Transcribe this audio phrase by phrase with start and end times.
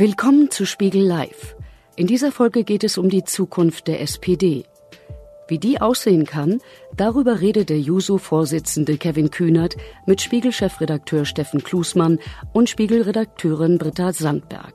[0.00, 1.56] Willkommen zu Spiegel Live.
[1.96, 4.62] In dieser Folge geht es um die Zukunft der SPD.
[5.48, 6.60] Wie die aussehen kann,
[6.96, 12.20] darüber redet der Juso-Vorsitzende Kevin Kühnert mit Spiegel-Chefredakteur Steffen Klusmann
[12.52, 14.72] und Spiegel-Redakteurin Britta Sandberg.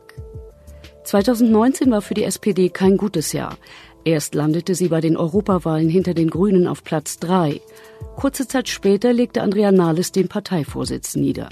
[1.05, 3.58] 2019 war für die SPD kein gutes Jahr.
[4.03, 7.62] Erst landete sie bei den Europawahlen hinter den Grünen auf Platz 3.
[8.17, 11.48] Kurze Zeit später legte Andrea Nahles den Parteivorsitz nieder.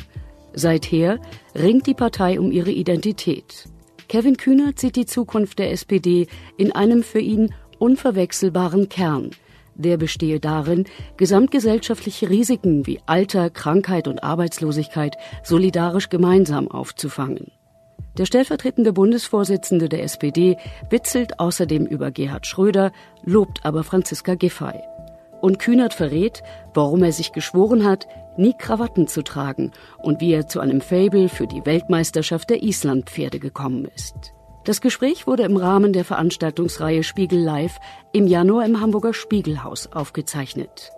[0.54, 1.20] Seither
[1.56, 3.70] ringt die Partei um ihre Identität.
[4.08, 9.32] Kevin Kühnert sieht die Zukunft der SPD in einem für ihn unverwechselbaren Kern.
[9.76, 10.86] Der bestehe darin,
[11.18, 17.52] gesamtgesellschaftliche Risiken wie Alter, Krankheit und Arbeitslosigkeit solidarisch gemeinsam aufzufangen.
[18.18, 20.58] Der stellvertretende Bundesvorsitzende der SPD
[20.90, 22.92] witzelt außerdem über Gerhard Schröder,
[23.24, 24.82] lobt aber Franziska Giffey.
[25.40, 28.08] Und Kühnert verrät, warum er sich geschworen hat,
[28.38, 33.40] nie Krawatten zu tragen und wie er zu einem Fable für die Weltmeisterschaft der Islandpferde
[33.40, 34.34] gekommen ist.
[34.64, 37.80] Das Gespräch wurde im Rahmen der Veranstaltungsreihe Spiegel Live
[38.14, 40.92] im Januar im Hamburger Spiegelhaus aufgezeichnet.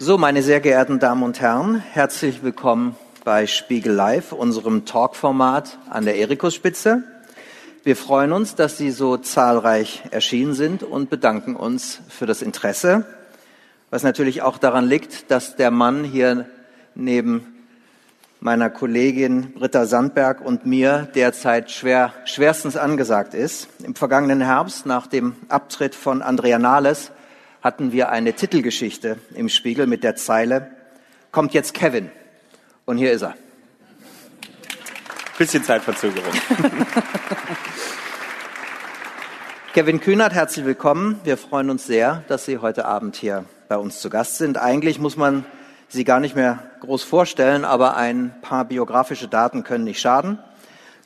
[0.00, 6.04] So, meine sehr geehrten Damen und Herren, herzlich willkommen bei Spiegel Live, unserem Talkformat an
[6.04, 7.02] der Erikuspitze.
[7.88, 13.06] Wir freuen uns, dass Sie so zahlreich erschienen sind und bedanken uns für das Interesse,
[13.88, 16.44] was natürlich auch daran liegt, dass der Mann hier
[16.94, 17.46] neben
[18.40, 23.68] meiner Kollegin Britta Sandberg und mir derzeit schwer, schwerstens angesagt ist.
[23.82, 27.10] Im vergangenen Herbst, nach dem Abtritt von Andrea Nahles,
[27.62, 30.72] hatten wir eine Titelgeschichte im Spiegel mit der Zeile,
[31.32, 32.10] kommt jetzt Kevin.
[32.84, 33.34] Und hier ist er.
[35.38, 36.32] Bisschen Zeitverzögerung.
[39.72, 41.20] Kevin Kühnert, herzlich willkommen.
[41.22, 44.58] Wir freuen uns sehr, dass Sie heute Abend hier bei uns zu Gast sind.
[44.58, 45.44] Eigentlich muss man
[45.86, 50.40] Sie gar nicht mehr groß vorstellen, aber ein paar biografische Daten können nicht schaden.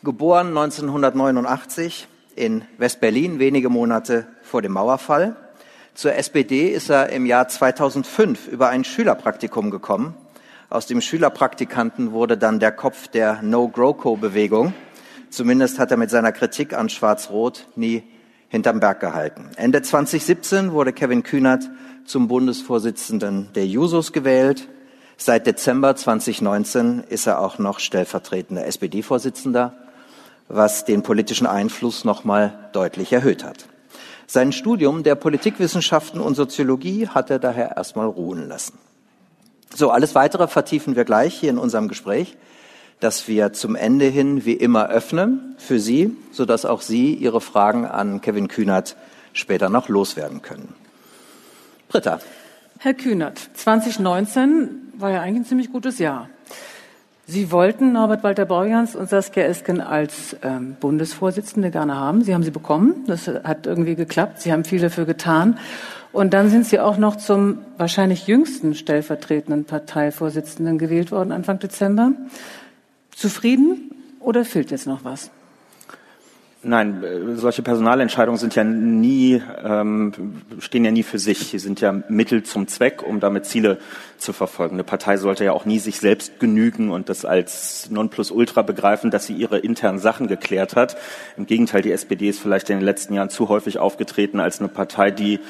[0.02, 5.36] Geboren 1989 in West-Berlin, wenige Monate vor dem Mauerfall.
[5.92, 10.14] Zur SPD ist er im Jahr 2005 über ein Schülerpraktikum gekommen.
[10.72, 14.72] Aus dem Schülerpraktikanten wurde dann der Kopf der No-GroKo-Bewegung.
[15.28, 18.04] Zumindest hat er mit seiner Kritik an Schwarz-Rot nie
[18.48, 19.50] hinterm Berg gehalten.
[19.56, 21.68] Ende 2017 wurde Kevin Kühnert
[22.06, 24.66] zum Bundesvorsitzenden der Jusos gewählt.
[25.18, 29.74] Seit Dezember 2019 ist er auch noch stellvertretender SPD-Vorsitzender,
[30.48, 33.66] was den politischen Einfluss nochmal deutlich erhöht hat.
[34.26, 38.78] Sein Studium der Politikwissenschaften und Soziologie hat er daher erstmal ruhen lassen.
[39.74, 42.36] So, alles weitere vertiefen wir gleich hier in unserem Gespräch,
[43.00, 47.86] das wir zum Ende hin wie immer öffnen für Sie, sodass auch Sie Ihre Fragen
[47.86, 48.96] an Kevin Kühnert
[49.32, 50.74] später noch loswerden können.
[51.88, 52.20] Britta.
[52.78, 56.28] Herr Kühnert, 2019 war ja eigentlich ein ziemlich gutes Jahr.
[57.26, 62.22] Sie wollten Norbert Walter Borjans und Saskia Esken als ähm, Bundesvorsitzende gerne haben.
[62.24, 63.04] Sie haben sie bekommen.
[63.06, 64.40] Das hat irgendwie geklappt.
[64.40, 65.58] Sie haben viel dafür getan.
[66.12, 72.12] Und dann sind Sie auch noch zum wahrscheinlich jüngsten stellvertretenden Parteivorsitzenden gewählt worden Anfang Dezember.
[73.14, 73.90] Zufrieden
[74.20, 75.30] oder fehlt jetzt noch was?
[76.64, 77.02] Nein,
[77.34, 81.48] solche Personalentscheidungen sind ja nie, ähm, stehen ja nie für sich.
[81.48, 83.78] Sie sind ja Mittel zum Zweck, um damit Ziele
[84.16, 84.76] zu verfolgen.
[84.76, 89.26] Eine Partei sollte ja auch nie sich selbst genügen und das als Nonplusultra begreifen, dass
[89.26, 90.96] sie ihre internen Sachen geklärt hat.
[91.36, 94.68] Im Gegenteil, die SPD ist vielleicht in den letzten Jahren zu häufig aufgetreten als eine
[94.68, 95.40] Partei, die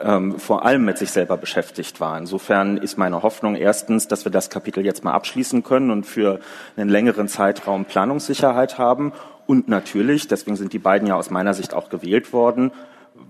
[0.00, 2.16] ähm, vor allem mit sich selber beschäftigt war.
[2.16, 6.40] Insofern ist meine Hoffnung erstens, dass wir das Kapitel jetzt mal abschließen können und für
[6.78, 9.12] einen längeren Zeitraum Planungssicherheit haben
[9.46, 12.72] und natürlich, deswegen sind die beiden ja aus meiner Sicht auch gewählt worden,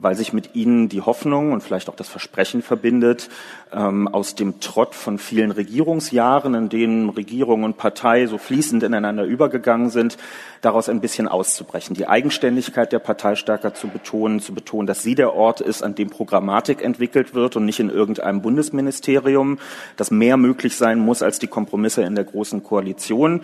[0.00, 3.28] weil sich mit ihnen die Hoffnung und vielleicht auch das Versprechen verbindet,
[3.72, 9.24] ähm, aus dem Trott von vielen Regierungsjahren, in denen Regierung und Partei so fließend ineinander
[9.24, 10.18] übergegangen sind,
[10.60, 15.14] daraus ein bisschen auszubrechen, die Eigenständigkeit der Partei stärker zu betonen, zu betonen, dass sie
[15.14, 19.58] der Ort ist, an dem Programmatik entwickelt wird und nicht in irgendeinem Bundesministerium,
[19.96, 23.42] dass mehr möglich sein muss als die Kompromisse in der großen Koalition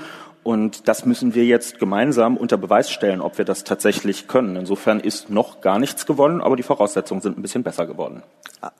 [0.49, 4.57] und das müssen wir jetzt gemeinsam unter Beweis stellen, ob wir das tatsächlich können.
[4.57, 8.23] Insofern ist noch gar nichts gewonnen, aber die Voraussetzungen sind ein bisschen besser geworden.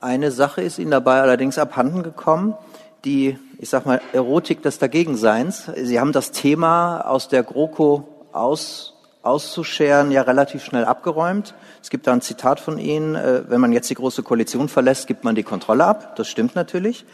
[0.01, 2.55] Eine Sache ist Ihnen dabei allerdings abhanden gekommen,
[3.05, 5.71] die, ich sag mal, Erotik des Dagegenseins.
[5.77, 11.53] Sie haben das Thema aus der GroKo aus, auszuscheren ja relativ schnell abgeräumt.
[11.83, 15.07] Es gibt da ein Zitat von Ihnen, äh, wenn man jetzt die Große Koalition verlässt,
[15.07, 16.17] gibt man die Kontrolle ab.
[16.17, 17.05] Das stimmt natürlich.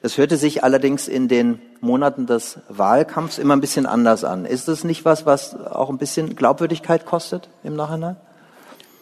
[0.00, 4.44] Das hörte sich allerdings in den Monaten des Wahlkampfs immer ein bisschen anders an.
[4.44, 8.16] Ist das nicht was, was auch ein bisschen Glaubwürdigkeit kostet im Nachhinein?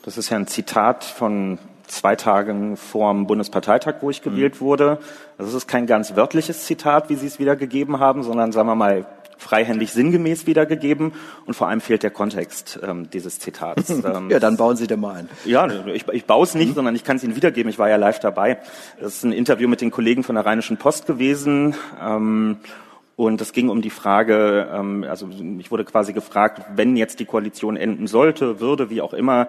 [0.05, 4.61] Das ist ja ein Zitat von zwei Tagen vorm Bundesparteitag, wo ich gewählt mhm.
[4.61, 4.99] wurde.
[5.39, 9.07] Das ist kein ganz wörtliches Zitat, wie Sie es wiedergegeben haben, sondern sagen wir mal
[9.39, 11.13] freihändig sinngemäß wiedergegeben
[11.45, 13.93] und vor allem fehlt der Kontext ähm, dieses Zitats.
[14.07, 15.29] Ähm, ja, dann bauen Sie den mal ein.
[15.45, 16.75] Ja, ich, ich baue es nicht, mhm.
[16.75, 17.69] sondern ich kann es Ihnen wiedergeben.
[17.71, 18.59] Ich war ja live dabei.
[19.01, 21.75] Das ist ein Interview mit den Kollegen von der Rheinischen Post gewesen.
[22.01, 22.59] Ähm,
[23.17, 25.29] und es ging um die Frage, ähm, also
[25.59, 29.49] ich wurde quasi gefragt, wenn jetzt die Koalition enden sollte, würde, wie auch immer,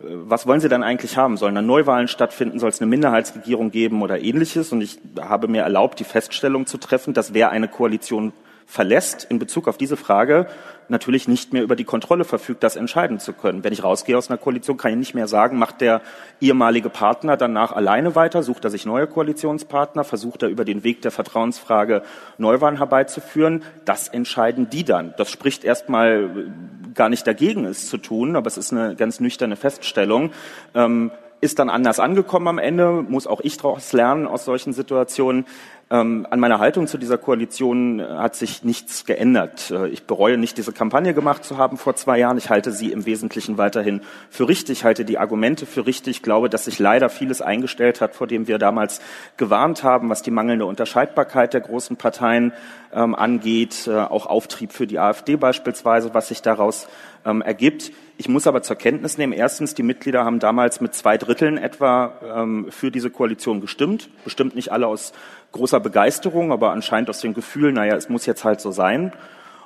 [0.00, 1.38] äh, was wollen Sie dann eigentlich haben?
[1.38, 2.58] Sollen dann Neuwahlen stattfinden?
[2.58, 4.70] Soll es eine Minderheitsregierung geben oder ähnliches?
[4.70, 8.32] Und ich habe mir erlaubt, die Feststellung zu treffen, dass wer eine Koalition
[8.66, 10.46] verlässt in Bezug auf diese Frage
[10.88, 13.64] natürlich nicht mehr über die Kontrolle verfügt, das entscheiden zu können.
[13.64, 16.00] Wenn ich rausgehe aus einer Koalition, kann ich nicht mehr sagen, macht der
[16.40, 21.02] ehemalige Partner danach alleine weiter, sucht er sich neue Koalitionspartner, versucht er über den Weg
[21.02, 22.02] der Vertrauensfrage
[22.38, 23.62] Neuwahlen herbeizuführen.
[23.84, 25.14] Das entscheiden die dann.
[25.16, 26.50] Das spricht erstmal
[26.94, 30.30] gar nicht dagegen, es zu tun, aber es ist eine ganz nüchterne Feststellung.
[30.74, 31.10] Ähm,
[31.40, 35.46] ist dann anders angekommen am Ende, muss auch ich daraus lernen aus solchen Situationen.
[35.88, 39.70] Ähm, an meiner Haltung zu dieser Koalition äh, hat sich nichts geändert.
[39.70, 42.38] Äh, ich bereue nicht, diese Kampagne gemacht zu haben vor zwei Jahren.
[42.38, 46.16] Ich halte sie im Wesentlichen weiterhin für richtig, halte die Argumente für richtig.
[46.16, 49.00] Ich glaube, dass sich leider vieles eingestellt hat, vor dem wir damals
[49.36, 52.52] gewarnt haben, was die mangelnde Unterscheidbarkeit der großen Parteien
[52.92, 56.88] ähm, angeht, äh, auch Auftrieb für die AfD beispielsweise, was sich daraus
[57.24, 57.92] ähm, ergibt.
[58.18, 62.14] Ich muss aber zur Kenntnis nehmen, erstens, die Mitglieder haben damals mit zwei Dritteln etwa
[62.24, 64.08] ähm, für diese Koalition gestimmt.
[64.24, 65.12] Bestimmt nicht alle aus
[65.52, 69.12] großer Begeisterung, aber anscheinend aus dem Gefühl, naja, es muss jetzt halt so sein.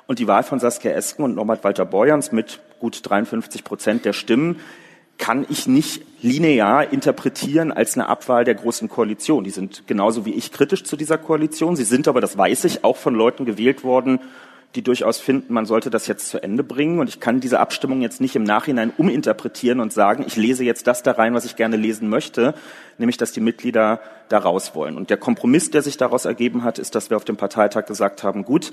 [0.05, 4.13] Und die Wahl von Saskia Esken und Norbert Walter Borjans mit gut 53 Prozent der
[4.13, 4.59] Stimmen
[5.17, 9.43] kann ich nicht linear interpretieren als eine Abwahl der großen Koalition.
[9.43, 11.77] Die sind genauso wie ich kritisch zu dieser Koalition.
[11.77, 14.19] Sie sind aber, das weiß ich, auch von Leuten gewählt worden,
[14.75, 16.99] die durchaus finden, man sollte das jetzt zu Ende bringen.
[16.99, 20.87] Und ich kann diese Abstimmung jetzt nicht im Nachhinein uminterpretieren und sagen, ich lese jetzt
[20.87, 22.53] das da rein, was ich gerne lesen möchte,
[22.97, 24.95] nämlich dass die Mitglieder da raus wollen.
[24.95, 28.23] Und der Kompromiss, der sich daraus ergeben hat, ist, dass wir auf dem Parteitag gesagt
[28.23, 28.71] haben, gut,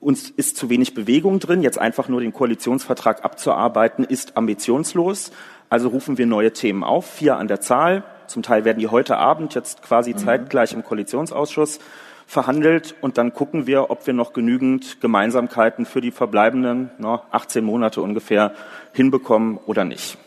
[0.00, 5.32] uns ist zu wenig Bewegung drin, jetzt einfach nur den Koalitionsvertrag abzuarbeiten, ist ambitionslos.
[5.70, 8.04] Also rufen wir neue Themen auf, vier an der Zahl.
[8.26, 10.18] Zum Teil werden die heute Abend jetzt quasi mhm.
[10.18, 11.80] zeitgleich im Koalitionsausschuss
[12.28, 17.64] verhandelt und dann gucken wir, ob wir noch genügend Gemeinsamkeiten für die verbleibenden no, 18
[17.64, 18.52] Monate ungefähr
[18.92, 20.18] hinbekommen oder nicht.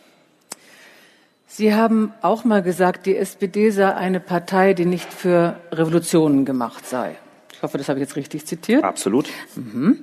[1.45, 6.87] Sie haben auch mal gesagt, die SPD sei eine Partei, die nicht für Revolutionen gemacht
[6.87, 7.17] sei.
[7.53, 8.83] Ich hoffe, das habe ich jetzt richtig zitiert.
[8.83, 9.29] Absolut.
[9.55, 9.99] Mhm.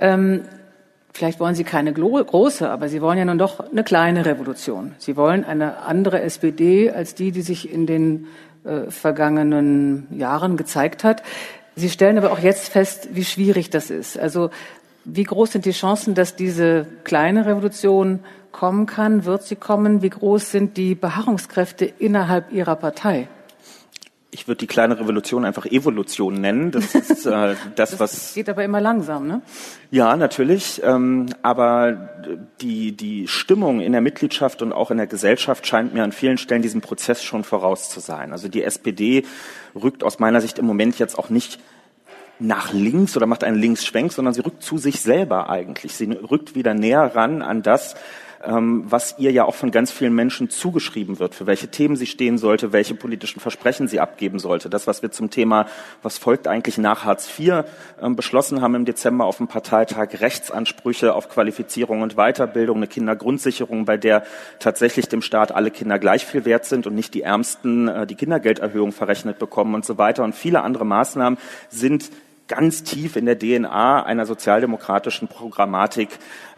[0.00, 0.40] Ähm,
[1.12, 4.96] vielleicht wollen Sie keine große, aber Sie wollen ja nun doch eine kleine Revolution.
[4.98, 8.26] Sie wollen eine andere SPD als die, die sich in den
[8.66, 11.22] äh, vergangenen Jahren gezeigt hat.
[11.74, 14.18] Sie stellen aber auch jetzt fest, wie schwierig das ist.
[14.18, 14.50] Also
[15.04, 18.20] wie groß sind die Chancen, dass diese kleine Revolution
[18.50, 19.24] kommen kann?
[19.24, 20.02] Wird sie kommen?
[20.02, 23.28] Wie groß sind die Beharrungskräfte innerhalb Ihrer Partei?
[24.36, 26.70] Ich würde die kleine Revolution einfach Evolution nennen.
[26.70, 27.30] Das ist äh,
[27.74, 28.34] das, das, was.
[28.34, 29.40] Geht aber immer langsam, ne?
[29.90, 30.82] Ja, natürlich.
[30.84, 32.10] Ähm, aber
[32.60, 36.36] die, die Stimmung in der Mitgliedschaft und auch in der Gesellschaft scheint mir an vielen
[36.36, 38.32] Stellen diesem Prozess schon voraus zu sein.
[38.32, 39.24] Also die SPD
[39.74, 41.58] rückt aus meiner Sicht im Moment jetzt auch nicht
[42.38, 45.94] nach links oder macht einen Linksschwenk, sondern sie rückt zu sich selber eigentlich.
[45.94, 47.94] Sie rückt wieder näher ran an das,
[48.44, 52.38] was ihr ja auch von ganz vielen Menschen zugeschrieben wird, für welche Themen sie stehen
[52.38, 54.70] sollte, welche politischen Versprechen sie abgeben sollte.
[54.70, 55.66] Das, was wir zum Thema,
[56.02, 57.64] was folgt eigentlich nach Hartz IV,
[58.00, 63.84] ähm, beschlossen haben im Dezember auf dem Parteitag, Rechtsansprüche auf Qualifizierung und Weiterbildung, eine Kindergrundsicherung,
[63.84, 64.24] bei der
[64.58, 68.14] tatsächlich dem Staat alle Kinder gleich viel wert sind und nicht die Ärmsten äh, die
[68.14, 70.24] Kindergelderhöhung verrechnet bekommen und so weiter.
[70.24, 72.10] Und viele andere Maßnahmen sind
[72.48, 76.10] ganz tief in der DNA einer sozialdemokratischen Programmatik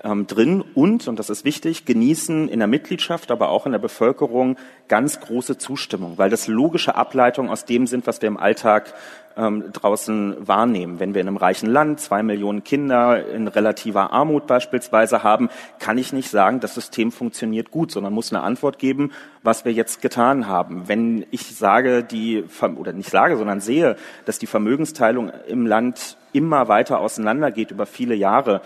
[0.05, 3.79] ähm, drin und, und das ist wichtig, genießen in der Mitgliedschaft, aber auch in der
[3.79, 4.57] Bevölkerung
[4.89, 8.95] ganz große Zustimmung, weil das logische Ableitungen aus dem sind, was wir im Alltag
[9.39, 10.99] ähm, draußen wahrnehmen.
[11.01, 15.97] Wenn wir in einem reichen Land zwei Millionen Kinder in relativer Armut beispielsweise haben, kann
[15.97, 20.03] ich nicht sagen, das System funktioniert gut, sondern muss eine Antwort geben, was wir jetzt
[20.03, 20.89] getan haben.
[20.89, 22.45] Wenn ich sage, die,
[22.77, 28.15] oder nicht sage, sondern sehe, dass die Vermögensteilung im Land immer weiter auseinandergeht über viele
[28.15, 28.61] Jahre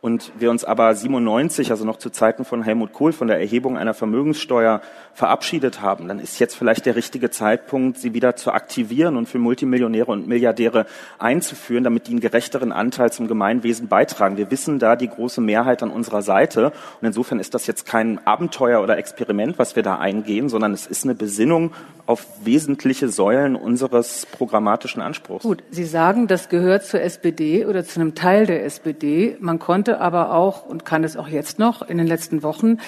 [0.00, 3.76] und wir uns aber 97, also noch zu Zeiten von Helmut Kohl, von der Erhebung
[3.76, 4.80] einer Vermögenssteuer
[5.14, 9.38] verabschiedet haben, dann ist jetzt vielleicht der richtige Zeitpunkt, sie wieder zu aktivieren und für
[9.38, 10.86] Multimillionäre und Milliardäre
[11.18, 14.36] einzuführen, damit die einen gerechteren Anteil zum Gemeinwesen beitragen.
[14.36, 18.24] Wir wissen da die große Mehrheit an unserer Seite und insofern ist das jetzt kein
[18.26, 21.72] Abenteuer oder Experiment, was wir da eingehen, sondern es ist eine Besinnung
[22.06, 25.44] auf wesentliche Säulen unseres programmatischen Anspruchs.
[25.44, 29.36] Gut, Sie sagen, das gehört zur SPD oder zu einem Teil der SPD.
[29.38, 32.78] Man konnte aber auch und kann es auch jetzt noch in den letzten Wochen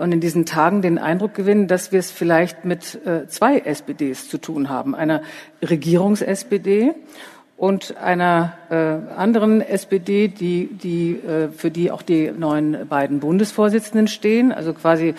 [0.00, 4.28] und in diesen Tagen den Eindruck gewinnen, dass wir es vielleicht mit äh, zwei SPDs
[4.28, 4.94] zu tun haben.
[4.94, 5.20] Einer
[5.62, 6.94] Regierungs-SPD
[7.58, 8.74] und einer äh,
[9.14, 15.14] anderen SPD, die, die, äh, für die auch die neuen beiden Bundesvorsitzenden stehen, also quasi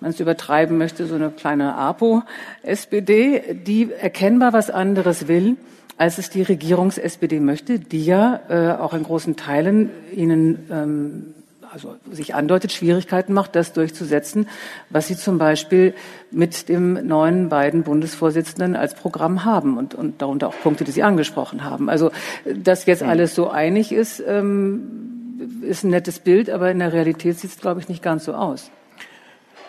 [0.00, 5.56] man es übertreiben möchte, so eine kleine APO-SPD, die erkennbar was anderes will,
[5.96, 11.34] als es die Regierungs-SPD möchte, die ja äh, auch in großen Teilen ihnen ähm,
[11.76, 14.48] also sich andeutet, Schwierigkeiten macht, das durchzusetzen,
[14.88, 15.92] was sie zum Beispiel
[16.30, 21.02] mit dem neuen beiden Bundesvorsitzenden als Programm haben und, und darunter auch Punkte, die Sie
[21.02, 21.90] angesprochen haben.
[21.90, 22.12] Also,
[22.46, 27.38] dass jetzt alles so einig ist, ähm, ist ein nettes Bild, aber in der Realität
[27.38, 28.70] sieht es, glaube ich, nicht ganz so aus.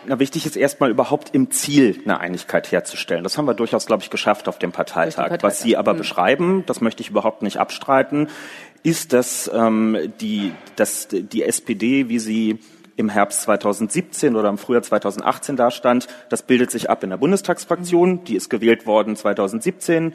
[0.09, 3.25] Na, wichtig ist erstmal überhaupt im Ziel eine Einigkeit herzustellen.
[3.25, 5.23] Das haben wir durchaus, glaube ich, geschafft auf dem Parteitag.
[5.23, 5.43] Parteitag.
[5.43, 5.97] Was Sie aber mhm.
[5.97, 8.29] beschreiben, das möchte ich überhaupt nicht abstreiten,
[8.83, 12.59] ist, dass, ähm, die, dass die SPD, wie sie
[12.95, 18.23] im Herbst 2017 oder im Frühjahr 2018 dastand, das bildet sich ab in der Bundestagsfraktion.
[18.23, 20.13] Die ist gewählt worden 2017.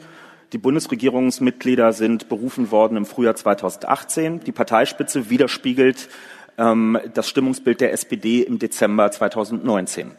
[0.51, 4.41] Die Bundesregierungsmitglieder sind berufen worden im Frühjahr 2018.
[4.41, 6.09] Die Parteispitze widerspiegelt
[6.57, 10.11] ähm, das Stimmungsbild der SPD im Dezember 2019.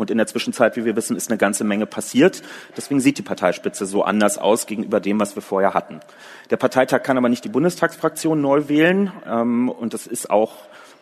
[0.00, 2.40] Und in der Zwischenzeit, wie wir wissen, ist eine ganze Menge passiert.
[2.74, 6.00] Deswegen sieht die Parteispitze so anders aus gegenüber dem, was wir vorher hatten.
[6.48, 9.12] Der Parteitag kann aber nicht die Bundestagsfraktion neu wählen.
[9.28, 10.54] Ähm, und das ist auch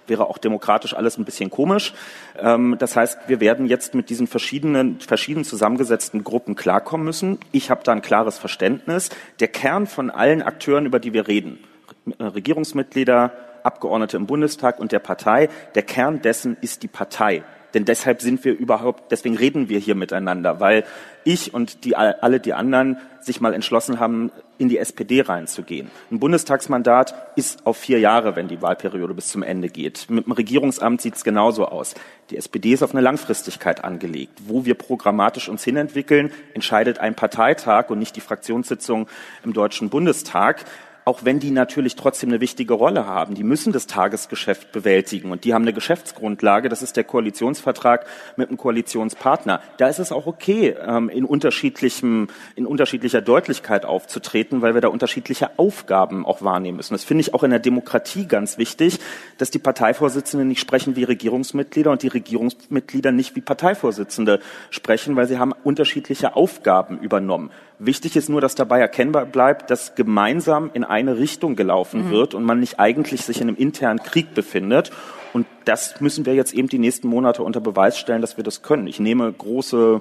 [0.08, 1.92] wäre auch demokratisch alles ein bisschen komisch.
[2.38, 7.38] Ähm, das heißt, wir werden jetzt mit diesen verschiedenen, verschieden zusammengesetzten Gruppen klarkommen müssen.
[7.52, 9.10] Ich habe da ein klares Verständnis.
[9.38, 11.58] Der Kern von allen Akteuren, über die wir reden,
[12.18, 15.50] Regierungsmitglieder, Abgeordnete im Bundestag und der Partei.
[15.74, 17.44] Der Kern dessen ist die Partei.
[17.74, 20.84] Denn deshalb sind wir überhaupt, deswegen reden wir hier miteinander, weil
[21.24, 25.90] ich und die, alle die anderen sich mal entschlossen haben, in die SPD reinzugehen.
[26.10, 30.06] Ein Bundestagsmandat ist auf vier Jahre, wenn die Wahlperiode bis zum Ende geht.
[30.08, 31.94] Mit dem Regierungsamt sieht es genauso aus.
[32.30, 34.40] Die SPD ist auf eine Langfristigkeit angelegt.
[34.46, 39.08] Wo wir programmatisch uns hinentwickeln, entscheidet ein Parteitag und nicht die Fraktionssitzung
[39.44, 40.64] im Deutschen Bundestag
[41.08, 43.34] auch wenn die natürlich trotzdem eine wichtige Rolle haben.
[43.34, 46.68] Die müssen das Tagesgeschäft bewältigen und die haben eine Geschäftsgrundlage.
[46.68, 48.04] Das ist der Koalitionsvertrag
[48.36, 49.62] mit einem Koalitionspartner.
[49.78, 54.88] Da ist es auch okay, ähm, in unterschiedlichem, in unterschiedlicher Deutlichkeit aufzutreten, weil wir da
[54.88, 56.92] unterschiedliche Aufgaben auch wahrnehmen müssen.
[56.92, 58.98] Das finde ich auch in der Demokratie ganz wichtig,
[59.38, 65.26] dass die Parteivorsitzenden nicht sprechen wie Regierungsmitglieder und die Regierungsmitglieder nicht wie Parteivorsitzende sprechen, weil
[65.26, 67.50] sie haben unterschiedliche Aufgaben übernommen.
[67.80, 72.10] Wichtig ist nur, dass dabei erkennbar bleibt, dass gemeinsam in eine Richtung gelaufen mhm.
[72.10, 74.90] wird und man nicht eigentlich sich in einem internen Krieg befindet.
[75.32, 78.62] Und das müssen wir jetzt eben die nächsten Monate unter Beweis stellen, dass wir das
[78.62, 78.86] können.
[78.86, 80.00] Ich nehme große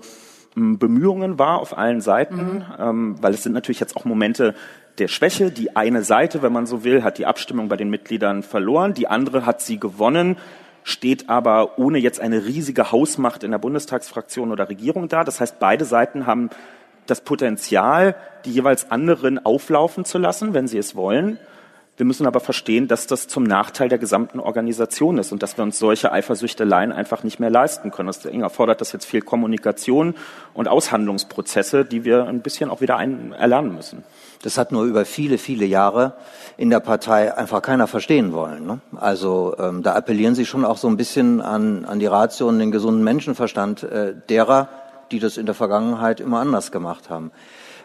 [0.56, 2.64] hm, Bemühungen wahr auf allen Seiten, mhm.
[2.80, 4.56] ähm, weil es sind natürlich jetzt auch Momente
[4.98, 5.52] der Schwäche.
[5.52, 9.08] Die eine Seite, wenn man so will, hat die Abstimmung bei den Mitgliedern verloren, die
[9.08, 10.38] andere hat sie gewonnen
[10.88, 15.26] steht aber ohne jetzt eine riesige Hausmacht in der Bundestagsfraktion oder Regierung da.
[15.26, 16.50] Das heißt, beide Seiten haben
[17.10, 21.40] das Potenzial, die jeweils anderen auflaufen zu lassen, wenn sie es wollen.
[21.98, 25.64] Wir müssen aber verstehen, dass das zum Nachteil der gesamten Organisation ist und dass wir
[25.64, 28.06] uns solche Eifersüchteleien einfach nicht mehr leisten können.
[28.06, 30.14] Das erfordert das jetzt viel Kommunikation
[30.54, 34.04] und Aushandlungsprozesse, die wir ein bisschen auch wieder ein erlernen müssen.
[34.44, 36.14] Das hat nur über viele, viele Jahre
[36.56, 38.68] in der Partei einfach keiner verstehen wollen.
[38.68, 38.80] Ne?
[38.96, 42.60] Also ähm, da appellieren Sie schon auch so ein bisschen an, an die Ratio und
[42.60, 44.70] den gesunden Menschenverstand äh, derer,
[45.12, 47.32] die das in der Vergangenheit immer anders gemacht haben.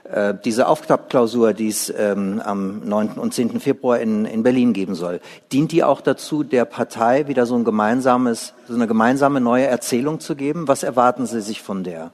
[0.04, 3.12] Äh, diese Aufklappklausur, die es ähm, am 9.
[3.12, 3.60] und 10.
[3.60, 5.20] Februar in, in Berlin geben soll,
[5.52, 10.18] dient die auch dazu, der Partei wieder so ein gemeinsames, so eine gemeinsame neue Erzählung
[10.18, 10.66] zu geben?
[10.66, 12.10] Was erwarten Sie sich von der?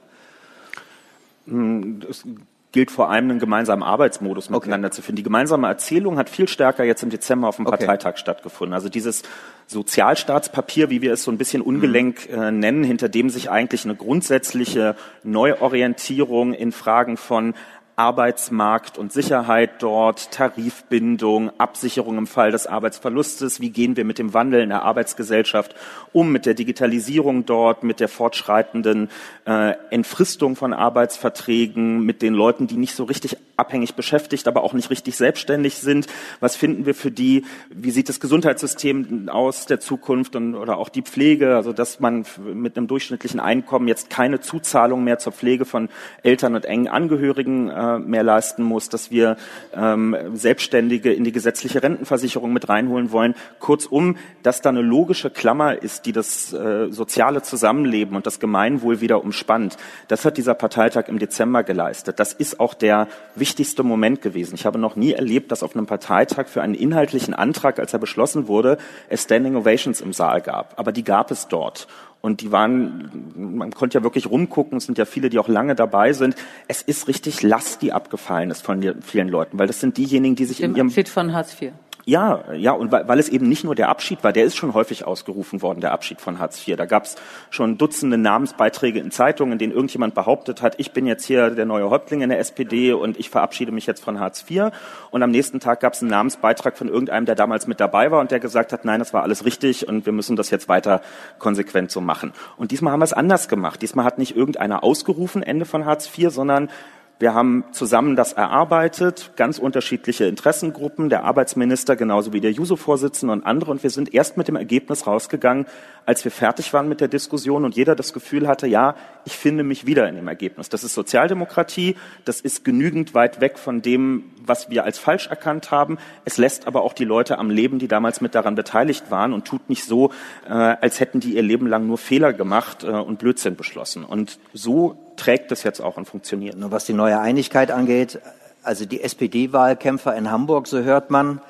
[1.47, 2.23] Hm, das
[2.71, 4.95] gilt vor allem einen gemeinsamen Arbeitsmodus miteinander okay.
[4.95, 5.17] zu finden.
[5.17, 7.77] Die gemeinsame Erzählung hat viel stärker jetzt im Dezember auf dem okay.
[7.77, 8.75] Parteitag stattgefunden.
[8.75, 9.23] Also dieses
[9.69, 12.41] Sozialstaatspapier, wie wir es so ein bisschen ungelenk mhm.
[12.41, 17.53] äh, nennen, hinter dem sich eigentlich eine grundsätzliche Neuorientierung in Fragen von
[17.99, 24.33] Arbeitsmarkt und Sicherheit dort, Tarifbindung, Absicherung im Fall des Arbeitsverlustes, wie gehen wir mit dem
[24.33, 25.75] Wandel in der Arbeitsgesellschaft
[26.13, 29.09] um, mit der Digitalisierung dort, mit der fortschreitenden
[29.45, 34.71] äh, Entfristung von Arbeitsverträgen, mit den Leuten, die nicht so richtig abhängig beschäftigt, aber auch
[34.71, 36.07] nicht richtig selbstständig sind.
[36.39, 37.43] Was finden wir für die?
[37.69, 41.57] Wie sieht das Gesundheitssystem aus der Zukunft und, oder auch die Pflege?
[41.57, 45.89] Also, dass man mit einem durchschnittlichen Einkommen jetzt keine Zuzahlung mehr zur Pflege von
[46.23, 49.37] Eltern und engen Angehörigen äh, mehr leisten muss, dass wir
[49.73, 53.33] ähm, Selbstständige in die gesetzliche Rentenversicherung mit reinholen wollen.
[53.59, 59.01] Kurzum, dass da eine logische Klammer ist, die das äh, soziale Zusammenleben und das Gemeinwohl
[59.01, 59.77] wieder umspannt.
[60.07, 62.19] Das hat dieser Parteitag im Dezember geleistet.
[62.19, 64.55] Das ist auch der wichtigste Moment gewesen.
[64.55, 67.99] Ich habe noch nie erlebt, dass auf einem Parteitag für einen inhaltlichen Antrag, als er
[67.99, 68.77] beschlossen wurde,
[69.07, 70.77] es Standing Ovations im Saal gab.
[70.77, 71.87] Aber die gab es dort.
[72.21, 75.75] Und die waren, man konnte ja wirklich rumgucken, es sind ja viele, die auch lange
[75.75, 76.35] dabei sind.
[76.67, 80.45] Es ist richtig Last, die abgefallen ist von vielen Leuten, weil das sind diejenigen, die
[80.45, 80.87] sich Dem in ihrem...
[80.87, 81.71] Abschied von Hartz IV.
[82.09, 84.73] Ja, ja, und weil, weil es eben nicht nur der Abschied war, der ist schon
[84.73, 86.75] häufig ausgerufen worden, der Abschied von Hartz IV.
[86.75, 87.15] Da gab es
[87.51, 91.65] schon Dutzende Namensbeiträge in Zeitungen, in denen irgendjemand behauptet hat, ich bin jetzt hier der
[91.65, 94.71] neue Häuptling in der SPD und ich verabschiede mich jetzt von Hartz IV.
[95.11, 98.21] Und am nächsten Tag gab es einen Namensbeitrag von irgendeinem, der damals mit dabei war
[98.21, 101.01] und der gesagt hat, nein, das war alles richtig und wir müssen das jetzt weiter
[101.37, 102.33] konsequent so machen.
[102.57, 103.83] Und diesmal haben wir es anders gemacht.
[103.83, 106.69] Diesmal hat nicht irgendeiner ausgerufen, Ende von Hartz IV, sondern
[107.19, 113.45] wir haben zusammen das erarbeitet, ganz unterschiedliche Interessengruppen, der Arbeitsminister genauso wie der Juso-Vorsitzende und
[113.45, 113.71] andere.
[113.71, 115.65] Und wir sind erst mit dem Ergebnis rausgegangen,
[116.05, 118.95] als wir fertig waren mit der Diskussion und jeder das Gefühl hatte, ja,
[119.25, 120.69] ich finde mich wieder in dem Ergebnis.
[120.69, 125.71] Das ist Sozialdemokratie, das ist genügend weit weg von dem, was wir als falsch erkannt
[125.71, 125.97] haben.
[126.23, 129.45] Es lässt aber auch die Leute am Leben, die damals mit daran beteiligt waren und
[129.45, 130.11] tut nicht so,
[130.47, 134.05] äh, als hätten die ihr Leben lang nur Fehler gemacht äh, und Blödsinn beschlossen.
[134.05, 136.57] Und so trägt es jetzt auch und funktioniert.
[136.57, 138.19] Nur was die neue Einigkeit angeht,
[138.63, 141.41] also die SPD-Wahlkämpfer in Hamburg, so hört man,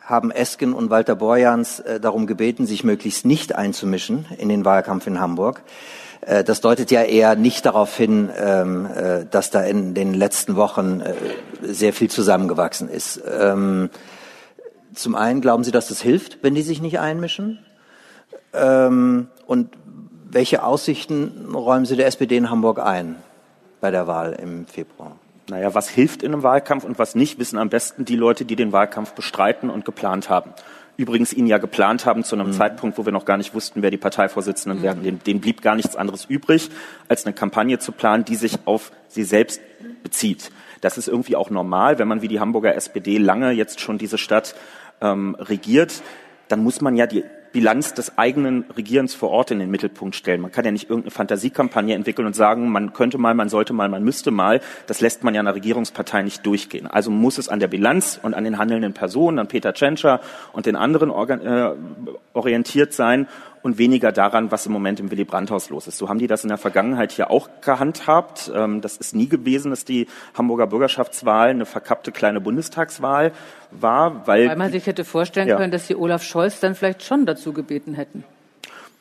[0.00, 5.06] haben Esken und Walter Borjans äh, darum gebeten, sich möglichst nicht einzumischen in den Wahlkampf
[5.06, 5.62] in Hamburg.
[6.22, 10.56] Äh, das deutet ja eher nicht darauf hin, ähm, äh, dass da in den letzten
[10.56, 11.02] Wochen
[11.62, 13.22] sehr viel zusammengewachsen ist.
[13.30, 13.90] Ähm,
[14.94, 17.58] zum einen glauben Sie, dass das hilft, wenn die sich nicht einmischen?
[18.52, 19.70] Ähm, und
[20.32, 23.16] welche Aussichten räumen Sie der SPD in Hamburg ein
[23.80, 25.16] bei der Wahl im Februar?
[25.48, 28.56] Naja, was hilft in einem Wahlkampf und was nicht, wissen am besten die Leute, die
[28.56, 30.52] den Wahlkampf bestreiten und geplant haben.
[30.96, 32.52] Übrigens ihn ja geplant haben zu einem mhm.
[32.52, 34.82] Zeitpunkt, wo wir noch gar nicht wussten, wer die Parteivorsitzenden mhm.
[34.84, 35.02] werden.
[35.02, 36.70] Dem, dem blieb gar nichts anderes übrig,
[37.08, 39.60] als eine Kampagne zu planen, die sich auf sie selbst
[40.02, 40.50] bezieht.
[40.80, 44.18] Das ist irgendwie auch normal, wenn man wie die Hamburger SPD lange jetzt schon diese
[44.18, 44.54] Stadt
[45.00, 46.02] ähm, regiert,
[46.48, 50.40] dann muss man ja die Bilanz des eigenen Regierens vor Ort in den Mittelpunkt stellen.
[50.40, 53.88] Man kann ja nicht irgendeine Fantasiekampagne entwickeln und sagen, man könnte mal, man sollte mal,
[53.88, 54.60] man müsste mal.
[54.86, 56.86] Das lässt man ja einer Regierungspartei nicht durchgehen.
[56.86, 60.20] Also muss es an der Bilanz und an den handelnden Personen, an Peter Tschentscher
[60.52, 61.70] und den anderen äh,
[62.32, 63.26] orientiert sein
[63.62, 65.98] und weniger daran, was im Moment im Willy Brandt-Haus los ist.
[65.98, 68.50] So haben die das in der Vergangenheit hier auch gehandhabt.
[68.54, 73.32] Ähm, das ist nie gewesen, dass die Hamburger Bürgerschaftswahl eine verkappte kleine Bundestagswahl
[73.70, 75.56] war, weil, weil man sich hätte vorstellen ja.
[75.56, 78.24] können, dass sie Olaf Scholz dann vielleicht schon dazu gebeten hätten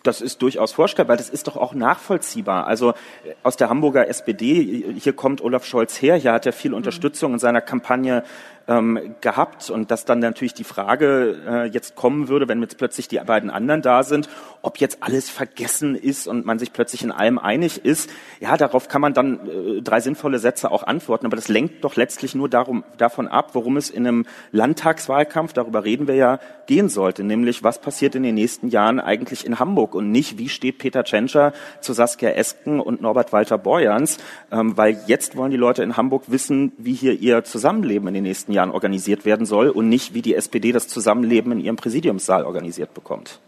[0.04, 1.18] das ist durchaus vorstellbar.
[1.18, 2.68] Das ist doch auch nachvollziehbar.
[2.68, 6.72] Also äh, aus der Hamburger SPD, hier kommt Olaf Scholz her, hier hat er viel.
[6.72, 8.24] Unterstützung in seiner Kampagne
[8.68, 13.08] ähm, gehabt und dass dann natürlich die Frage äh, jetzt kommen würde, wenn jetzt plötzlich
[13.08, 14.30] die beiden anderen da sind,
[14.62, 18.10] ob jetzt alles vergessen ist und man sich plötzlich in allem einig ist.
[18.40, 21.96] Ja, darauf kann man dann äh, drei sinnvolle Sätze auch antworten, aber das lenkt doch
[21.96, 26.90] letztlich nur darum, davon ab, worum es in einem Landtagswahlkampf, darüber reden wir ja, gehen
[26.90, 30.78] sollte, nämlich was passiert in den nächsten Jahren eigentlich in Hamburg und nicht, wie steht
[30.78, 34.18] Peter Tschentscher zu Saskia Esken und Norbert Walter Borjans,
[34.52, 38.24] ähm, weil jetzt wollen die Leute in Hamburg wissen, wie hier ihr Zusammenleben in den
[38.24, 42.46] nächsten Jahren organisiert werden soll und nicht, wie die SPD das Zusammenleben in ihrem Präsidiumssaal
[42.46, 43.40] organisiert bekommt.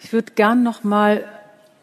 [0.00, 1.24] Ich würde gern noch mal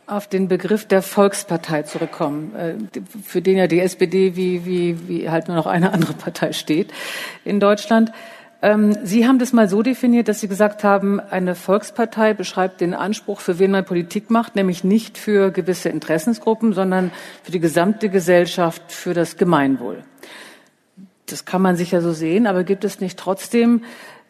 [0.07, 2.75] auf den Begriff der Volkspartei zurückkommen, äh,
[3.23, 6.93] für den ja die SPD wie, wie, wie halt nur noch eine andere Partei steht
[7.43, 8.11] in Deutschland.
[8.61, 12.93] Ähm, Sie haben das mal so definiert, dass Sie gesagt haben, eine Volkspartei beschreibt den
[12.93, 17.11] Anspruch, für wen man Politik macht, nämlich nicht für gewisse Interessensgruppen, sondern
[17.43, 20.03] für die gesamte Gesellschaft, für das Gemeinwohl
[21.27, 23.83] das kann man sicher so sehen, aber gibt es nicht trotzdem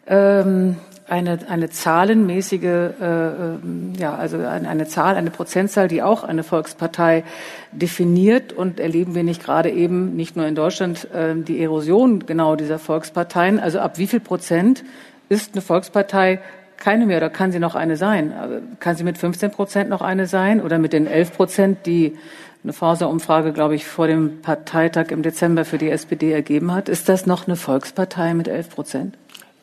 [0.06, 0.76] ähm,
[1.08, 6.42] eine, eine zahlenmäßige, äh, ähm, ja, also eine, eine Zahl, eine Prozentzahl, die auch eine
[6.42, 7.24] Volkspartei
[7.72, 12.56] definiert und erleben wir nicht gerade eben nicht nur in Deutschland äh, die Erosion genau
[12.56, 13.60] dieser Volksparteien.
[13.60, 14.84] Also ab wie viel Prozent
[15.28, 16.40] ist eine Volkspartei
[16.76, 18.32] keine mehr oder kann sie noch eine sein?
[18.80, 22.16] Kann sie mit 15 Prozent noch eine sein oder mit den 11 Prozent, die
[22.66, 26.88] eine Forsa-Umfrage, glaube ich, vor dem Parteitag im Dezember für die SPD ergeben hat.
[26.88, 29.18] Ist das noch eine Volkspartei mit 11 Prozent?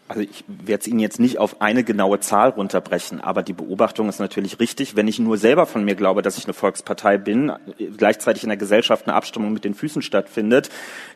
[0.07, 4.07] Also ich werde es Ihnen jetzt nicht auf eine genaue Zahl runterbrechen, aber die Beobachtung
[4.07, 4.95] ist natürlich richtig.
[4.95, 7.51] Wenn ich nur selber von mir glaube, dass ich eine Volkspartei bin,
[7.97, 10.69] gleichzeitig in der Gesellschaft eine Abstimmung mit den Füßen stattfindet,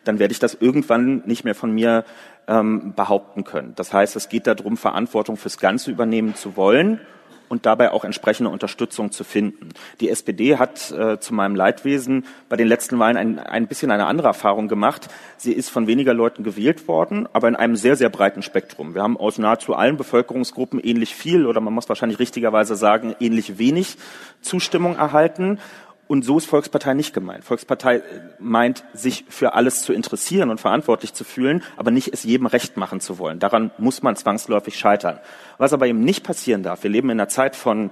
[0.03, 2.03] dann werde ich das irgendwann nicht mehr von mir
[2.49, 3.73] ähm, behaupten können.
[3.77, 6.99] Das heißt, es geht darum, Verantwortung fürs Ganze übernehmen zu wollen
[7.49, 9.69] und dabei auch entsprechende Unterstützung zu finden.
[9.99, 14.05] Die SPD hat äh, zu meinem Leidwesen bei den letzten Wahlen ein, ein bisschen eine
[14.05, 15.07] andere Erfahrung gemacht.
[15.37, 18.95] Sie ist von weniger Leuten gewählt worden, aber in einem sehr, sehr breiten Spektrum.
[18.95, 23.57] Wir haben aus nahezu allen Bevölkerungsgruppen ähnlich viel oder man muss wahrscheinlich richtigerweise sagen, ähnlich
[23.57, 23.97] wenig
[24.41, 25.59] Zustimmung erhalten.
[26.07, 27.43] Und so ist Volkspartei nicht gemeint.
[27.43, 28.01] Volkspartei
[28.39, 32.77] meint, sich für alles zu interessieren und verantwortlich zu fühlen, aber nicht es jedem recht
[32.77, 33.39] machen zu wollen.
[33.39, 35.19] Daran muss man zwangsläufig scheitern.
[35.57, 37.89] Was aber eben nicht passieren darf, wir leben in einer Zeit von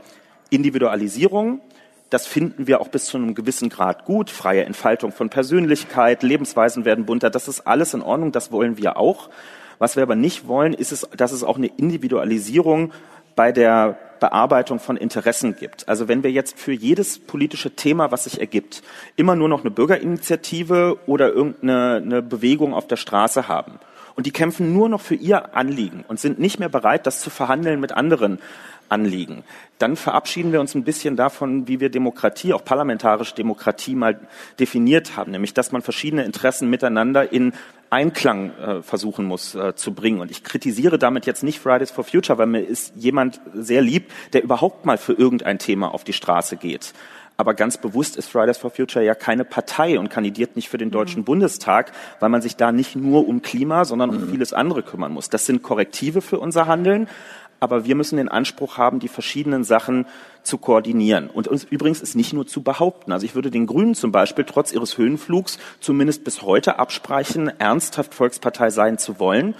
[0.50, 1.60] Individualisierung,
[2.10, 4.30] das finden wir auch bis zu einem gewissen Grad gut.
[4.30, 8.96] Freie Entfaltung von Persönlichkeit, Lebensweisen werden bunter, das ist alles in Ordnung, das wollen wir
[8.98, 9.30] auch.
[9.80, 12.94] Was wir aber nicht wollen, ist es, dass es auch eine Individualisierung
[13.36, 15.88] bei der Bearbeitung von Interessen gibt.
[15.88, 18.82] Also wenn wir jetzt für jedes politische Thema, was sich ergibt,
[19.16, 23.80] immer nur noch eine Bürgerinitiative oder irgendeine eine Bewegung auf der Straße haben
[24.16, 27.30] und die kämpfen nur noch für ihr Anliegen und sind nicht mehr bereit, das zu
[27.30, 28.40] verhandeln mit anderen
[28.88, 29.44] Anliegen,
[29.80, 34.20] dann verabschieden wir uns ein bisschen davon, wie wir Demokratie, auch parlamentarische Demokratie mal
[34.60, 37.54] definiert haben, nämlich dass man verschiedene Interessen miteinander in
[37.90, 40.20] Einklang äh, versuchen muss äh, zu bringen.
[40.20, 44.12] Und ich kritisiere damit jetzt nicht Fridays for Future, weil mir ist jemand sehr lieb,
[44.34, 46.94] der überhaupt mal für irgendein Thema auf die Straße geht.
[47.38, 50.90] Aber ganz bewusst ist Fridays for Future ja keine Partei und kandidiert nicht für den
[50.90, 51.26] Deutschen mhm.
[51.26, 54.30] Bundestag, weil man sich da nicht nur um Klima, sondern um mhm.
[54.30, 55.30] vieles andere kümmern muss.
[55.30, 57.10] Das sind Korrektive für unser Handeln
[57.66, 60.06] aber wir müssen den Anspruch haben, die verschiedenen Sachen
[60.44, 61.32] zu koordinieren.
[61.32, 63.12] Und uns übrigens ist nicht nur zu behaupten.
[63.12, 68.14] Also ich würde den Grünen zum Beispiel trotz ihres Höhenflugs zumindest bis heute absprechen, ernsthaft
[68.14, 69.56] Volkspartei sein zu wollen,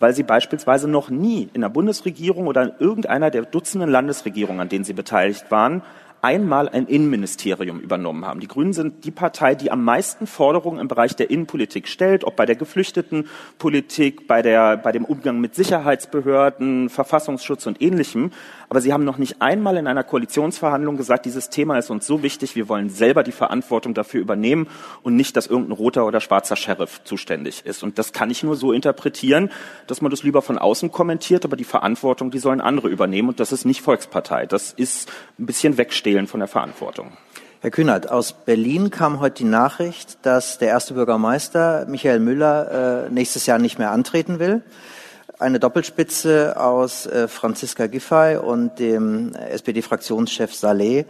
[0.00, 4.68] weil sie beispielsweise noch nie in der Bundesregierung oder in irgendeiner der Dutzenden Landesregierungen, an
[4.68, 5.82] denen sie beteiligt waren,
[6.22, 8.40] einmal ein Innenministerium übernommen haben.
[8.40, 12.36] Die Grünen sind die Partei, die am meisten Forderungen im Bereich der Innenpolitik stellt, ob
[12.36, 18.32] bei der Geflüchtetenpolitik, bei, der, bei dem Umgang mit Sicherheitsbehörden, Verfassungsschutz und Ähnlichem.
[18.68, 22.22] Aber sie haben noch nicht einmal in einer Koalitionsverhandlung gesagt, dieses Thema ist uns so
[22.22, 24.68] wichtig, wir wollen selber die Verantwortung dafür übernehmen
[25.02, 27.82] und nicht, dass irgendein roter oder schwarzer Sheriff zuständig ist.
[27.82, 29.50] Und das kann ich nur so interpretieren,
[29.86, 33.28] dass man das lieber von außen kommentiert, aber die Verantwortung, die sollen andere übernehmen.
[33.28, 34.46] Und das ist nicht Volkspartei.
[34.46, 37.08] Das ist ein bisschen wegstehlen von der Verantwortung.
[37.62, 43.10] Herr Kühnert, aus Berlin kam heute die Nachricht, dass der erste Bürgermeister Michael Müller äh,
[43.10, 44.62] nächstes Jahr nicht mehr antreten will
[45.38, 51.04] eine Doppelspitze aus äh, Franziska Giffey und dem SPD-Fraktionschef Saleh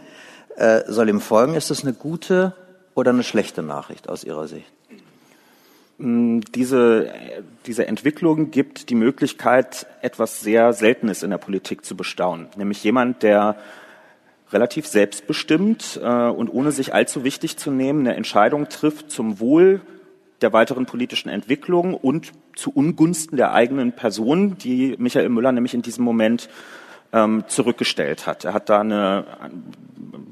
[0.56, 1.54] äh, soll ihm folgen.
[1.54, 2.52] Ist das eine gute
[2.94, 4.66] oder eine schlechte Nachricht aus Ihrer Sicht?
[5.98, 7.12] Mm, diese,
[7.66, 13.22] diese Entwicklung gibt die Möglichkeit, etwas sehr Seltenes in der Politik zu bestaunen, nämlich jemand,
[13.22, 13.54] der
[14.52, 19.80] relativ selbstbestimmt äh, und ohne sich allzu wichtig zu nehmen eine Entscheidung trifft zum Wohl
[20.40, 25.82] der weiteren politischen Entwicklung und zu Ungunsten der eigenen Person, die Michael Müller nämlich in
[25.82, 26.48] diesem Moment
[27.12, 28.44] ähm, zurückgestellt hat.
[28.44, 29.24] Er hat da eine,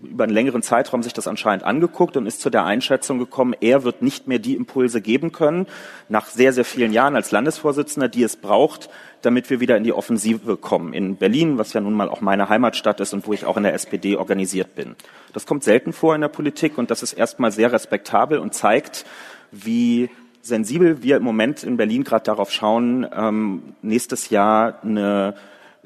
[0.02, 3.84] über einen längeren Zeitraum sich das anscheinend angeguckt und ist zu der Einschätzung gekommen, er
[3.84, 5.66] wird nicht mehr die Impulse geben können,
[6.08, 8.90] nach sehr, sehr vielen Jahren als Landesvorsitzender, die es braucht,
[9.22, 10.92] damit wir wieder in die Offensive kommen.
[10.92, 13.62] In Berlin, was ja nun mal auch meine Heimatstadt ist und wo ich auch in
[13.62, 14.96] der SPD organisiert bin.
[15.32, 19.04] Das kommt selten vor in der Politik und das ist erstmal sehr respektabel und zeigt,
[19.50, 20.10] wie
[20.42, 25.34] sensibel wir im Moment in Berlin gerade darauf schauen, ähm, nächstes Jahr eine,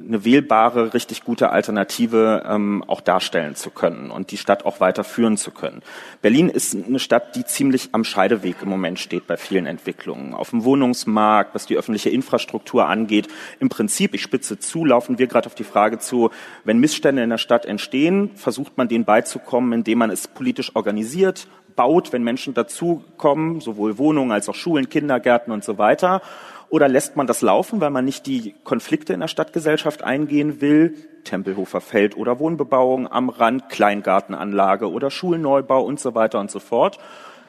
[0.00, 5.04] eine wählbare, richtig gute Alternative ähm, auch darstellen zu können und die Stadt auch weiter
[5.04, 5.82] führen zu können.
[6.22, 10.34] Berlin ist eine Stadt, die ziemlich am Scheideweg im Moment steht bei vielen Entwicklungen.
[10.34, 13.28] Auf dem Wohnungsmarkt, was die öffentliche Infrastruktur angeht.
[13.60, 16.30] Im Prinzip, ich spitze zu, laufen wir gerade auf die Frage zu,
[16.64, 21.48] wenn Missstände in der Stadt entstehen, versucht man denen beizukommen, indem man es politisch organisiert,
[21.78, 26.22] baut, wenn Menschen dazukommen, sowohl Wohnungen als auch Schulen, Kindergärten und so weiter?
[26.70, 30.96] Oder lässt man das laufen, weil man nicht die Konflikte in der Stadtgesellschaft eingehen will?
[31.22, 36.98] Tempelhofer Feld oder Wohnbebauung am Rand, Kleingartenanlage oder Schulneubau und so weiter und so fort.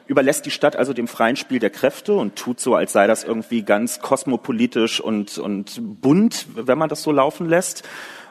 [0.06, 3.24] Überlässt die Stadt also dem freien Spiel der Kräfte und tut so, als sei das
[3.24, 7.82] irgendwie ganz kosmopolitisch und, und bunt, wenn man das so laufen lässt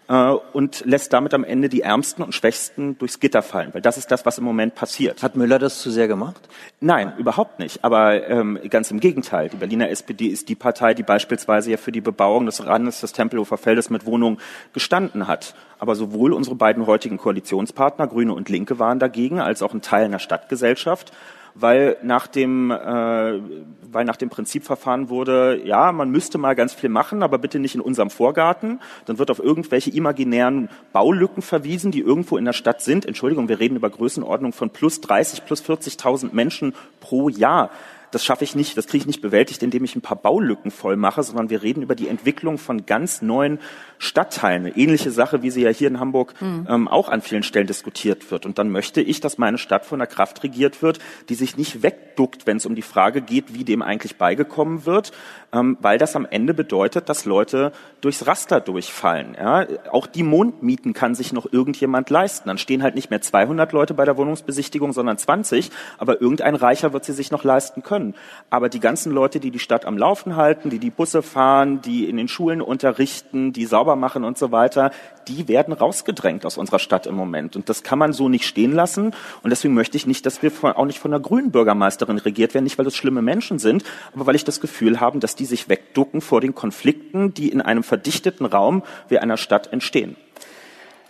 [0.09, 3.97] äh, und lässt damit am Ende die Ärmsten und Schwächsten durchs Gitter fallen, weil das
[3.97, 5.23] ist das, was im Moment passiert.
[5.23, 6.49] Hat Müller das zu sehr gemacht?
[6.81, 7.83] Nein, überhaupt nicht.
[7.83, 9.49] Aber ähm, ganz im Gegenteil.
[9.49, 13.13] Die Berliner SPD ist die Partei, die beispielsweise ja für die Bebauung des Randes des
[13.13, 14.39] Tempelhofer Feldes mit Wohnungen
[14.73, 15.53] gestanden hat.
[15.77, 20.05] Aber sowohl unsere beiden heutigen Koalitionspartner, Grüne und Linke, waren dagegen, als auch ein Teil
[20.05, 21.13] einer Stadtgesellschaft
[21.59, 26.73] weil nach dem, äh, weil nach dem Prinzip verfahren wurde, ja, man müsste mal ganz
[26.73, 28.79] viel machen, aber bitte nicht in unserem Vorgarten.
[29.05, 33.05] Dann wird auf irgendwelche imaginären Baulücken verwiesen, die irgendwo in der Stadt sind.
[33.05, 37.71] Entschuldigung, wir reden über Größenordnung von plus 30, plus 40.000 Menschen pro Jahr
[38.11, 40.95] das schaffe ich nicht, das kriege ich nicht bewältigt, indem ich ein paar Baulücken voll
[40.95, 43.59] mache, sondern wir reden über die Entwicklung von ganz neuen
[43.97, 44.65] Stadtteilen.
[44.65, 46.67] Eine ähnliche Sache, wie sie ja hier in Hamburg mhm.
[46.69, 48.45] ähm, auch an vielen Stellen diskutiert wird.
[48.45, 51.83] Und dann möchte ich, dass meine Stadt von einer Kraft regiert wird, die sich nicht
[51.83, 55.11] wegduckt, wenn es um die Frage geht, wie dem eigentlich beigekommen wird,
[55.51, 59.35] ähm, weil das am Ende bedeutet, dass Leute durchs Raster durchfallen.
[59.37, 59.67] Ja?
[59.91, 62.47] Auch die Mondmieten kann sich noch irgendjemand leisten.
[62.47, 66.93] Dann stehen halt nicht mehr 200 Leute bei der Wohnungsbesichtigung, sondern 20, aber irgendein Reicher
[66.93, 67.98] wird sie sich noch leisten können.
[67.99, 68.15] Können.
[68.49, 72.09] Aber die ganzen Leute, die die Stadt am Laufen halten, die die Busse fahren, die
[72.09, 74.91] in den Schulen unterrichten, die sauber machen und so weiter,
[75.27, 77.55] die werden rausgedrängt aus unserer Stadt im Moment.
[77.55, 79.13] Und das kann man so nicht stehen lassen.
[79.43, 82.53] Und deswegen möchte ich nicht, dass wir von, auch nicht von einer grünen Bürgermeisterin regiert
[82.53, 83.83] werden, nicht weil es schlimme Menschen sind,
[84.15, 87.61] aber weil ich das Gefühl habe, dass die sich wegducken vor den Konflikten, die in
[87.61, 90.15] einem verdichteten Raum wie einer Stadt entstehen.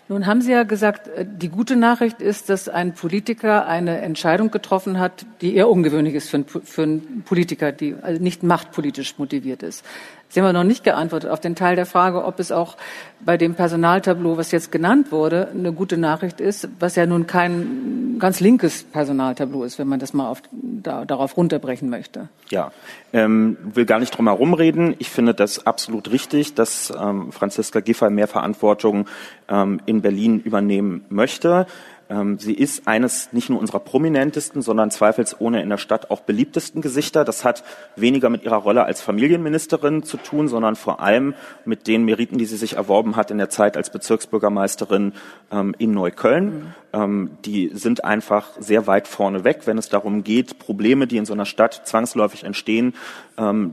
[0.09, 4.49] Nun haben Sie ja gesagt, äh, die gute Nachricht ist, dass ein Politiker eine Entscheidung
[4.49, 9.85] getroffen hat, die eher ungewöhnlich ist für einen, Politiker, die also nicht machtpolitisch motiviert ist.
[10.31, 12.77] Sie haben noch nicht geantwortet auf den Teil der Frage, ob es auch
[13.19, 18.17] bei dem Personaltableau, was jetzt genannt wurde, eine gute Nachricht ist, was ja nun kein
[18.19, 22.29] ganz linkes Personaltableau ist, wenn man das mal auf, da, darauf runterbrechen möchte.
[22.49, 22.71] Ja,
[23.11, 24.95] ähm, will gar nicht drum herum reden.
[24.99, 29.07] Ich finde das absolut richtig, dass ähm, Franziska Giffey mehr Verantwortung
[29.49, 31.65] ähm, in Berlin übernehmen möchte.
[32.09, 36.81] Ähm, sie ist eines nicht nur unserer prominentesten, sondern zweifelsohne in der Stadt auch beliebtesten
[36.81, 37.23] Gesichter.
[37.23, 37.63] Das hat
[37.95, 42.45] weniger mit ihrer Rolle als Familienministerin zu tun, sondern vor allem mit den Meriten, die
[42.45, 45.13] sie sich erworben hat in der Zeit als Bezirksbürgermeisterin
[45.51, 46.45] ähm, in Neukölln.
[46.45, 46.73] Mhm.
[46.91, 51.25] Ähm, die sind einfach sehr weit vorne weg, wenn es darum geht, Probleme, die in
[51.25, 52.95] so einer Stadt zwangsläufig entstehen,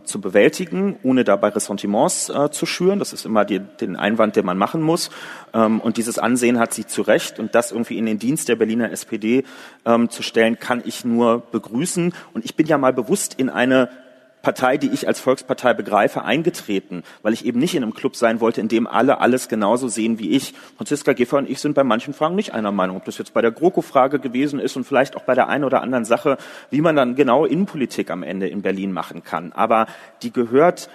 [0.05, 2.99] zu bewältigen, ohne dabei Ressentiments äh, zu schüren.
[2.99, 5.11] Das ist immer die, den Einwand, den man machen muss.
[5.53, 8.91] und dieses Ansehen hat sie zu Recht und das irgendwie in den Dienst der Berliner
[8.93, 9.45] SPD
[9.85, 12.13] ähm, zu stellen, kann ich nur begrüßen.
[12.35, 13.89] Und ich bin ja mal bewusst in eine
[14.47, 18.41] Partei, die ich als Volkspartei begreife, eingetreten, weil ich eben nicht in einem Club sein
[18.41, 20.55] wollte, in dem alle alles genauso sehen wie ich.
[20.77, 23.43] Franziska Giffer und ich sind bei manchen Fragen nicht einer Meinung, ob das jetzt bei
[23.43, 26.39] der GroKo-Frage gewesen ist und vielleicht auch bei der einen oder anderen Sache,
[26.71, 29.51] wie man dann genau Innenpolitik am Ende in Berlin machen kann.
[29.51, 29.89] Aber
[30.23, 30.91] die gehört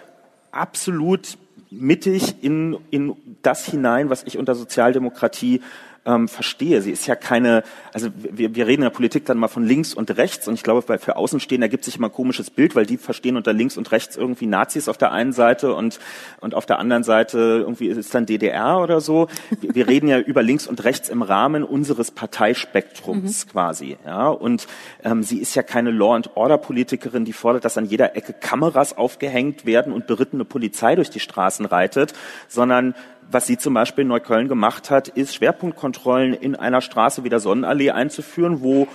[0.54, 1.38] absolut
[1.70, 5.62] mittig in, in das hinein, was ich unter Sozialdemokratie
[6.06, 6.82] ähm, verstehe.
[6.82, 9.94] Sie ist ja keine, also wir, wir reden in der Politik dann mal von links
[9.94, 12.98] und rechts und ich glaube, für Außenstehende ergibt sich immer ein komisches Bild, weil die
[12.98, 16.00] verstehen unter links und rechts irgendwie Nazis auf der einen Seite und,
[16.40, 19.28] und auf der anderen Seite irgendwie ist dann DDR oder so.
[19.60, 23.50] Wir, wir reden ja über links und rechts im Rahmen unseres Parteispektrums mhm.
[23.50, 23.98] quasi.
[24.04, 24.30] Ja?
[24.30, 24.68] Und
[25.04, 29.94] ähm, sie ist ja keine Law-and-Order-Politikerin, die fordert, dass an jeder Ecke Kameras aufgehängt werden
[29.94, 32.14] und berittene Polizei durch die Straßen reitet,
[32.48, 32.96] sondern
[33.32, 37.40] was sie zum Beispiel in Neukölln gemacht hat, ist Schwerpunktkontrollen in einer Straße wie der
[37.40, 38.88] Sonnenallee einzuführen, wo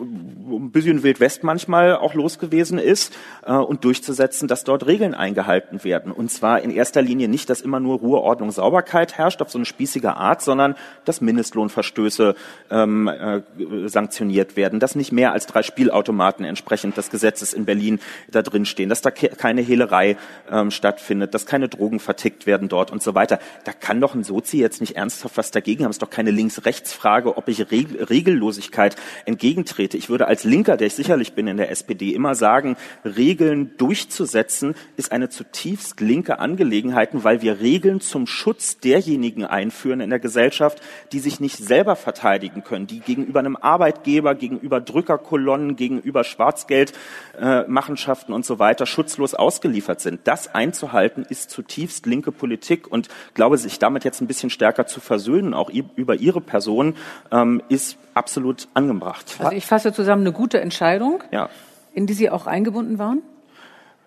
[0.00, 5.14] ein bisschen Wild West manchmal auch los gewesen ist äh, und durchzusetzen, dass dort Regeln
[5.14, 6.12] eingehalten werden.
[6.12, 9.58] Und zwar in erster Linie nicht, dass immer nur Ruhe, Ordnung, Sauberkeit herrscht auf so
[9.58, 12.34] eine spießige Art, sondern dass Mindestlohnverstöße
[12.70, 13.42] ähm, äh,
[13.86, 18.66] sanktioniert werden, dass nicht mehr als drei Spielautomaten entsprechend des Gesetzes in Berlin da drin
[18.66, 20.16] stehen, dass da ke keine Hehlerei
[20.50, 23.38] ähm, stattfindet, dass keine Drogen vertickt werden dort und so weiter.
[23.64, 25.90] Da kann doch ein Sozi jetzt nicht ernsthaft was dagegen haben.
[25.90, 29.96] Es ist doch keine Links-Rechts-Frage, ob ich Reg Regellosigkeit entgegen entgegentrete.
[29.96, 34.74] Ich würde als Linker, der ich sicherlich bin in der SPD, immer sagen, Regeln durchzusetzen
[34.96, 40.80] ist eine zutiefst linke Angelegenheit, weil wir Regeln zum Schutz derjenigen einführen in der Gesellschaft,
[41.12, 48.34] die sich nicht selber verteidigen können, die gegenüber einem Arbeitgeber, gegenüber Drückerkolonnen, gegenüber Schwarzgeldmachenschaften äh,
[48.34, 50.22] und so weiter schutzlos ausgeliefert sind.
[50.24, 55.00] Das einzuhalten ist zutiefst linke Politik und glaube, sich damit jetzt ein bisschen stärker zu
[55.00, 56.94] versöhnen, auch über ihre Person,
[57.30, 59.38] ähm, ist absolut angebracht.
[59.52, 61.50] Also ich fasse zusammen eine gute Entscheidung, ja.
[61.92, 63.20] in die Sie auch eingebunden waren.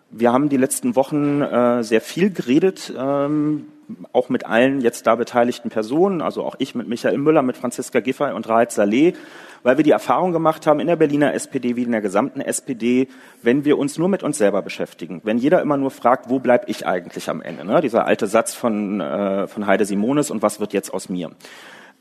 [0.10, 3.68] Wir haben die letzten Wochen äh, sehr viel geredet, ähm,
[4.12, 8.00] auch mit allen jetzt da beteiligten Personen, also auch ich mit Michael Müller, mit Franziska
[8.00, 9.14] Giffey und Raed Saleh,
[9.62, 13.08] weil wir die Erfahrung gemacht haben in der Berliner SPD wie in der gesamten SPD,
[13.44, 16.68] wenn wir uns nur mit uns selber beschäftigen, wenn jeder immer nur fragt, wo bleib
[16.70, 17.82] ich eigentlich am Ende, ne?
[17.82, 21.30] dieser alte Satz von, äh, von Heide Simonis und was wird jetzt aus mir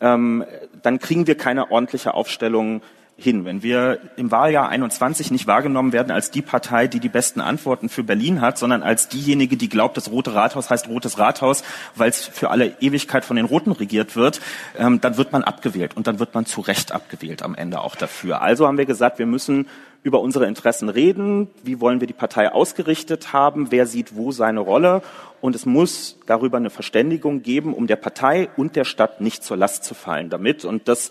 [0.01, 0.45] ähm,
[0.83, 2.83] dann kriegen wir keine ordentliche Aufstellung
[3.17, 3.45] hin.
[3.45, 7.89] Wenn wir im Wahljahr 21 nicht wahrgenommen werden als die Partei, die die besten Antworten
[7.89, 11.63] für Berlin hat, sondern als diejenige, die glaubt, das Rote Rathaus heißt Rotes Rathaus,
[11.95, 14.41] weil es für alle Ewigkeit von den Roten regiert wird,
[14.79, 17.95] ähm, dann wird man abgewählt und dann wird man zu Recht abgewählt am Ende auch
[17.95, 18.43] dafür.
[18.43, 19.67] Also haben wir gesagt, wir müssen
[20.03, 24.61] über unsere Interessen reden, wie wollen wir die Partei ausgerichtet haben, wer sieht wo seine
[24.61, 25.03] Rolle
[25.41, 29.57] und es muss darüber eine Verständigung geben, um der Partei und der Stadt nicht zur
[29.57, 30.65] Last zu fallen damit.
[30.65, 31.11] Und das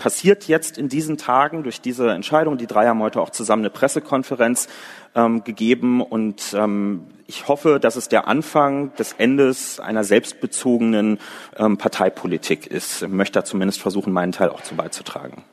[0.00, 2.58] passiert jetzt in diesen Tagen durch diese Entscheidung.
[2.58, 4.66] Die drei haben heute auch zusammen eine Pressekonferenz
[5.14, 11.18] ähm, gegeben und ähm, ich hoffe, dass es der Anfang des Endes einer selbstbezogenen
[11.56, 13.02] ähm, Parteipolitik ist.
[13.02, 15.44] Ich möchte da zumindest versuchen, meinen Teil auch zu beizutragen.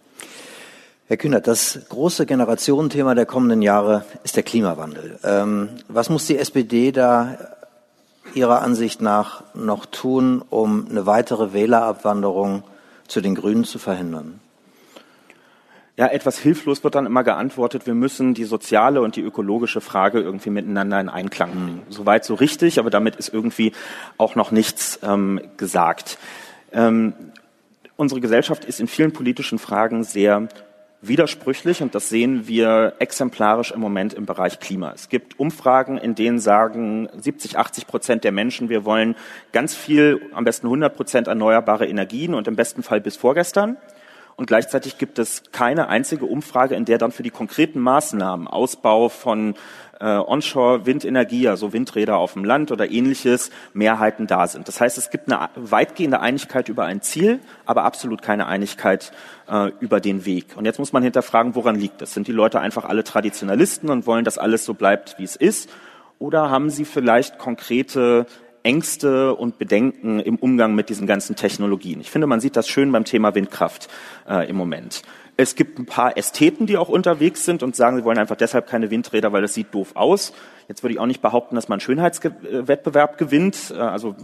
[1.07, 5.19] Herr Kühnert, das große Generationenthema der kommenden Jahre ist der Klimawandel.
[5.23, 7.37] Ähm, was muss die SPD da
[8.33, 12.63] Ihrer Ansicht nach noch tun, um eine weitere Wählerabwanderung
[13.07, 14.39] zu den Grünen zu verhindern?
[15.97, 20.19] Ja, etwas hilflos wird dann immer geantwortet, wir müssen die soziale und die ökologische Frage
[20.19, 21.83] irgendwie miteinander in Einklang bringen.
[21.87, 21.91] Mhm.
[21.91, 23.71] Soweit so richtig, aber damit ist irgendwie
[24.17, 26.19] auch noch nichts ähm, gesagt.
[26.71, 27.13] Ähm,
[27.95, 30.49] unsere Gesellschaft ist in vielen politischen Fragen sehr
[31.01, 34.91] widersprüchlich und das sehen wir exemplarisch im Moment im Bereich Klima.
[34.93, 39.15] Es gibt Umfragen, in denen sagen 70, 80 Prozent der Menschen, wir wollen
[39.51, 43.77] ganz viel, am besten 100 Prozent erneuerbare Energien und im besten Fall bis vorgestern.
[44.37, 49.09] Und gleichzeitig gibt es keine einzige Umfrage, in der dann für die konkreten Maßnahmen, Ausbau
[49.09, 49.55] von
[49.99, 54.67] äh, Onshore-Windenergie, also Windräder auf dem Land oder ähnliches, Mehrheiten da sind.
[54.67, 59.11] Das heißt, es gibt eine weitgehende Einigkeit über ein Ziel, aber absolut keine Einigkeit
[59.49, 60.55] äh, über den Weg.
[60.55, 62.13] Und jetzt muss man hinterfragen, woran liegt das?
[62.13, 65.69] Sind die Leute einfach alle Traditionalisten und wollen, dass alles so bleibt, wie es ist?
[66.19, 68.25] Oder haben sie vielleicht konkrete
[68.63, 72.01] Ängste und Bedenken im Umgang mit diesen ganzen Technologien.
[72.01, 73.87] Ich finde, man sieht das schön beim Thema Windkraft
[74.27, 75.03] äh, im Moment.
[75.39, 78.65] Es gibt ein paar Ästheten, die auch unterwegs sind und sagen, sie wollen einfach deshalb
[78.65, 80.33] keine Windräder, weil es sieht doof aus.
[80.67, 83.71] Jetzt würde ich auch nicht behaupten, dass man Schönheitswettbewerb gewinnt.
[83.71, 84.15] Äh, also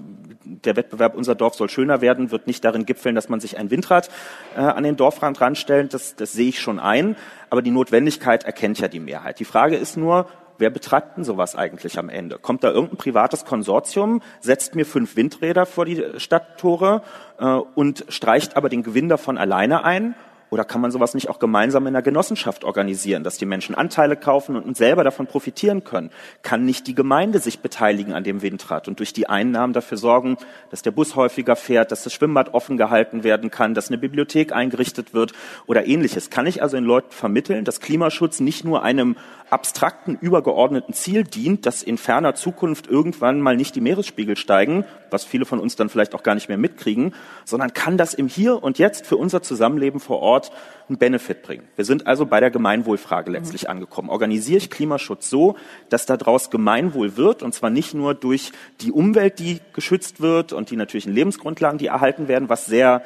[0.44, 3.70] der Wettbewerb Unser Dorf soll schöner werden, wird nicht darin gipfeln, dass man sich ein
[3.70, 4.10] Windrad
[4.56, 5.94] äh, an den Dorfrand ranstellt.
[5.94, 7.16] Das, das sehe ich schon ein.
[7.52, 9.40] Aber die Notwendigkeit erkennt ja die Mehrheit.
[9.40, 10.26] Die Frage ist nur,
[10.58, 12.40] wer betreibt denn sowas eigentlich am Ende?
[12.40, 17.04] Kommt da irgendein privates Konsortium, setzt mir fünf Windräder vor die Stadttore
[17.38, 20.16] äh, und streicht aber den Gewinn davon alleine ein?
[20.54, 24.16] Oder kann man sowas nicht auch gemeinsam in einer Genossenschaft organisieren, dass die Menschen Anteile
[24.16, 26.12] kaufen und selber davon profitieren können?
[26.44, 30.38] Kann nicht die Gemeinde sich beteiligen an dem Windrad und durch die Einnahmen dafür sorgen,
[30.70, 34.54] dass der Bus häufiger fährt, dass das Schwimmbad offen gehalten werden kann, dass eine Bibliothek
[34.54, 35.34] eingerichtet wird
[35.66, 36.30] oder ähnliches?
[36.30, 39.16] Kann ich also den Leuten vermitteln, dass Klimaschutz nicht nur einem
[39.50, 45.24] abstrakten, übergeordneten Ziel dient, dass in ferner Zukunft irgendwann mal nicht die Meeresspiegel steigen, was
[45.24, 47.14] viele von uns dann vielleicht auch gar nicht mehr mitkriegen,
[47.46, 50.43] sondern kann das im Hier und Jetzt für unser Zusammenleben vor Ort
[50.90, 51.68] einen Benefit bringen.
[51.76, 53.36] Wir sind also bei der Gemeinwohlfrage mhm.
[53.36, 53.70] letztlich mhm.
[53.70, 54.10] angekommen.
[54.10, 55.56] Organisiere ich Klimaschutz so,
[55.90, 58.52] dass daraus Gemeinwohl wird, und zwar nicht nur durch
[58.82, 63.04] die Umwelt, die geschützt wird und die natürlichen Lebensgrundlagen, die erhalten werden, was sehr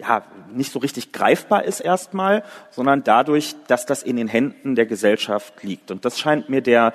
[0.00, 4.86] ja, nicht so richtig greifbar ist erstmal, sondern dadurch, dass das in den Händen der
[4.86, 5.92] Gesellschaft liegt.
[5.92, 6.92] Und das scheint mir der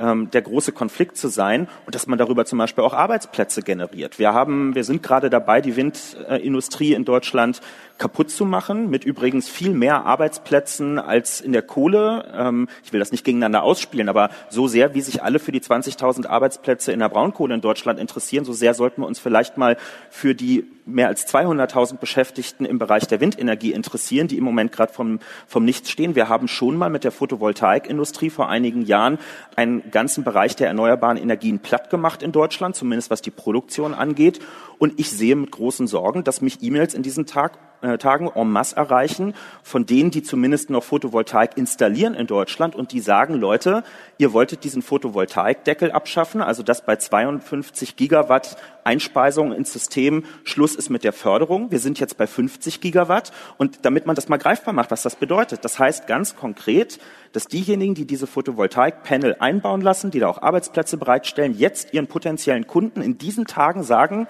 [0.00, 4.18] ähm, der große Konflikt zu sein und dass man darüber zum Beispiel auch Arbeitsplätze generiert.
[4.18, 7.60] Wir haben, wir sind gerade dabei, die Windindustrie in Deutschland
[8.00, 12.24] kaputt zu machen, mit übrigens viel mehr Arbeitsplätzen als in der Kohle.
[12.34, 15.60] Ähm, ich will das nicht gegeneinander ausspielen, aber so sehr, wie sich alle für die
[15.60, 19.76] 20.000 Arbeitsplätze in der Braunkohle in Deutschland interessieren, so sehr sollten wir uns vielleicht mal
[20.08, 24.92] für die mehr als 200.000 Beschäftigten im Bereich der Windenergie interessieren, die im Moment gerade
[24.92, 26.14] vom, vom Nichts stehen.
[26.14, 29.18] Wir haben schon mal mit der Photovoltaikindustrie vor einigen Jahren
[29.56, 34.40] einen ganzen Bereich der erneuerbaren Energien platt gemacht in Deutschland, zumindest was die Produktion angeht.
[34.80, 38.50] Und ich sehe mit großen Sorgen, dass mich E-Mails in diesen Tag, äh, Tagen en
[38.50, 43.84] masse erreichen, von denen, die zumindest noch Photovoltaik installieren in Deutschland und die sagen, Leute,
[44.16, 50.88] ihr wolltet diesen Photovoltaikdeckel abschaffen, also dass bei 52 Gigawatt Einspeisung ins System Schluss ist
[50.88, 51.70] mit der Förderung.
[51.70, 53.32] Wir sind jetzt bei 50 Gigawatt.
[53.58, 56.98] Und damit man das mal greifbar macht, was das bedeutet, das heißt ganz konkret,
[57.32, 62.66] dass diejenigen, die diese Photovoltaikpanel einbauen lassen, die da auch Arbeitsplätze bereitstellen, jetzt ihren potenziellen
[62.66, 64.26] Kunden in diesen Tagen sagen,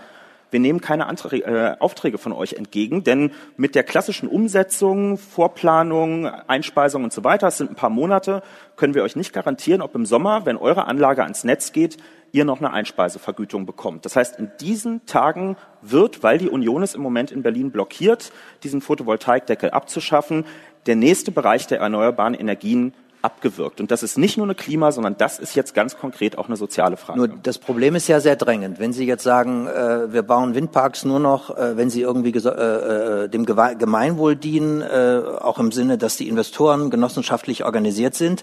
[0.50, 6.26] wir nehmen keine Anträge, äh, Aufträge von euch entgegen, denn mit der klassischen Umsetzung, Vorplanung,
[6.26, 8.42] Einspeisung und so weiter, das sind ein paar Monate,
[8.76, 11.98] können wir euch nicht garantieren, ob im Sommer, wenn eure Anlage ans Netz geht,
[12.32, 14.04] ihr noch eine Einspeisevergütung bekommt.
[14.04, 18.32] Das heißt, in diesen Tagen wird, weil die Union es im Moment in Berlin blockiert,
[18.62, 20.44] diesen Photovoltaikdeckel abzuschaffen,
[20.86, 23.80] der nächste Bereich der erneuerbaren Energien abgewirkt.
[23.80, 26.56] Und das ist nicht nur eine Klima, sondern das ist jetzt ganz konkret auch eine
[26.56, 27.18] soziale Frage.
[27.18, 28.78] Nur das Problem ist ja sehr drängend.
[28.78, 33.24] Wenn Sie jetzt sagen, äh, wir bauen Windparks nur noch, äh, wenn sie irgendwie äh,
[33.24, 38.42] äh, dem Gemeinwohl dienen, äh, auch im Sinne, dass die Investoren genossenschaftlich organisiert sind,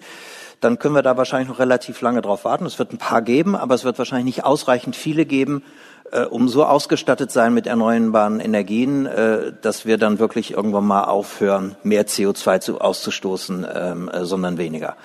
[0.59, 2.65] dann können wir da wahrscheinlich noch relativ lange drauf warten.
[2.65, 5.63] Es wird ein paar geben, aber es wird wahrscheinlich nicht ausreichend viele geben,
[6.11, 11.03] äh, um so ausgestattet sein mit erneuerbaren Energien, äh, dass wir dann wirklich irgendwann mal
[11.03, 14.95] aufhören, mehr CO2 zu, auszustoßen, ähm, äh, sondern weniger.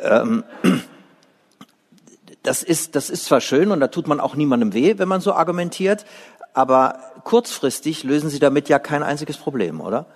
[0.00, 0.44] Ähm,
[2.42, 5.20] das ist, das ist zwar schön und da tut man auch niemandem weh, wenn man
[5.20, 6.04] so argumentiert,
[6.54, 10.06] aber kurzfristig lösen Sie damit ja kein einziges Problem, oder?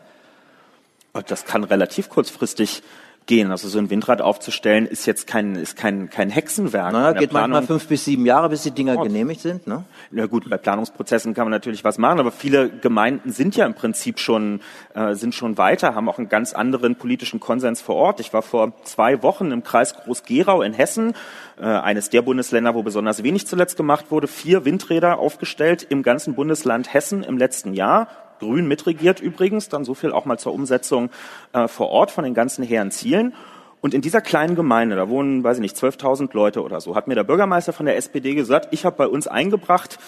[1.29, 2.83] Das kann relativ kurzfristig
[3.27, 3.51] gehen.
[3.51, 6.93] Also so ein Windrad aufzustellen ist jetzt kein, ist kein, kein Hexenwerk.
[6.93, 7.51] Naja, geht Planung.
[7.51, 9.03] manchmal fünf bis sieben Jahre, bis die Dinger oh.
[9.03, 9.67] genehmigt sind.
[9.67, 9.85] Ne?
[10.11, 13.75] Na gut, bei Planungsprozessen kann man natürlich was machen, aber viele Gemeinden sind ja im
[13.75, 14.61] Prinzip schon,
[14.95, 18.21] äh, sind schon weiter, haben auch einen ganz anderen politischen Konsens vor Ort.
[18.21, 21.15] Ich war vor zwei Wochen im Kreis Groß-Gerau in Hessen,
[21.59, 26.35] äh, eines der Bundesländer, wo besonders wenig zuletzt gemacht wurde, vier Windräder aufgestellt im ganzen
[26.35, 28.09] Bundesland Hessen im letzten Jahr
[28.39, 31.11] grün mitregiert übrigens, dann so viel auch mal zur Umsetzung
[31.53, 33.35] äh, vor Ort von den ganzen hehren Zielen.
[33.87, 37.07] Und in dieser kleinen Gemeinde, da wohnen, weiß ich nicht, 12.000 Leute oder so, hat
[37.07, 39.99] mir der Bürgermeister von der SPD gesagt, ich habe bei uns eingebracht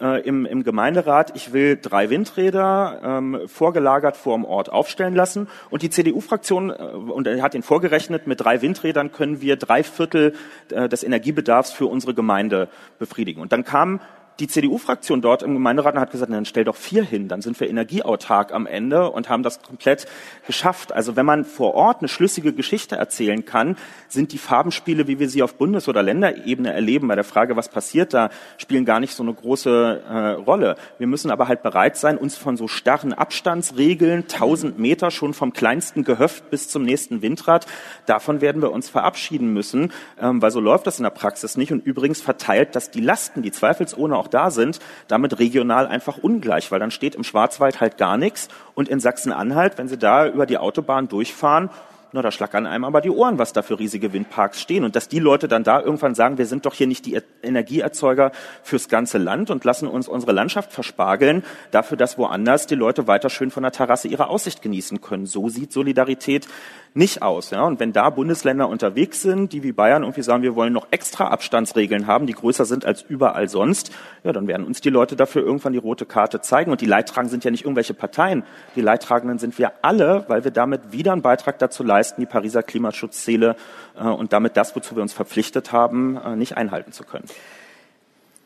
[0.00, 5.46] äh, im, im Gemeinderat, ich will drei Windräder ähm, vorgelagert vor dem Ort aufstellen lassen.
[5.70, 9.82] Und die CDU-Fraktion, äh, und er hat ihn vorgerechnet, mit drei Windrädern können wir drei
[9.82, 10.34] Viertel
[10.70, 12.68] äh, des Energiebedarfs für unsere Gemeinde
[12.98, 13.40] befriedigen.
[13.40, 14.00] Und dann kam
[14.40, 17.68] die CDU-Fraktion dort im Gemeinderat hat gesagt, dann stell doch vier hin, dann sind wir
[17.68, 20.06] energieautark am Ende und haben das komplett
[20.46, 20.92] geschafft.
[20.92, 23.76] Also wenn man vor Ort eine schlüssige Geschichte erzählen kann,
[24.08, 27.68] sind die Farbenspiele, wie wir sie auf Bundes- oder Länderebene erleben, bei der Frage, was
[27.68, 30.76] passiert da, spielen gar nicht so eine große äh, Rolle.
[30.98, 35.52] Wir müssen aber halt bereit sein, uns von so starren Abstandsregeln, 1000 Meter schon vom
[35.52, 37.66] kleinsten Gehöft bis zum nächsten Windrad,
[38.06, 41.72] davon werden wir uns verabschieden müssen, ähm, weil so läuft das in der Praxis nicht.
[41.72, 46.70] Und übrigens verteilt das die Lasten, die zweifelsohne auch da sind, damit regional einfach ungleich,
[46.70, 50.46] weil dann steht im Schwarzwald halt gar nichts und in Sachsen-Anhalt, wenn Sie da über
[50.46, 51.70] die Autobahn durchfahren,
[52.12, 54.84] na, da schlackern einem aber die Ohren, was da für riesige Windparks stehen.
[54.84, 58.32] Und dass die Leute dann da irgendwann sagen, wir sind doch hier nicht die Energieerzeuger
[58.62, 63.28] fürs ganze Land und lassen uns unsere Landschaft verspargeln, dafür, dass woanders die Leute weiter
[63.28, 65.26] schön von der Terrasse ihre Aussicht genießen können.
[65.26, 66.48] So sieht Solidarität
[66.94, 67.50] nicht aus.
[67.50, 67.64] Ja?
[67.64, 71.28] Und wenn da Bundesländer unterwegs sind, die wie Bayern irgendwie sagen, wir wollen noch extra
[71.28, 73.92] Abstandsregeln haben, die größer sind als überall sonst,
[74.24, 76.70] ja, dann werden uns die Leute dafür irgendwann die rote Karte zeigen.
[76.70, 78.42] Und die Leidtragenden sind ja nicht irgendwelche Parteien.
[78.76, 82.62] Die Leidtragenden sind wir alle, weil wir damit wieder einen Beitrag dazu leisten, die Pariser
[82.62, 83.56] Klimaschutzziele
[83.98, 87.26] äh, und damit das, wozu wir uns verpflichtet haben, äh, nicht einhalten zu können.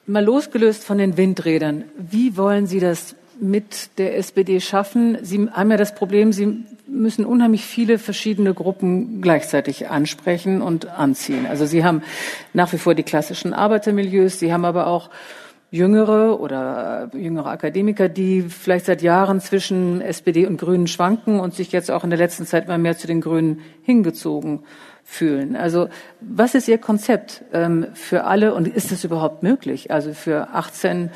[0.06, 1.84] Mal losgelöst von den Windrädern.
[1.96, 5.18] Wie wollen Sie das mit der SPD schaffen?
[5.22, 11.46] Sie haben ja das Problem, Sie müssen unheimlich viele verschiedene Gruppen gleichzeitig ansprechen und anziehen.
[11.46, 12.02] Also Sie haben
[12.52, 15.10] nach wie vor die klassischen Arbeitermilieus, Sie haben aber auch
[15.72, 21.72] jüngere oder jüngere Akademiker, die vielleicht seit Jahren zwischen SPD und Grünen schwanken und sich
[21.72, 24.60] jetzt auch in der letzten Zeit mal mehr zu den Grünen hingezogen
[25.02, 25.56] fühlen.
[25.56, 25.88] Also
[26.20, 29.90] was ist Ihr Konzept ähm, für alle und ist es überhaupt möglich?
[29.90, 31.10] Also für 18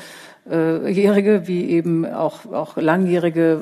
[0.49, 3.61] Jährige wie eben auch, auch langjährige,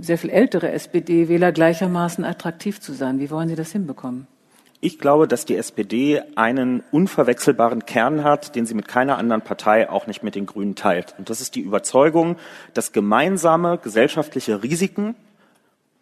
[0.00, 3.20] sehr viel ältere SPD-Wähler gleichermaßen attraktiv zu sein.
[3.20, 4.26] Wie wollen Sie das hinbekommen?
[4.80, 9.88] Ich glaube, dass die SPD einen unverwechselbaren Kern hat, den sie mit keiner anderen Partei,
[9.88, 11.14] auch nicht mit den Grünen teilt.
[11.18, 12.36] Und das ist die Überzeugung,
[12.74, 15.14] dass gemeinsame gesellschaftliche Risiken,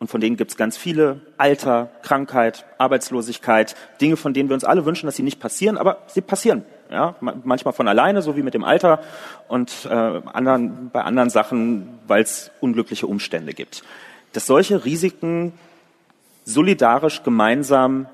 [0.01, 4.65] und von denen gibt es ganz viele, Alter, Krankheit, Arbeitslosigkeit, Dinge, von denen wir uns
[4.65, 6.65] alle wünschen, dass sie nicht passieren, aber sie passieren.
[6.91, 9.01] Ja, manchmal von alleine, so wie mit dem Alter,
[9.49, 13.83] und äh, anderen, bei anderen Sachen, weil es unglückliche Umstände gibt.
[14.33, 15.53] Dass solche Risiken
[16.45, 18.07] solidarisch gemeinsam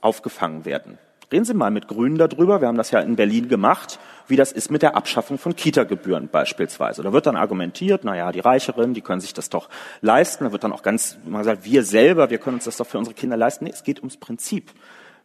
[0.00, 0.98] aufgefangen werden.
[1.32, 4.50] Reden Sie mal mit Grünen darüber, wir haben das ja in Berlin gemacht, wie das
[4.50, 7.02] ist mit der Abschaffung von Kita-Gebühren beispielsweise.
[7.02, 9.68] Da wird dann argumentiert, na ja, die Reicheren, die können sich das doch
[10.00, 10.44] leisten.
[10.44, 12.98] Da wird dann auch ganz mal gesagt, wir selber, wir können uns das doch für
[12.98, 13.64] unsere Kinder leisten.
[13.64, 14.72] Nee, es geht ums Prinzip.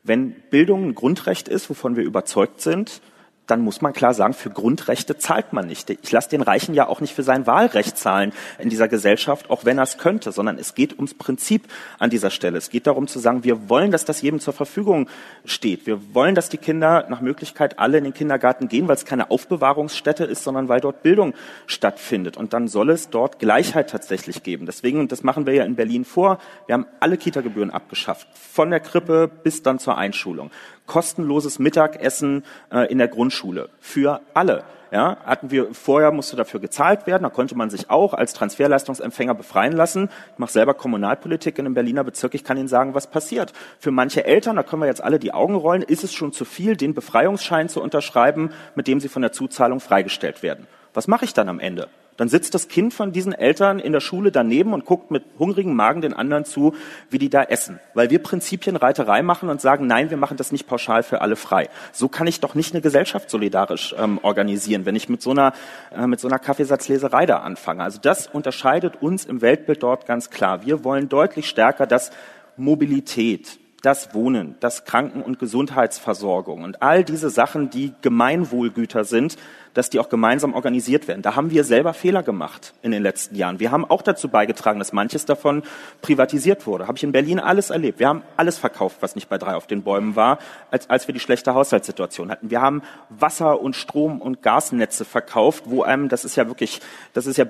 [0.06, 3.02] Wenn Bildung ein Grundrecht ist, wovon wir überzeugt sind,
[3.48, 5.90] dann muss man klar sagen, für Grundrechte zahlt man nicht.
[5.90, 9.66] Ich lasse den Reichen ja auch nicht für sein Wahlrecht zahlen in dieser Gesellschaft, auch
[9.66, 11.68] wenn er es könnte, sondern es geht ums Prinzip
[12.00, 12.58] an dieser Stelle.
[12.58, 15.10] Es geht darum zu sagen, wir wollen, dass das jedem zur Verfügung
[15.46, 15.86] steht.
[15.86, 19.32] Wir wollen, dass die Kinder nach Möglichkeit alle in den Kindergarten gehen, weil es keine
[19.32, 21.34] Aufbewahrungsstätte ist, sondern weil dort Bildung
[21.68, 22.38] stattfindet.
[22.38, 24.66] Und dann soll es dort Gleichheit tatsächlich geben.
[24.66, 28.72] Deswegen, und das machen wir ja in Berlin vor, wir haben alle Kita-Gebühren abgeschafft, von
[28.72, 30.52] der Krippe bis dann zur Einschulung
[30.86, 34.64] kostenloses Mittagessen äh, in der Grundschule für alle.
[34.92, 39.34] Ja, hatten wir vorher musste dafür gezahlt werden, da konnte man sich auch als Transferleistungsempfänger
[39.34, 40.10] befreien lassen.
[40.34, 43.52] Ich mache selber Kommunalpolitik in einem Berliner Bezirk, ich kann Ihnen sagen, was passiert.
[43.80, 46.46] Für manche Eltern, da können wir jetzt alle die Augen rollen, ist es schon zu
[46.46, 50.68] viel, den Befreiungsschein zu unterschreiben, mit dem sie von der Zuzahlung freigestellt werden.
[50.94, 51.90] Was mache ich dann am Ende?
[52.18, 55.76] Dann sitzt das Kind von diesen Eltern in der Schule daneben und guckt mit hungrigem
[55.76, 56.74] Magen den anderen zu,
[57.10, 57.80] wie die da essen.
[57.94, 61.70] Weil wir Prinzipienreiterei machen und sagen, nein, wir machen das nicht pauschal für alle frei.
[61.92, 65.54] So kann ich doch nicht eine Gesellschaft solidarisch ähm, organisieren, wenn ich mit so einer,
[65.94, 67.84] äh, mit so einer Kaffeesatzleserei da anfange.
[67.84, 70.66] Also das unterscheidet uns im Weltbild dort ganz klar.
[70.66, 72.12] Wir wollen deutlich stärker, dass
[72.56, 79.38] Mobilität, das Wohnen, das Kranken- und Gesundheitsversorgung und all diese Sachen, die Gemeinwohlgüter sind,
[79.76, 81.22] dass die auch gemeinsam organisiert werden.
[81.22, 83.60] Da haben wir selber Fehler gemacht in den letzten Jahren.
[83.60, 85.62] Wir haben auch dazu beigetragen, dass manches davon
[86.02, 86.88] privatisiert wurde.
[86.88, 88.00] Habe ich in Berlin alles erlebt.
[88.00, 90.40] Wir haben alles verkauft, was nicht bei drei auf den Bäumen war,
[90.72, 92.50] als, als wir die schlechte Haushaltssituation hatten.
[92.50, 96.82] Wir haben Wasser und Strom und Gasnetze verkauft, wo einem, das ist ja wirklich,
[97.14, 97.46] das ist ja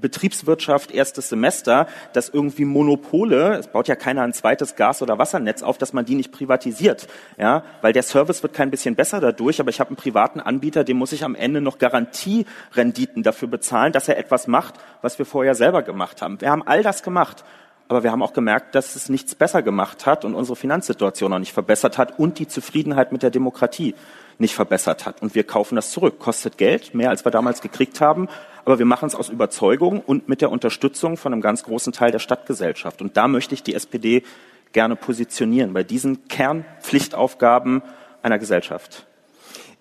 [0.00, 5.62] Betriebswirtschaft erstes Semester, dass irgendwie Monopole, es baut ja keiner ein zweites Gas- oder Wassernetz
[5.62, 7.08] auf, dass man die nicht privatisiert,
[7.38, 10.84] ja, weil der Service wird kein bisschen besser dadurch, aber ich habe einen privaten Anbieter,
[10.84, 15.26] dem muss ich am Ende noch Garantierenditen dafür bezahlen, dass er etwas macht, was wir
[15.26, 16.40] vorher selber gemacht haben.
[16.40, 17.44] Wir haben all das gemacht.
[17.90, 21.40] Aber wir haben auch gemerkt, dass es nichts besser gemacht hat und unsere Finanzsituation auch
[21.40, 23.96] nicht verbessert hat und die Zufriedenheit mit der Demokratie
[24.38, 25.20] nicht verbessert hat.
[25.22, 26.20] Und wir kaufen das zurück.
[26.20, 28.28] Kostet Geld, mehr als wir damals gekriegt haben.
[28.64, 32.12] Aber wir machen es aus Überzeugung und mit der Unterstützung von einem ganz großen Teil
[32.12, 33.02] der Stadtgesellschaft.
[33.02, 34.22] Und da möchte ich die SPD
[34.70, 37.82] gerne positionieren, bei diesen Kernpflichtaufgaben
[38.22, 39.06] einer Gesellschaft.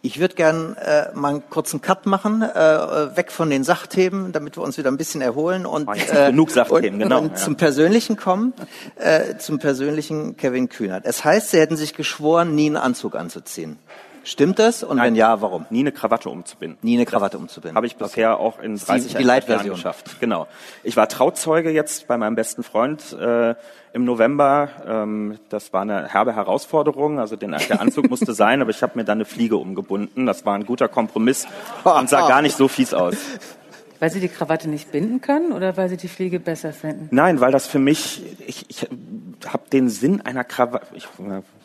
[0.02, 4.58] Ich würde gern äh, mal einen kurzen Cut machen, äh, weg von den Sachthemen, damit
[4.58, 7.36] wir uns wieder ein bisschen erholen und, äh, genug Sachthemen, und, genau, und ja.
[7.36, 8.54] zum Persönlichen kommen,
[8.96, 11.06] äh, zum persönlichen Kevin Kühnert.
[11.06, 13.78] Es heißt, Sie hätten sich geschworen, nie einen Anzug anzuziehen.
[14.24, 14.84] Stimmt das?
[14.84, 15.66] Und wenn ja, warum?
[15.70, 16.78] Nie eine Krawatte umzubinden.
[16.82, 17.76] Nie eine Krawatte umzubinden.
[17.76, 19.76] Habe ich bisher auch in 30 die Jahren Leitversion.
[19.76, 20.20] geschafft.
[20.20, 20.48] Genau.
[20.84, 23.56] Ich war Trauzeuge jetzt bei meinem besten Freund äh,
[23.94, 24.70] im November.
[24.86, 27.20] Ähm, das war eine herbe Herausforderung.
[27.20, 30.26] Also den, der Anzug musste sein, aber ich habe mir dann eine Fliege umgebunden.
[30.26, 31.48] Das war ein guter Kompromiss
[31.84, 33.16] und sah gar nicht so fies aus.
[34.00, 37.10] Weil Sie die Krawatte nicht binden können oder weil Sie die Fliege besser finden?
[37.12, 38.88] Nein, weil das für mich, ich, ich
[39.46, 41.08] habe den Sinn einer Krawatte, ich,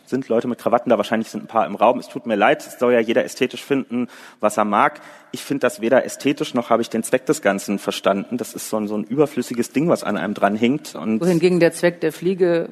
[0.07, 2.67] sind Leute mit Krawatten da, wahrscheinlich sind ein paar im Raum, es tut mir leid,
[2.67, 4.09] es soll ja jeder ästhetisch finden,
[4.41, 5.01] was er mag.
[5.33, 8.37] Ich finde das weder ästhetisch noch habe ich den Zweck des Ganzen verstanden.
[8.37, 10.95] Das ist so ein, so ein überflüssiges Ding, was an einem dran hinkt.
[10.95, 12.69] Und Wohingegen der Zweck der Fliege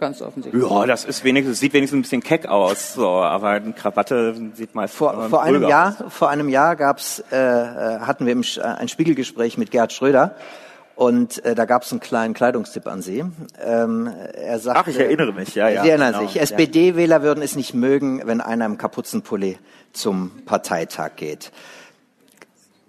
[0.00, 0.64] ganz offensichtlich.
[0.64, 4.74] ja, das ist wenigstens, sieht wenigstens ein bisschen keck aus, so, aber eine Krawatte sieht
[4.74, 6.12] mal Vor, vor einem Jahr, aus.
[6.12, 10.34] vor einem Jahr gab's, äh, äh, hatten wir im, äh, ein Spiegelgespräch mit Gerhard Schröder
[11.00, 13.24] und äh, da gab's einen kleinen Kleidungstipp an Sie.
[13.58, 15.82] Ähm, er sagte, Ach, ich erinnere mich, ja, ja.
[15.82, 16.38] Sie erinnern genau, sich.
[16.38, 19.56] SPD-Wähler würden es nicht mögen, wenn einer im Kapuzenpulli
[19.94, 21.52] zum Parteitag geht.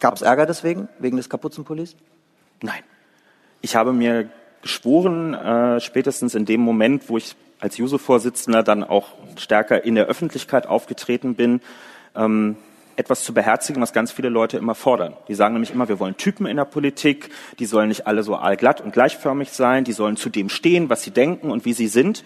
[0.02, 1.96] Gab's Ärger deswegen, wegen des Kapuzenpullis?
[2.62, 2.82] Nein.
[3.62, 4.28] Ich habe mir
[4.62, 10.08] geschworen, äh, spätestens in dem Moment, wo ich als Juso-Vorsitzender dann auch stärker in der
[10.08, 11.62] Öffentlichkeit aufgetreten bin,
[12.18, 12.58] ähm,
[13.02, 15.14] etwas zu beherzigen, was ganz viele Leute immer fordern.
[15.28, 17.30] Die sagen nämlich immer, wir wollen Typen in der Politik,
[17.60, 21.04] die sollen nicht alle so allglatt und gleichförmig sein, die sollen zu dem stehen, was
[21.04, 22.24] sie denken und wie sie sind.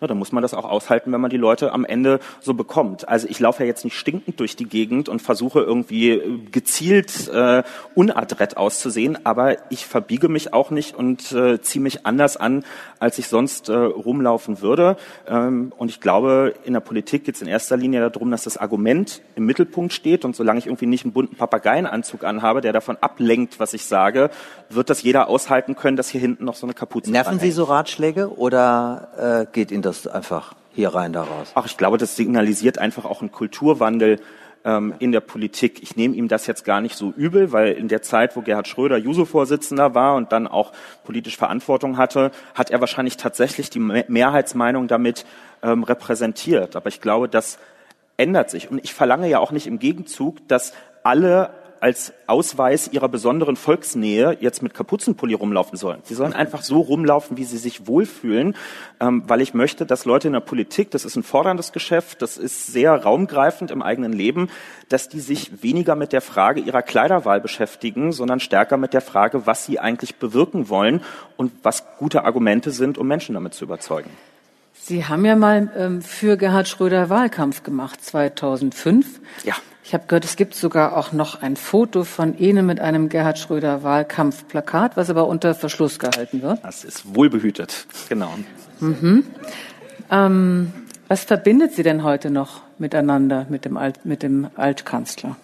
[0.00, 3.06] Ja, dann muss man das auch aushalten, wenn man die Leute am Ende so bekommt.
[3.06, 7.28] Also ich laufe ja jetzt nicht stinkend durch die Gegend und versuche irgendwie äh, gezielt
[7.28, 7.62] äh,
[7.94, 12.64] unadrett auszusehen, aber ich verbiege mich auch nicht und äh, ziehe mich anders an,
[13.00, 14.96] als ich sonst äh, rumlaufen würde.
[15.26, 18.56] Ähm, und ich glaube, in der Politik geht es in erster Linie darum, dass das
[18.56, 20.24] Argument im Mittelpunkt steht.
[20.24, 24.30] Und solange ich irgendwie nicht einen bunten Papageienanzug anhabe, der davon ablenkt, was ich sage,
[24.68, 27.64] wird das jeder aushalten können, dass hier hinten noch so eine Kapuze Nerven Sie so
[27.64, 31.52] Ratschläge oder äh, geht Ihnen das einfach hier rein, da raus?
[31.54, 34.20] Ach, ich glaube, das signalisiert einfach auch einen Kulturwandel
[34.64, 35.82] ähm, in der Politik.
[35.82, 38.68] Ich nehme ihm das jetzt gar nicht so übel, weil in der Zeit, wo Gerhard
[38.68, 40.72] Schröder Juso-Vorsitzender war und dann auch
[41.04, 45.24] politisch Verantwortung hatte, hat er wahrscheinlich tatsächlich die Me- Mehrheitsmeinung damit
[45.62, 46.76] ähm, repräsentiert.
[46.76, 47.58] Aber ich glaube, das
[48.16, 48.70] ändert sich.
[48.70, 51.50] Und ich verlange ja auch nicht im Gegenzug, dass alle
[51.80, 56.00] als Ausweis ihrer besonderen Volksnähe jetzt mit Kapuzenpulli rumlaufen sollen.
[56.04, 58.54] Sie sollen einfach so rumlaufen, wie sie sich wohlfühlen,
[59.00, 62.36] ähm, weil ich möchte, dass Leute in der Politik, das ist ein forderndes Geschäft, das
[62.36, 64.50] ist sehr raumgreifend im eigenen Leben,
[64.88, 69.46] dass die sich weniger mit der Frage ihrer Kleiderwahl beschäftigen, sondern stärker mit der Frage,
[69.46, 71.02] was sie eigentlich bewirken wollen
[71.36, 74.10] und was gute Argumente sind, um Menschen damit zu überzeugen.
[74.82, 79.20] Sie haben ja mal ähm, für Gerhard Schröder Wahlkampf gemacht, 2005.
[79.44, 79.54] Ja.
[79.82, 83.38] Ich habe gehört, es gibt sogar auch noch ein Foto von Ihnen mit einem Gerhard
[83.38, 86.62] Schröder Wahlkampfplakat, was aber unter Verschluss gehalten wird.
[86.62, 88.34] Das ist wohlbehütet, genau.
[90.10, 90.72] Ähm,
[91.08, 95.36] was verbindet Sie denn heute noch miteinander mit dem, Alt, mit dem Altkanzler?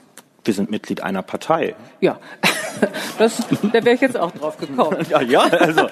[0.44, 1.74] Wir sind Mitglied einer Partei.
[2.00, 2.20] Ja,
[3.18, 3.38] das,
[3.72, 5.04] da wäre ich jetzt auch drauf gekommen.
[5.08, 5.88] Ja, ja, also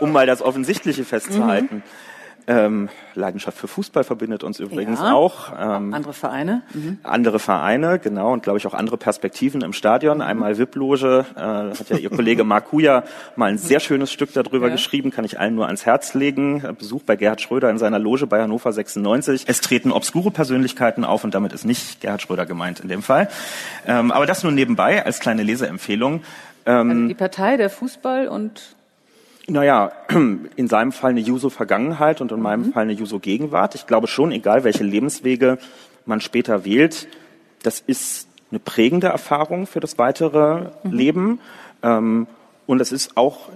[0.00, 1.82] um mal das Offensichtliche festzuhalten.
[2.52, 5.12] Ähm, Leidenschaft für Fußball verbindet uns übrigens Ja.
[5.12, 5.52] auch.
[5.56, 6.62] Ähm, Andere Vereine?
[7.04, 10.20] andere Vereine, genau, und glaube ich auch andere Perspektiven im Stadion.
[10.20, 13.04] Einmal VIP-Loge, äh, hat ja Ihr Kollege Mark Huja
[13.36, 14.72] mal ein sehr schönes Stück darüber Ja.
[14.72, 16.64] geschrieben, kann ich allen nur ans Herz legen.
[16.76, 19.44] Besuch bei Gerhard Schröder in seiner Loge bei Hannover 96.
[19.46, 23.28] Es treten obskure Persönlichkeiten auf und damit ist nicht Gerhard Schröder gemeint in dem Fall.
[23.86, 26.22] Ähm, aber das nur nebenbei als kleine Leseempfehlung.
[26.66, 28.74] Ähm, Also die Partei, der Fußball und
[29.50, 29.92] naja,
[30.56, 33.74] in seinem Fall eine Juso-Vergangenheit und in meinem Fall eine Juso-Gegenwart.
[33.74, 35.58] Ich glaube schon, egal welche Lebenswege
[36.06, 37.08] man später wählt,
[37.62, 41.40] das ist eine prägende Erfahrung für das weitere Leben.
[41.82, 42.26] Ähm,
[42.66, 43.50] und es ist auch,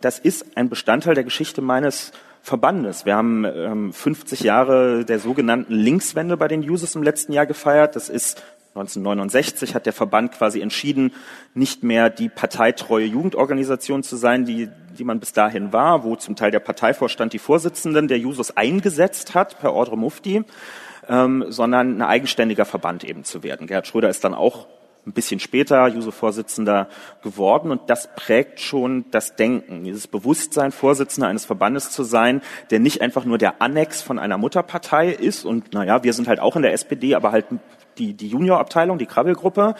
[0.00, 3.04] das ist ein Bestandteil der Geschichte meines Verbandes.
[3.04, 7.96] Wir haben ähm, 50 Jahre der sogenannten Linkswende bei den Jusos im letzten Jahr gefeiert.
[7.96, 8.42] Das ist
[8.78, 11.12] 1969 hat der Verband quasi entschieden,
[11.54, 14.68] nicht mehr die parteitreue Jugendorganisation zu sein, die,
[14.98, 19.34] die man bis dahin war, wo zum Teil der Parteivorstand die Vorsitzenden der Jusos eingesetzt
[19.34, 20.44] hat per Ordre Mufti,
[21.08, 23.66] ähm, sondern ein eigenständiger Verband eben zu werden.
[23.66, 24.66] Gerhard Schröder ist dann auch
[25.08, 26.88] ein bisschen später Juso-Vorsitzender
[27.22, 32.78] geworden und das prägt schon das Denken, dieses Bewusstsein, Vorsitzender eines Verbandes zu sein, der
[32.78, 36.56] nicht einfach nur der Annex von einer Mutterpartei ist und naja, wir sind halt auch
[36.56, 37.46] in der SPD, aber halt
[37.98, 39.74] die, die Juniorabteilung, die Krabbelgruppe,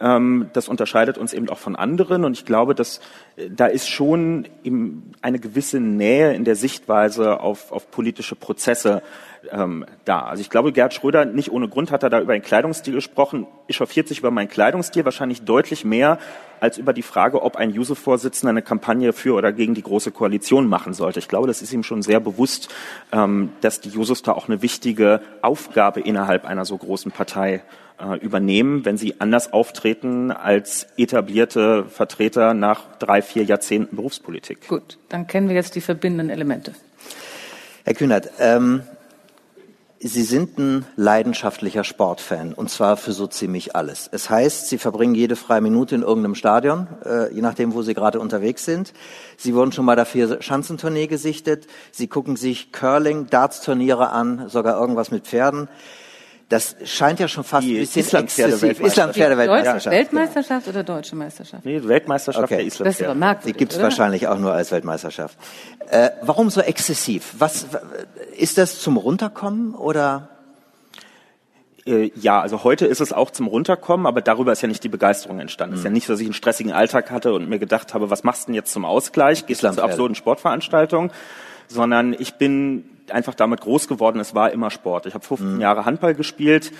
[0.00, 2.24] ähm, das unterscheidet uns eben auch von anderen.
[2.24, 3.00] Und ich glaube, dass
[3.36, 4.46] äh, da ist schon
[5.22, 9.02] eine gewisse Nähe in der Sichtweise auf, auf politische Prozesse
[9.50, 10.20] ähm, da.
[10.20, 13.46] Also ich glaube, Gerd Schröder, nicht ohne Grund hat er da über den Kleidungsstil gesprochen,
[13.68, 16.18] echauffiert sich über meinen Kleidungsstil wahrscheinlich deutlich mehr
[16.60, 20.66] als über die Frage, ob ein Juso-Vorsitzender eine Kampagne für oder gegen die Große Koalition
[20.66, 21.18] machen sollte.
[21.18, 22.68] Ich glaube, das ist ihm schon sehr bewusst,
[23.12, 27.62] ähm, dass die Jusos da auch eine wichtige Aufgabe innerhalb einer so großen Partei
[28.00, 34.66] äh, übernehmen, wenn sie anders auftreten als etablierte Vertreter nach drei, vier Jahrzehnten Berufspolitik.
[34.66, 36.74] Gut, dann kennen wir jetzt die verbindenden Elemente.
[37.84, 38.82] Herr Kühnert, ähm,
[40.06, 44.06] Sie sind ein leidenschaftlicher Sportfan und zwar für so ziemlich alles.
[44.12, 47.94] Es heißt, Sie verbringen jede freie Minute in irgendeinem Stadion, äh, je nachdem, wo Sie
[47.94, 48.92] gerade unterwegs sind.
[49.38, 51.68] Sie wurden schon mal dafür Schanzentournee gesichtet.
[51.90, 55.68] Sie gucken sich Curling, Darts-Turniere an, sogar irgendwas mit Pferden.
[56.54, 58.78] Das scheint ja schon fast die ein bisschen exzessiv.
[58.80, 59.90] Island-Pferde-Weltmeisterschaft.
[59.90, 61.64] Weltmeisterschaft oder deutsche Meisterschaft?
[61.64, 62.58] Nee, Weltmeisterschaft okay.
[62.58, 62.86] der Island.
[62.86, 63.82] Das ist aber merkwürdig, Die gibt's oder?
[63.82, 65.36] wahrscheinlich auch nur als Weltmeisterschaft.
[65.90, 67.34] Äh, warum so exzessiv?
[67.38, 67.66] Was
[68.36, 70.28] ist das zum Runterkommen oder?
[71.86, 74.88] Äh, ja, also heute ist es auch zum Runterkommen, aber darüber ist ja nicht die
[74.88, 75.74] Begeisterung entstanden.
[75.74, 78.10] Es ist ja nicht so, dass ich einen stressigen Alltag hatte und mir gedacht habe,
[78.10, 79.46] was machst du denn jetzt zum Ausgleich?
[79.46, 79.92] Gehst du zur Islandpferde.
[79.92, 81.10] absurden Sportveranstaltung?
[81.66, 85.06] Sondern ich bin einfach damit groß geworden, es war immer Sport.
[85.06, 86.72] Ich habe 15 Jahre Handball gespielt,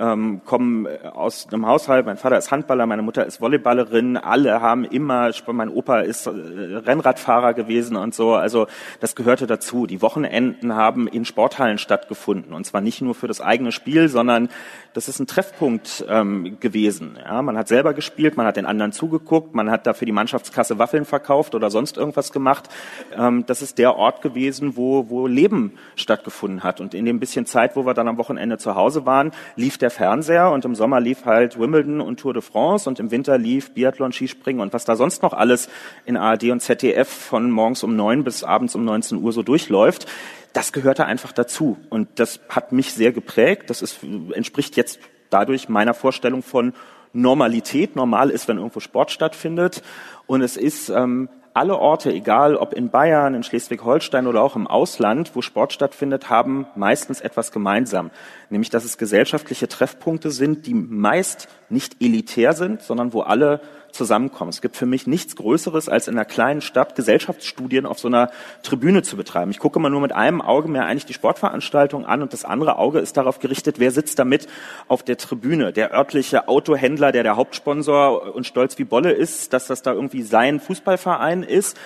[0.00, 4.84] ähm, komme aus einem Haushalt, mein Vater ist Handballer, meine Mutter ist Volleyballerin, alle haben
[4.84, 8.66] immer, mein Opa ist äh, Rennradfahrer gewesen und so, also
[9.00, 9.86] das gehörte dazu.
[9.86, 14.48] Die Wochenenden haben in Sporthallen stattgefunden und zwar nicht nur für das eigene Spiel, sondern
[14.94, 17.18] das ist ein Treffpunkt ähm, gewesen.
[17.22, 20.12] Ja, man hat selber gespielt, man hat den anderen zugeguckt, man hat da für die
[20.12, 22.70] Mannschaftskasse Waffeln verkauft oder sonst irgendwas gemacht.
[23.16, 26.80] Ähm, das ist der Ort gewesen, wo, wo Leben stattgefunden hat.
[26.80, 29.90] Und in dem bisschen Zeit, wo wir dann am Wochenende zu Hause waren, lief der
[29.90, 33.72] Fernseher und im Sommer lief halt Wimbledon und Tour de France und im Winter lief
[33.72, 35.68] Biathlon, Skispringen und was da sonst noch alles
[36.04, 40.06] in ARD und ZDF von morgens um neun bis abends um 19 Uhr so durchläuft
[40.52, 41.78] das gehörte einfach dazu.
[41.88, 43.70] Und das hat mich sehr geprägt.
[43.70, 44.00] Das ist,
[44.32, 44.98] entspricht jetzt
[45.30, 46.72] dadurch meiner Vorstellung von
[47.12, 47.96] Normalität.
[47.96, 49.82] Normal ist, wenn irgendwo Sport stattfindet.
[50.26, 54.66] Und es ist ähm, alle Orte, egal ob in Bayern, in Schleswig-Holstein oder auch im
[54.66, 58.10] Ausland, wo Sport stattfindet, haben meistens etwas gemeinsam.
[58.50, 63.60] Nämlich, dass es gesellschaftliche Treffpunkte sind, die meist nicht elitär sind, sondern wo alle
[63.92, 64.50] zusammenkommen.
[64.50, 68.30] Es gibt für mich nichts Größeres, als in einer kleinen Stadt Gesellschaftsstudien auf so einer
[68.62, 69.50] Tribüne zu betreiben.
[69.50, 72.76] Ich gucke immer nur mit einem Auge mir eigentlich die Sportveranstaltung an und das andere
[72.76, 74.46] Auge ist darauf gerichtet, wer sitzt damit
[74.88, 75.72] auf der Tribüne.
[75.72, 80.22] Der örtliche Autohändler, der der Hauptsponsor und stolz wie Bolle ist, dass das da irgendwie
[80.22, 81.76] sein Fußballverein ist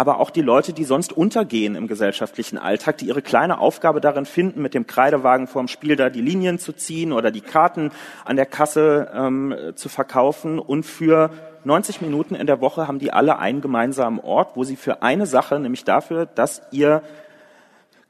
[0.00, 4.24] aber auch die Leute, die sonst untergehen im gesellschaftlichen Alltag, die ihre kleine Aufgabe darin
[4.24, 7.90] finden, mit dem Kreidewagen vorm Spiel da die Linien zu ziehen oder die Karten
[8.24, 10.58] an der Kasse ähm, zu verkaufen.
[10.58, 11.28] Und für
[11.64, 15.26] 90 Minuten in der Woche haben die alle einen gemeinsamen Ort, wo sie für eine
[15.26, 17.02] Sache, nämlich dafür, dass ihr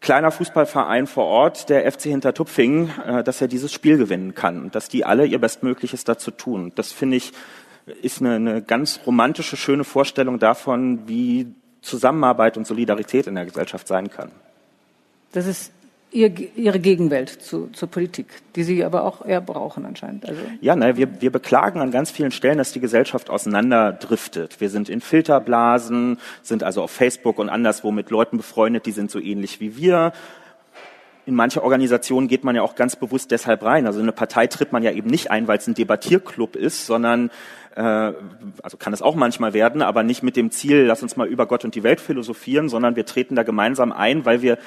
[0.00, 4.74] kleiner Fußballverein vor Ort, der FC Hintertupfingen, äh, dass er dieses Spiel gewinnen kann und
[4.74, 6.72] dass die alle ihr Bestmögliches dazu tun.
[6.74, 7.32] Das finde ich
[8.02, 13.88] ist eine, eine ganz romantische, schöne Vorstellung davon, wie Zusammenarbeit und Solidarität in der Gesellschaft
[13.88, 14.30] sein kann.
[15.32, 15.72] Das ist
[16.10, 20.28] ihr, Ihre Gegenwelt zu, zur Politik, die Sie aber auch eher brauchen anscheinend.
[20.28, 24.60] Also Ja, ne, wir, wir beklagen an ganz vielen Stellen, dass die Gesellschaft auseinanderdriftet.
[24.60, 29.10] Wir sind in Filterblasen, sind also auf Facebook und anderswo mit Leuten befreundet, die sind
[29.10, 30.12] so ähnlich wie wir.
[31.26, 33.86] In manche Organisationen geht man ja auch ganz bewusst deshalb rein.
[33.86, 36.86] Also in eine Partei tritt man ja eben nicht ein, weil es ein Debattierclub ist,
[36.86, 37.30] sondern
[37.76, 41.28] äh, also kann es auch manchmal werden, aber nicht mit dem Ziel, lass uns mal
[41.28, 44.58] über Gott und die Welt philosophieren, sondern wir treten da gemeinsam ein, weil wir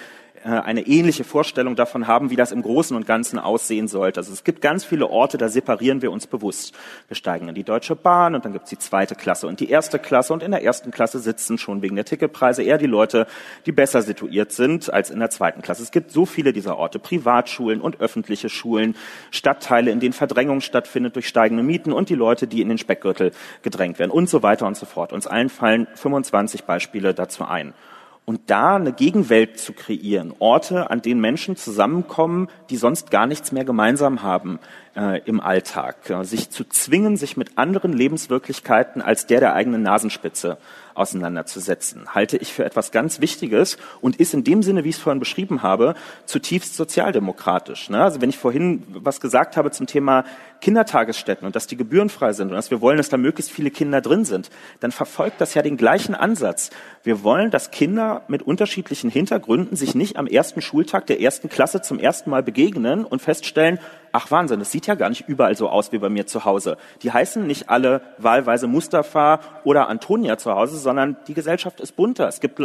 [0.43, 4.19] eine ähnliche Vorstellung davon haben, wie das im Großen und Ganzen aussehen sollte.
[4.19, 6.75] Also es gibt ganz viele Orte, da separieren wir uns bewusst.
[7.07, 9.99] Wir steigen in die Deutsche Bahn und dann gibt's die zweite Klasse und die erste
[9.99, 13.27] Klasse und in der ersten Klasse sitzen schon wegen der Ticketpreise eher die Leute,
[13.65, 15.83] die besser situiert sind als in der zweiten Klasse.
[15.83, 18.95] Es gibt so viele dieser Orte, Privatschulen und öffentliche Schulen,
[19.31, 23.31] Stadtteile, in denen Verdrängung stattfindet durch steigende Mieten und die Leute, die in den Speckgürtel
[23.61, 25.13] gedrängt werden und so weiter und so fort.
[25.13, 27.73] Uns allen fallen 25 Beispiele dazu ein.
[28.25, 33.51] Und da eine Gegenwelt zu kreieren, Orte, an denen Menschen zusammenkommen, die sonst gar nichts
[33.51, 34.59] mehr gemeinsam haben
[34.95, 39.81] äh, im Alltag, ja, sich zu zwingen, sich mit anderen Lebenswirklichkeiten als der der eigenen
[39.81, 40.57] Nasenspitze
[40.95, 45.01] auseinanderzusetzen, halte ich für etwas ganz Wichtiges und ist in dem Sinne, wie ich es
[45.01, 47.89] vorhin beschrieben habe, zutiefst sozialdemokratisch.
[47.89, 48.03] Ne?
[48.03, 50.25] Also wenn ich vorhin was gesagt habe zum Thema
[50.61, 54.01] Kindertagesstätten und dass die gebührenfrei sind und dass wir wollen, dass da möglichst viele Kinder
[54.01, 56.69] drin sind, dann verfolgt das ja den gleichen Ansatz.
[57.03, 61.81] Wir wollen, dass Kinder mit unterschiedlichen Hintergründen sich nicht am ersten Schultag der ersten Klasse
[61.81, 63.79] zum ersten Mal begegnen und feststellen,
[64.13, 66.77] ach Wahnsinn, das sieht ja gar nicht überall so aus wie bei mir zu Hause.
[67.01, 72.27] Die heißen nicht alle wahlweise Mustafa oder Antonia zu Hause, sondern die Gesellschaft ist bunter.
[72.27, 72.61] Es gibt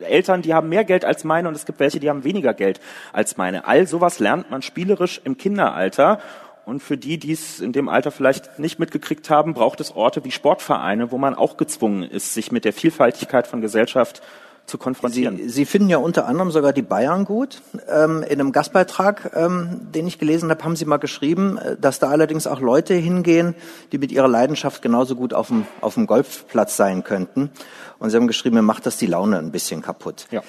[0.00, 2.80] Eltern, die haben mehr Geld als meine und es gibt welche, die haben weniger Geld
[3.12, 3.66] als meine.
[3.66, 6.20] All sowas lernt man spielerisch im Kinderalter.
[6.64, 10.24] Und für die, die es in dem Alter vielleicht nicht mitgekriegt haben, braucht es Orte
[10.24, 14.22] wie Sportvereine, wo man auch gezwungen ist, sich mit der Vielfaltigkeit von Gesellschaft
[14.66, 15.36] zu konfrontieren.
[15.36, 17.62] Sie, Sie finden ja unter anderem sogar die Bayern gut.
[17.88, 21.98] Ähm, in einem Gastbeitrag, ähm, den ich gelesen habe, haben Sie mal geschrieben, äh, dass
[21.98, 23.54] da allerdings auch Leute hingehen,
[23.92, 27.50] die mit ihrer Leidenschaft genauso gut auf dem, auf dem Golfplatz sein könnten.
[27.98, 30.26] Und Sie haben geschrieben, mir macht das die Laune ein bisschen kaputt.
[30.30, 30.42] Ja.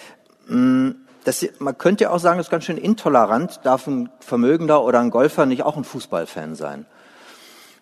[0.48, 3.62] Mm, das, man könnte ja auch sagen, das ist ganz schön intolerant.
[3.64, 6.86] Darf ein Vermögender oder ein Golfer nicht auch ein Fußballfan sein?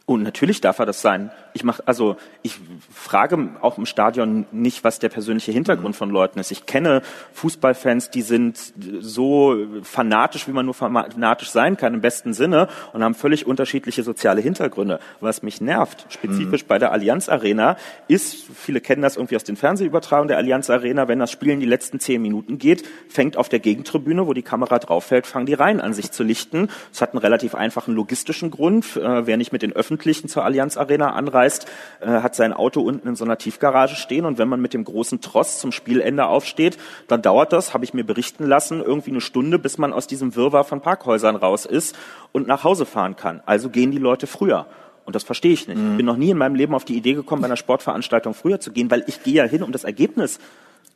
[0.07, 1.31] Und natürlich darf er das sein.
[1.53, 2.59] Ich mach, also ich
[2.93, 6.51] frage auch im Stadion nicht, was der persönliche Hintergrund von Leuten ist.
[6.51, 7.01] Ich kenne
[7.33, 13.03] Fußballfans, die sind so fanatisch, wie man nur fanatisch sein kann im besten Sinne und
[13.03, 14.99] haben völlig unterschiedliche soziale Hintergründe.
[15.19, 16.67] Was mich nervt, spezifisch mhm.
[16.67, 17.77] bei der Allianz Arena,
[18.07, 21.59] ist, viele kennen das irgendwie aus den Fernsehübertragungen der Allianz Arena, wenn das Spiel in
[21.59, 25.45] die letzten zehn Minuten geht, fängt auf der Gegentribüne, wo die Kamera drauf fällt, fangen
[25.45, 26.69] die Reihen an sich zu lichten.
[26.91, 28.97] Das hat einen relativ einfachen logistischen Grund.
[28.97, 31.67] Äh, wer nicht mit den Öffentlichen zur Allianz Arena anreist,
[31.99, 34.85] äh, hat sein Auto unten in so einer Tiefgarage stehen und wenn man mit dem
[34.85, 36.77] großen Tross zum Spielende aufsteht,
[37.09, 40.33] dann dauert das, habe ich mir berichten lassen, irgendwie eine Stunde, bis man aus diesem
[40.37, 41.97] Wirrwarr von Parkhäusern raus ist
[42.31, 43.41] und nach Hause fahren kann.
[43.45, 44.65] Also gehen die Leute früher.
[45.03, 45.77] Und das verstehe ich nicht.
[45.77, 45.91] Mhm.
[45.91, 48.61] Ich bin noch nie in meinem Leben auf die Idee gekommen, bei einer Sportveranstaltung früher
[48.61, 50.39] zu gehen, weil ich gehe ja hin, um das Ergebnis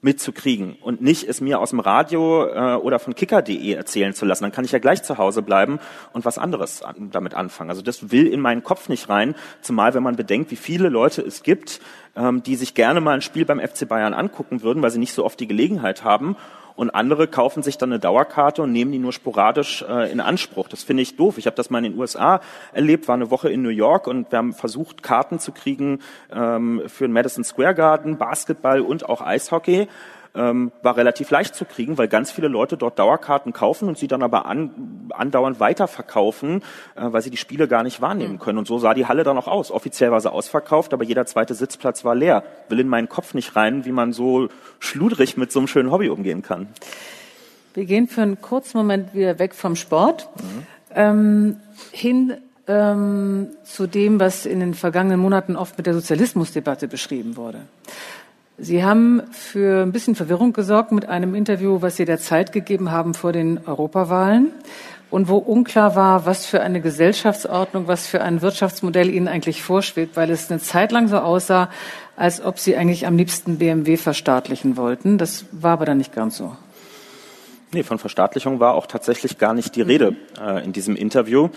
[0.06, 4.44] mitzukriegen und nicht es mir aus dem Radio äh, oder von kicker.de erzählen zu lassen.
[4.44, 5.80] Dann kann ich ja gleich zu Hause bleiben
[6.14, 7.72] und was anderes an, damit anfangen.
[7.72, 11.22] Also das will in meinen Kopf nicht rein, zumal wenn man bedenkt, wie viele Leute
[11.24, 11.82] es gibt,
[12.16, 15.14] ähm, die sich gerne mal ein Spiel beim FC Bayern angucken würden, weil sie nicht
[15.14, 16.38] so oft die Gelegenheit haben
[16.76, 20.68] und andere kaufen sich dann eine Dauerkarte und nehmen die nur sporadisch äh, in Anspruch.
[20.68, 21.38] Das finde ich doof.
[21.38, 22.42] Ich habe das mal in den USA
[22.74, 26.00] erlebt, war eine Woche in New York und wir haben versucht, Karten zu kriegen
[26.32, 29.88] ähm, für den Madison Square Garden, Basketball und auch Eishockey
[30.36, 34.08] ähm, war relativ leicht zu kriegen, weil ganz viele Leute dort Dauerkarten kaufen und sie
[34.08, 36.62] dann aber an, andauernd weiterverkaufen,
[36.96, 38.40] äh, weil sie die Spiele gar nicht wahrnehmen hm.
[38.40, 38.58] können.
[38.58, 39.72] Und so sah die Halle dann auch aus.
[39.72, 42.44] Offiziell war sie ausverkauft, aber jeder zweite Sitzplatz war leer.
[42.70, 46.10] Will in meinen Kopf nicht rein, wie man so schludrig mit so einem schönen Hobby
[46.10, 46.68] umgehen kann.
[47.74, 50.68] Wir gehen für einen kurzen Moment wieder weg vom Sport mhm.
[50.96, 51.58] ähm,
[51.92, 57.62] hin ähm, zu dem, was in den vergangenen Monaten oft mit der Sozialismusdebatte beschrieben wurde.
[58.58, 62.90] Sie haben für ein bisschen Verwirrung gesorgt mit einem Interview, was Sie der Zeit gegeben
[62.90, 64.52] haben vor den Europawahlen
[65.12, 70.16] und wo unklar war, was für eine Gesellschaftsordnung, was für ein Wirtschaftsmodell Ihnen eigentlich vorschwebt,
[70.16, 71.70] weil es eine Zeit lang so aussah,
[72.16, 75.18] als ob Sie eigentlich am liebsten BMW verstaatlichen wollten.
[75.18, 76.56] Das war aber dann nicht ganz so.
[77.74, 81.50] Nee, von Verstaatlichung war auch tatsächlich gar nicht die Rede äh, in diesem Interview.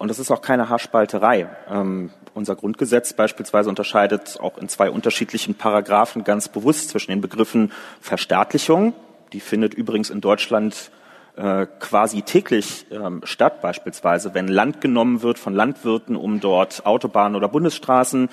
[0.00, 1.46] Und das ist auch keine Haarspalterei.
[1.68, 7.70] Ähm, unser Grundgesetz beispielsweise unterscheidet auch in zwei unterschiedlichen Paragraphen ganz bewusst zwischen den Begriffen
[8.00, 8.94] Verstaatlichung,
[9.34, 10.90] die findet übrigens in Deutschland
[11.36, 17.36] äh, quasi täglich ähm, statt, beispielsweise wenn Land genommen wird von Landwirten, um dort Autobahnen
[17.36, 18.30] oder Bundesstraßen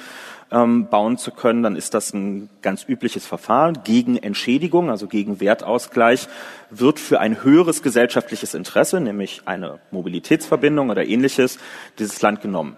[0.52, 3.80] ähm, bauen zu können, dann ist das ein ganz übliches Verfahren.
[3.84, 6.28] Gegen Entschädigung, also gegen Wertausgleich,
[6.70, 11.60] wird für ein höheres gesellschaftliches Interesse, nämlich eine Mobilitätsverbindung oder ähnliches,
[12.00, 12.78] dieses Land genommen.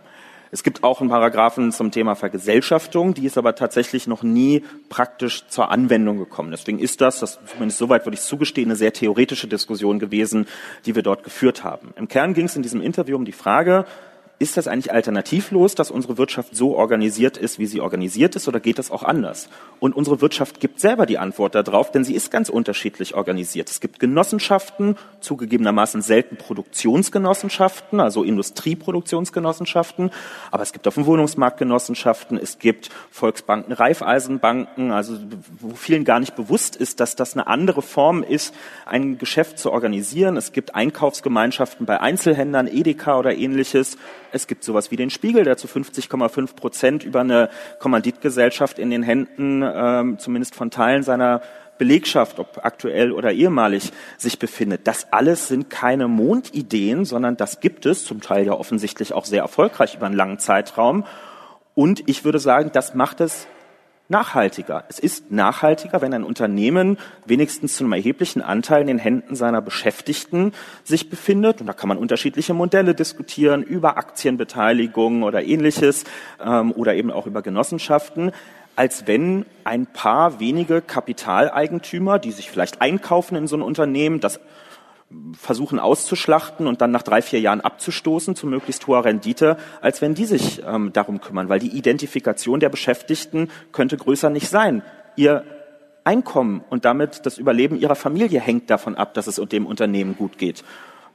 [0.51, 5.45] Es gibt auch einen Paragraphen zum Thema Vergesellschaftung, die ist aber tatsächlich noch nie praktisch
[5.47, 6.49] zur Anwendung gekommen.
[6.49, 10.47] Deswegen ist das, das zumindest soweit würde ich zugestehen, eine sehr theoretische Diskussion gewesen,
[10.85, 11.93] die wir dort geführt haben.
[11.97, 13.85] Im Kern ging es in diesem Interview um die Frage,
[14.39, 18.61] ist das eigentlich alternativlos, dass unsere Wirtschaft so organisiert ist, wie sie organisiert ist, oder
[18.61, 19.49] geht das auch anders?
[19.81, 23.69] Und unsere Wirtschaft gibt selber die Antwort darauf, denn sie ist ganz unterschiedlich organisiert.
[23.69, 30.09] Es gibt Genossenschaften, zugegebenermaßen selten Produktionsgenossenschaften, also Industrieproduktionsgenossenschaften,
[30.51, 35.17] aber es gibt auf dem Wohnungsmarkt Genossenschaften, es gibt Volksbanken, Raiffeisenbanken, also
[35.59, 39.73] wo vielen gar nicht bewusst ist, dass das eine andere Form ist, ein Geschäft zu
[39.73, 40.37] organisieren.
[40.37, 43.97] Es gibt Einkaufsgemeinschaften bei Einzelhändlern, Edeka oder ähnliches.
[44.31, 47.49] Es gibt sowas wie den Spiegel, der zu 50,5 Prozent über eine
[47.79, 51.41] Kommanditgesellschaft in den Händen, ähm, zumindest von Teilen seiner
[51.77, 54.85] Belegschaft, ob aktuell oder ehemalig, sich befindet.
[54.85, 59.41] Das alles sind keine Mondideen, sondern das gibt es, zum Teil ja offensichtlich auch sehr
[59.41, 61.05] erfolgreich über einen langen Zeitraum.
[61.73, 63.47] Und ich würde sagen, das macht es
[64.09, 64.83] nachhaltiger.
[64.89, 69.61] Es ist nachhaltiger, wenn ein Unternehmen wenigstens zu einem erheblichen Anteil in den Händen seiner
[69.61, 70.53] Beschäftigten
[70.83, 71.61] sich befindet.
[71.61, 76.03] Und da kann man unterschiedliche Modelle diskutieren über Aktienbeteiligung oder ähnliches
[76.43, 78.31] ähm, oder eben auch über Genossenschaften
[78.75, 84.39] als wenn ein paar wenige Kapitaleigentümer, die sich vielleicht einkaufen in so ein Unternehmen, das
[85.33, 90.13] versuchen auszuschlachten und dann nach drei, vier Jahren abzustoßen zu möglichst hoher Rendite, als wenn
[90.13, 94.83] die sich ähm, darum kümmern, weil die Identifikation der Beschäftigten könnte größer nicht sein.
[95.15, 95.43] Ihr
[96.03, 100.37] Einkommen und damit das Überleben ihrer Familie hängt davon ab, dass es dem Unternehmen gut
[100.37, 100.63] geht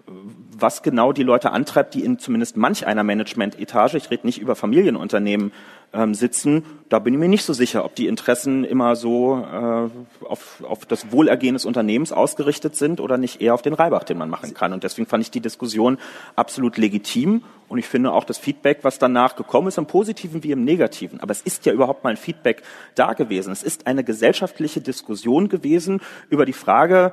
[0.06, 4.54] was genau die Leute antreibt, die in zumindest manch einer Management-Etage, ich rede nicht über
[4.54, 5.52] Familienunternehmen,
[5.94, 10.26] ähm, sitzen, da bin ich mir nicht so sicher, ob die Interessen immer so äh,
[10.26, 14.18] auf, auf das Wohlergehen des Unternehmens ausgerichtet sind oder nicht eher auf den Reibach, den
[14.18, 14.72] man machen kann.
[14.72, 15.98] Und deswegen fand ich die Diskussion
[16.36, 20.50] absolut legitim und ich finde auch das Feedback, was danach gekommen ist, im Positiven wie
[20.50, 21.20] im Negativen.
[21.20, 22.62] Aber es ist ja überhaupt mal ein Feedback
[22.94, 23.52] da gewesen.
[23.52, 27.12] Es ist eine gesellschaftliche Diskussion gewesen über die Frage,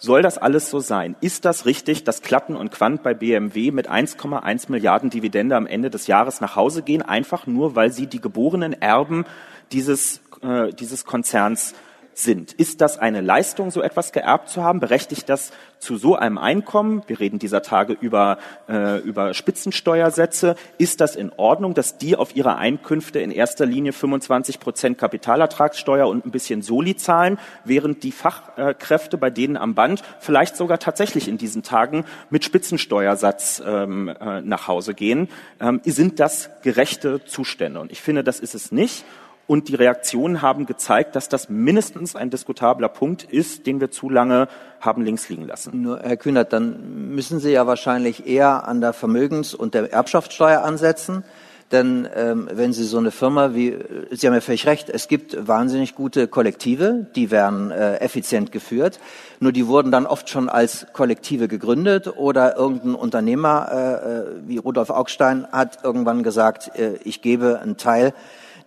[0.00, 1.14] soll das alles so sein?
[1.20, 5.90] Ist das richtig, dass Klatten und Quant bei BMW mit 1,1 Milliarden Dividende am Ende
[5.90, 9.26] des Jahres nach Hause gehen, einfach nur, weil sie die geborenen Erben
[9.72, 11.74] dieses, äh, dieses Konzerns
[12.22, 12.52] sind.
[12.52, 14.80] Ist das eine Leistung, so etwas geerbt zu haben?
[14.80, 17.02] Berechtigt das zu so einem Einkommen?
[17.06, 20.56] Wir reden dieser Tage über, äh, über Spitzensteuersätze.
[20.78, 26.08] Ist das in Ordnung, dass die auf ihre Einkünfte in erster Linie 25 Prozent Kapitalertragssteuer
[26.08, 31.28] und ein bisschen Soli zahlen, während die Fachkräfte bei denen am Band vielleicht sogar tatsächlich
[31.28, 35.28] in diesen Tagen mit Spitzensteuersatz ähm, äh, nach Hause gehen?
[35.60, 37.80] Ähm, sind das gerechte Zustände?
[37.80, 39.04] Und ich finde, das ist es nicht.
[39.50, 44.08] Und die Reaktionen haben gezeigt, dass das mindestens ein diskutabler Punkt ist, den wir zu
[44.08, 44.46] lange
[44.78, 45.82] haben links liegen lassen.
[45.82, 50.62] Nur, Herr Kühnert, dann müssen Sie ja wahrscheinlich eher an der Vermögens- und der Erbschaftssteuer
[50.62, 51.24] ansetzen.
[51.72, 53.76] Denn ähm, wenn Sie so eine Firma wie,
[54.12, 59.00] Sie haben ja völlig recht, es gibt wahnsinnig gute Kollektive, die werden äh, effizient geführt.
[59.40, 64.58] Nur die wurden dann oft schon als Kollektive gegründet oder irgendein Unternehmer äh, äh wie
[64.58, 68.14] Rudolf Augstein hat irgendwann gesagt, äh, ich gebe einen Teil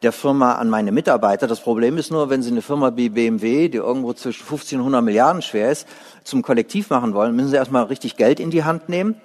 [0.04, 1.48] der Firma an meine Mitarbeiter.
[1.48, 4.84] Das Problem ist nur, wenn Sie eine Firma wie BMW, die irgendwo zwischen 15 und
[4.84, 5.88] 100 Milliarden schwer ist,
[6.24, 9.16] zum Kollektiv machen wollen, müssen Sie erstmal richtig Geld in die Hand nehmen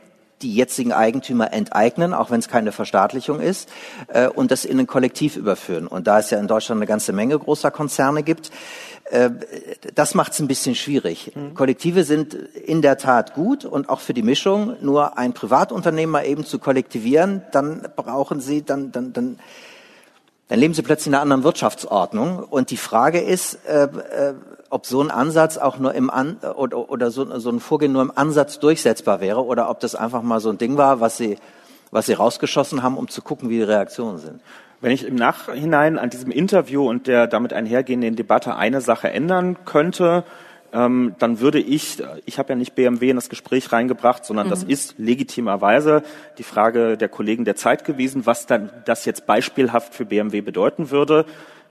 [0.42, 3.68] die jetzigen Eigentümer enteignen, auch wenn es keine Verstaatlichung ist,
[4.08, 5.86] äh, und das in ein Kollektiv überführen.
[5.86, 8.50] Und da es ja in Deutschland eine ganze Menge großer Konzerne gibt,
[9.10, 9.30] äh,
[9.94, 11.32] das macht es ein bisschen schwierig.
[11.34, 11.54] Mhm.
[11.54, 14.76] Kollektive sind in der Tat gut und auch für die Mischung.
[14.80, 19.38] Nur ein Privatunternehmer eben zu kollektivieren, dann brauchen Sie, dann, dann, dann
[20.48, 22.38] dann leben sie plötzlich in einer anderen Wirtschaftsordnung.
[22.38, 24.34] Und die Frage ist, äh, äh,
[24.70, 28.02] ob so ein Ansatz auch nur im An oder, oder so, so ein Vorgehen nur
[28.02, 31.38] im Ansatz durchsetzbar wäre oder ob das einfach mal so ein Ding war, was sie,
[31.90, 34.40] was sie rausgeschossen haben, um zu gucken, wie die Reaktionen sind.
[34.80, 39.56] Wenn ich im Nachhinein an diesem Interview und der damit einhergehenden Debatte eine Sache ändern
[39.64, 40.24] könnte,
[40.72, 44.50] ähm, dann würde ich, ich habe ja nicht BMW in das Gespräch reingebracht, sondern mhm.
[44.50, 46.02] das ist legitimerweise
[46.38, 50.90] die Frage der Kollegen der Zeit gewesen, was dann das jetzt beispielhaft für BMW bedeuten
[50.90, 51.24] würde.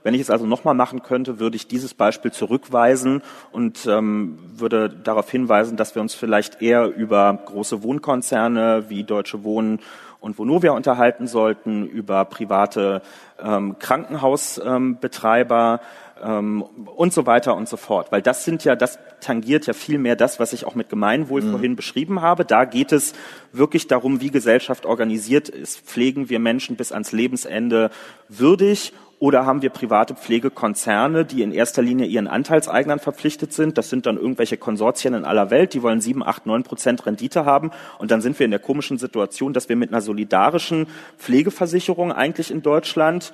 [0.04, 4.88] Wenn ich es also nochmal machen könnte, würde ich dieses Beispiel zurückweisen und ähm, würde
[4.88, 9.80] darauf hinweisen, dass wir uns vielleicht eher über große Wohnkonzerne wie Deutsche Wohnen
[10.20, 13.02] und Vonovia unterhalten sollten, über private
[13.40, 15.86] ähm, Krankenhausbetreiber, ähm,
[16.20, 18.12] und so weiter und so fort.
[18.12, 21.42] Weil das sind ja, das tangiert ja viel mehr das, was ich auch mit Gemeinwohl
[21.42, 21.50] mhm.
[21.50, 22.44] vorhin beschrieben habe.
[22.44, 23.14] Da geht es
[23.52, 25.80] wirklich darum, wie Gesellschaft organisiert ist.
[25.80, 27.90] Pflegen wir Menschen bis ans Lebensende
[28.28, 33.76] würdig oder haben wir private Pflegekonzerne, die in erster Linie ihren Anteilseignern verpflichtet sind?
[33.76, 37.44] Das sind dann irgendwelche Konsortien in aller Welt, die wollen sieben, acht, neun Prozent Rendite
[37.44, 37.72] haben.
[37.98, 40.86] Und dann sind wir in der komischen Situation, dass wir mit einer solidarischen
[41.18, 43.32] Pflegeversicherung eigentlich in Deutschland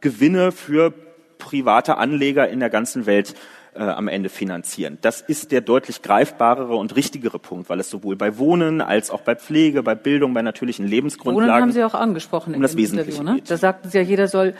[0.00, 0.94] Gewinne für
[1.38, 3.34] private Anleger in der ganzen Welt
[3.74, 4.98] äh, am Ende finanzieren.
[5.02, 9.20] Das ist der deutlich greifbarere und richtigere Punkt, weil es sowohl bei Wohnen als auch
[9.20, 11.50] bei Pflege, bei Bildung, bei natürlichen Lebensgrundlagen.
[11.50, 13.20] Wohnen haben Sie auch angesprochen um das Wesentliche.
[13.20, 13.42] Interview, ne?
[13.46, 14.54] Da sagten Sie ja, jeder soll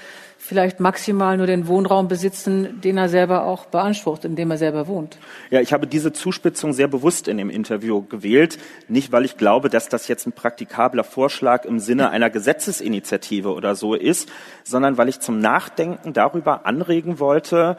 [0.46, 4.86] vielleicht maximal nur den Wohnraum besitzen, den er selber auch beansprucht, in dem er selber
[4.86, 5.18] wohnt.
[5.50, 9.68] Ja, ich habe diese Zuspitzung sehr bewusst in dem Interview gewählt, nicht weil ich glaube,
[9.68, 14.28] dass das jetzt ein praktikabler Vorschlag im Sinne einer Gesetzesinitiative oder so ist,
[14.64, 17.76] sondern weil ich zum Nachdenken darüber anregen wollte,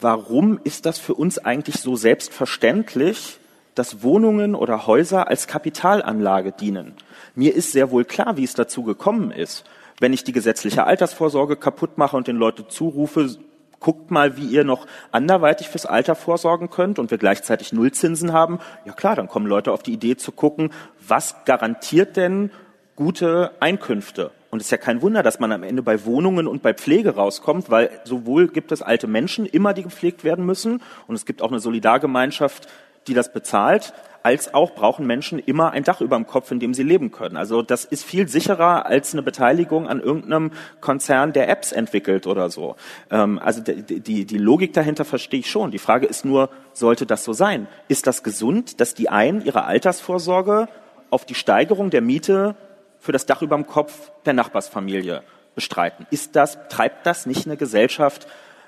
[0.00, 3.38] warum ist das für uns eigentlich so selbstverständlich,
[3.74, 6.94] dass Wohnungen oder Häuser als Kapitalanlage dienen?
[7.34, 9.64] Mir ist sehr wohl klar, wie es dazu gekommen ist.
[10.00, 13.36] Wenn ich die gesetzliche Altersvorsorge kaputt mache und den Leuten zurufe,
[13.82, 18.60] guckt mal, wie ihr noch anderweitig fürs Alter vorsorgen könnt und wir gleichzeitig Nullzinsen haben,
[18.84, 20.70] ja klar, dann kommen Leute auf die Idee zu gucken,
[21.06, 22.50] was garantiert denn
[22.96, 24.30] gute Einkünfte?
[24.50, 27.14] Und es ist ja kein Wunder, dass man am Ende bei Wohnungen und bei Pflege
[27.14, 31.42] rauskommt, weil sowohl gibt es alte Menschen immer, die gepflegt werden müssen, und es gibt
[31.42, 32.68] auch eine Solidargemeinschaft,
[33.08, 36.74] die das bezahlt, als auch brauchen Menschen immer ein Dach über dem Kopf, in dem
[36.74, 37.36] sie leben können.
[37.36, 42.50] Also das ist viel sicherer als eine Beteiligung an irgendeinem Konzern, der Apps entwickelt oder
[42.50, 42.76] so.
[43.10, 45.70] Ähm, also die, die, die Logik dahinter verstehe ich schon.
[45.70, 47.66] Die Frage ist nur, sollte das so sein?
[47.88, 50.68] Ist das gesund, dass die einen ihre Altersvorsorge
[51.10, 52.56] auf die Steigerung der Miete
[52.98, 55.22] für das Dach über dem Kopf der Nachbarsfamilie
[55.54, 56.06] bestreiten.
[56.10, 58.26] Ist das, treibt das nicht eine Gesellschaft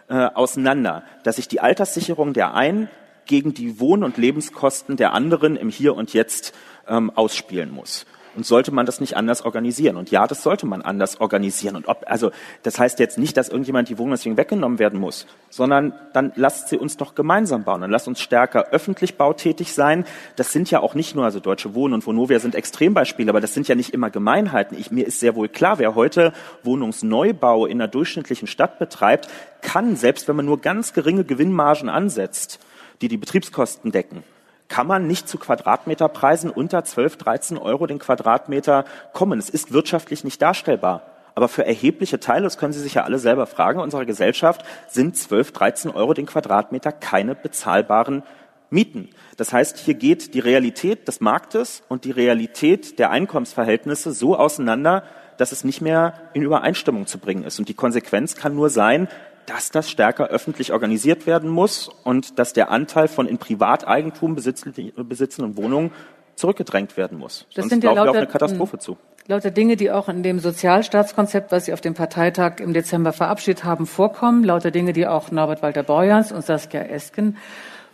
[0.08, 2.88] äh, auseinander, dass sich die Alterssicherung der einen
[3.26, 6.54] gegen die Wohn- und Lebenskosten der anderen im Hier und Jetzt
[6.88, 8.06] ähm, ausspielen muss?
[8.36, 9.96] Und sollte man das nicht anders organisieren?
[9.96, 11.76] Und ja, das sollte man anders organisieren.
[11.76, 15.26] Und ob, also, das heißt jetzt nicht, dass irgendjemand die Wohnung deswegen weggenommen werden muss,
[15.50, 17.80] sondern dann lasst sie uns doch gemeinsam bauen.
[17.80, 20.04] Dann lasst uns stärker öffentlich bautätig sein.
[20.36, 23.54] Das sind ja auch nicht nur, also Deutsche Wohnen und Vonovia sind Extrembeispiele, aber das
[23.54, 24.76] sind ja nicht immer Gemeinheiten.
[24.78, 26.32] Ich, mir ist sehr wohl klar, wer heute
[26.64, 29.28] Wohnungsneubau in einer durchschnittlichen Stadt betreibt,
[29.62, 32.58] kann, selbst wenn man nur ganz geringe Gewinnmargen ansetzt,
[33.00, 34.24] die die Betriebskosten decken,
[34.68, 39.38] kann man nicht zu Quadratmeterpreisen unter 12, 13 Euro den Quadratmeter kommen.
[39.38, 41.02] Es ist wirtschaftlich nicht darstellbar.
[41.34, 45.16] Aber für erhebliche Teile, das können Sie sich ja alle selber fragen, unserer Gesellschaft sind
[45.16, 48.22] 12, 13 Euro den Quadratmeter keine bezahlbaren
[48.70, 49.10] Mieten.
[49.36, 55.02] Das heißt, hier geht die Realität des Marktes und die Realität der Einkommensverhältnisse so auseinander,
[55.36, 57.58] dass es nicht mehr in Übereinstimmung zu bringen ist.
[57.58, 59.08] Und die Konsequenz kann nur sein,
[59.46, 65.56] dass das stärker öffentlich organisiert werden muss und dass der Anteil von in Privateigentum besitzenden
[65.56, 65.90] Wohnungen
[66.36, 67.46] zurückgedrängt werden muss.
[67.54, 68.96] Das Sonst sind ja lauter, wir auf eine Katastrophe zu.
[69.26, 73.64] Lauter Dinge, die auch in dem Sozialstaatskonzept, was Sie auf dem Parteitag im Dezember verabschiedet
[73.64, 74.44] haben, vorkommen.
[74.44, 77.38] Lauter Dinge, die auch Norbert Walter Borjans und Saskia Esken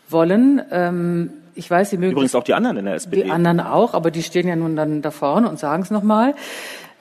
[0.09, 0.61] wollen.
[0.73, 3.23] Ähm, ich weiß, Sie mögen übrigens auch die anderen in der SPD.
[3.23, 6.35] Die anderen auch, aber die stehen ja nun dann da vorne und sagen es nochmal.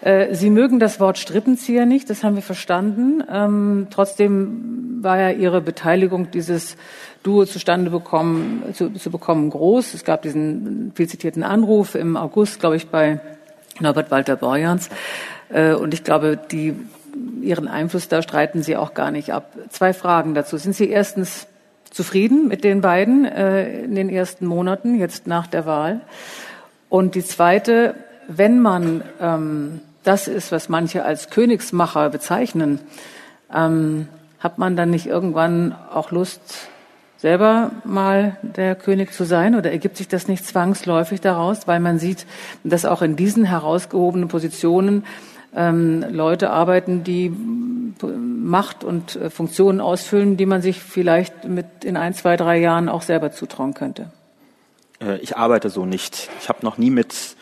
[0.01, 3.23] Äh, Sie mögen das Wort Strippenzieher nicht, das haben wir verstanden.
[3.29, 6.77] Ähm, trotzdem war ja Ihre Beteiligung, dieses
[7.23, 9.93] Duo zustande bekommen, zu, zu bekommen, groß.
[9.93, 13.19] Es gab diesen viel zitierten Anruf im August, glaube ich, bei
[13.79, 14.89] Norbert Walter Borjans.
[15.49, 16.75] Äh, und ich glaube, die,
[17.41, 19.51] Ihren Einfluss da streiten Sie auch gar nicht ab.
[19.69, 20.57] Zwei Fragen dazu.
[20.57, 21.47] Sind Sie erstens
[21.89, 26.01] zufrieden mit den beiden äh, in den ersten Monaten, jetzt nach der Wahl?
[26.87, 27.95] Und die zweite,
[28.27, 32.79] wenn man ähm, das ist, was manche als Königsmacher bezeichnen,
[33.53, 34.07] ähm,
[34.39, 36.41] hat man dann nicht irgendwann auch Lust,
[37.17, 39.53] selber mal der König zu sein?
[39.53, 42.25] Oder ergibt sich das nicht zwangsläufig daraus, weil man sieht,
[42.63, 45.05] dass auch in diesen herausgehobenen Positionen
[45.55, 47.31] ähm, Leute arbeiten, die
[48.01, 52.89] Macht und äh, Funktionen ausfüllen, die man sich vielleicht mit in ein, zwei, drei Jahren
[52.89, 54.11] auch selber zutrauen könnte?
[54.99, 56.29] Äh, ich arbeite so nicht.
[56.41, 57.35] Ich habe noch nie mit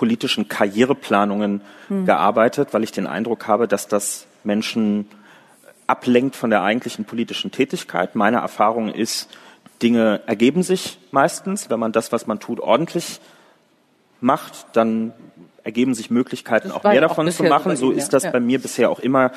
[0.00, 2.06] politischen Karriereplanungen hm.
[2.06, 5.10] gearbeitet, weil ich den Eindruck habe, dass das Menschen
[5.86, 8.14] ablenkt von der eigentlichen politischen Tätigkeit.
[8.14, 9.28] Meine Erfahrung ist,
[9.82, 11.68] Dinge ergeben sich meistens.
[11.68, 13.20] Wenn man das, was man tut, ordentlich
[14.22, 15.12] macht, dann
[15.64, 17.76] ergeben sich Möglichkeiten, auch mehr davon zu machen.
[17.76, 18.30] So ist das ja.
[18.30, 19.32] bei mir bisher auch immer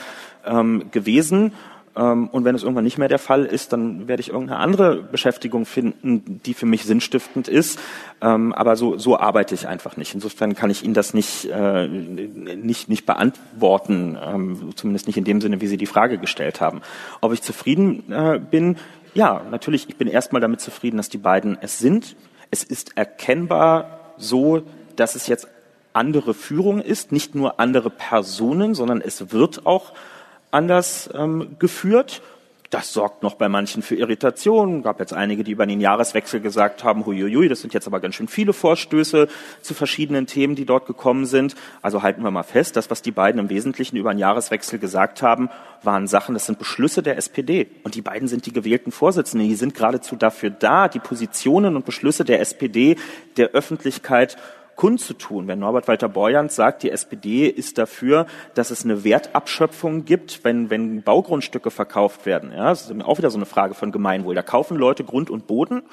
[0.45, 1.51] ähm, gewesen.
[1.95, 5.03] Ähm, und wenn es irgendwann nicht mehr der Fall ist, dann werde ich irgendeine andere
[5.03, 7.79] Beschäftigung finden, die für mich sinnstiftend ist.
[8.21, 10.13] Ähm, aber so, so arbeite ich einfach nicht.
[10.13, 15.41] Insofern kann ich Ihnen das nicht, äh, nicht, nicht beantworten, ähm, zumindest nicht in dem
[15.41, 16.81] Sinne, wie Sie die Frage gestellt haben.
[17.21, 18.77] Ob ich zufrieden äh, bin?
[19.13, 22.15] Ja, natürlich, ich bin erstmal damit zufrieden, dass die beiden es sind.
[22.49, 24.63] Es ist erkennbar so,
[24.95, 25.47] dass es jetzt
[25.93, 29.93] andere Führung ist, nicht nur andere Personen, sondern es wird auch
[30.53, 32.21] anders ähm, geführt.
[32.73, 34.81] Das sorgt noch bei manchen für Irritationen.
[34.81, 38.15] gab jetzt einige, die über den Jahreswechsel gesagt haben, huiuiui, das sind jetzt aber ganz
[38.15, 39.27] schön viele Vorstöße
[39.61, 41.53] zu verschiedenen Themen, die dort gekommen sind.
[41.83, 45.21] Also halten wir mal fest, das, was die beiden im Wesentlichen über den Jahreswechsel gesagt
[45.21, 45.51] haben,
[45.83, 47.67] waren Sachen, das sind Beschlüsse der SPD.
[47.83, 49.47] Und die beiden sind die gewählten Vorsitzenden.
[49.47, 52.95] Die sind geradezu dafür da, die Positionen und Beschlüsse der SPD
[53.37, 54.35] der Öffentlichkeit
[54.75, 55.47] kundzutun.
[55.47, 60.69] Wenn Norbert Walter Borjans sagt, die SPD ist dafür, dass es eine Wertabschöpfung gibt, wenn,
[60.69, 62.51] wenn Baugrundstücke verkauft werden.
[62.51, 64.35] Ja, das ist auch wieder so eine Frage von Gemeinwohl.
[64.35, 65.83] Da kaufen Leute Grund und Boden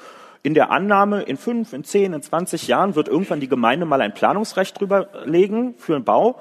[0.43, 4.01] in der Annahme, in fünf, in zehn, in zwanzig Jahren wird irgendwann die Gemeinde mal
[4.01, 6.39] ein Planungsrecht drüber legen für einen Bau.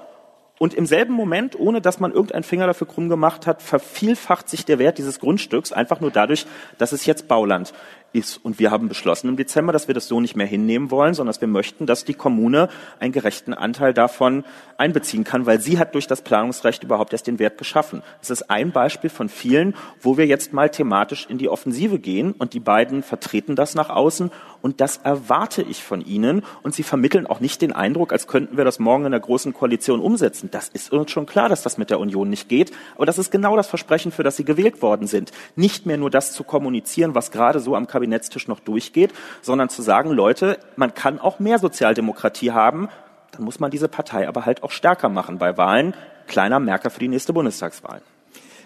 [0.59, 4.67] Und im selben Moment, ohne dass man irgendeinen Finger dafür krumm gemacht hat, vervielfacht sich
[4.67, 7.73] der Wert dieses Grundstücks einfach nur dadurch, dass es jetzt Bauland
[8.13, 8.39] ist.
[8.45, 11.33] Und wir haben beschlossen im Dezember, dass wir das so nicht mehr hinnehmen wollen, sondern
[11.33, 14.45] dass wir möchten, dass die Kommune einen gerechten Anteil davon
[14.77, 18.03] einbeziehen kann, weil sie hat durch das Planungsrecht überhaupt erst den Wert geschaffen.
[18.21, 22.33] Das ist ein Beispiel von vielen, wo wir jetzt mal thematisch in die Offensive gehen
[22.33, 24.31] und die beiden vertreten das nach außen
[24.63, 28.57] und das erwarte ich von ihnen und sie vermitteln auch nicht den Eindruck, als könnten
[28.57, 30.51] wir das morgen in der großen Koalition umsetzen.
[30.51, 33.31] Das ist uns schon klar, dass das mit der Union nicht geht, aber das ist
[33.31, 35.33] genau das Versprechen, für das sie gewählt worden sind.
[35.57, 39.83] Nicht mehr nur das zu kommunizieren, was gerade so am Kabinettstisch noch durchgeht, sondern zu
[39.83, 42.89] sagen, Leute, man kann auch mehr Sozialdemokratie haben,
[43.33, 45.95] dann muss man diese Partei aber halt auch stärker machen bei Wahlen.
[46.27, 48.03] Kleiner Merker für die nächste Bundestagswahl.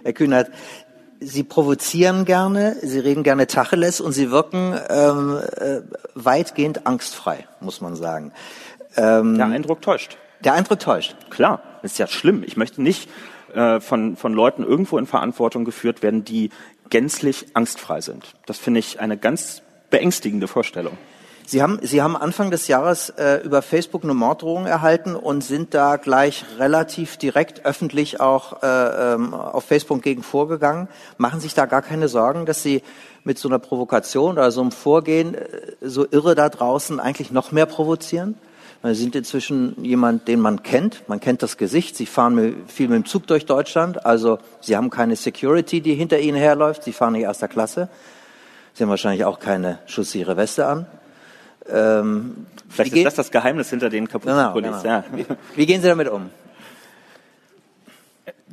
[0.03, 0.51] Herr Kühnert,
[1.25, 5.81] Sie provozieren gerne, Sie reden gerne Tacheles und Sie wirken ähm, äh,
[6.15, 8.33] weitgehend angstfrei, muss man sagen.
[8.97, 10.19] Ähm, der Eindruck täuscht.
[10.45, 11.17] Der Eindruck täuscht.
[11.31, 12.43] Klar, ist ja schlimm.
[12.47, 13.09] Ich möchte nicht
[13.55, 16.51] äh, von, von Leuten irgendwo in Verantwortung geführt werden, die
[16.91, 18.35] gänzlich angstfrei sind.
[18.47, 20.99] Das finde ich eine ganz beängstigende Vorstellung.
[21.47, 25.75] Sie haben, Sie haben Anfang des Jahres äh, über Facebook eine Morddrohung erhalten und sind
[25.75, 30.89] da gleich relativ direkt öffentlich auch äh, ähm, auf Facebook gegen vorgegangen.
[31.19, 32.83] Machen sich da gar keine Sorgen, dass Sie
[33.25, 35.49] mit so einer Provokation oder so einem Vorgehen äh,
[35.83, 38.37] so irre da draußen eigentlich noch mehr provozieren?
[38.83, 41.09] Sie sind inzwischen jemand, den man kennt.
[41.09, 41.97] Man kennt das Gesicht.
[41.97, 44.05] Sie fahren viel mit dem Zug durch Deutschland.
[44.05, 46.85] Also Sie haben keine Security, die hinter Ihnen herläuft.
[46.85, 47.89] Sie fahren nicht erster Klasse.
[48.75, 50.87] Sie haben wahrscheinlich auch keine schussihre Weste an.
[51.69, 54.83] Ähm, Vielleicht ist das das Geheimnis hinter den kaputten genau, Pullis.
[54.83, 54.95] Genau.
[54.95, 55.05] Ja.
[55.13, 56.31] Wie, wie gehen Sie damit um?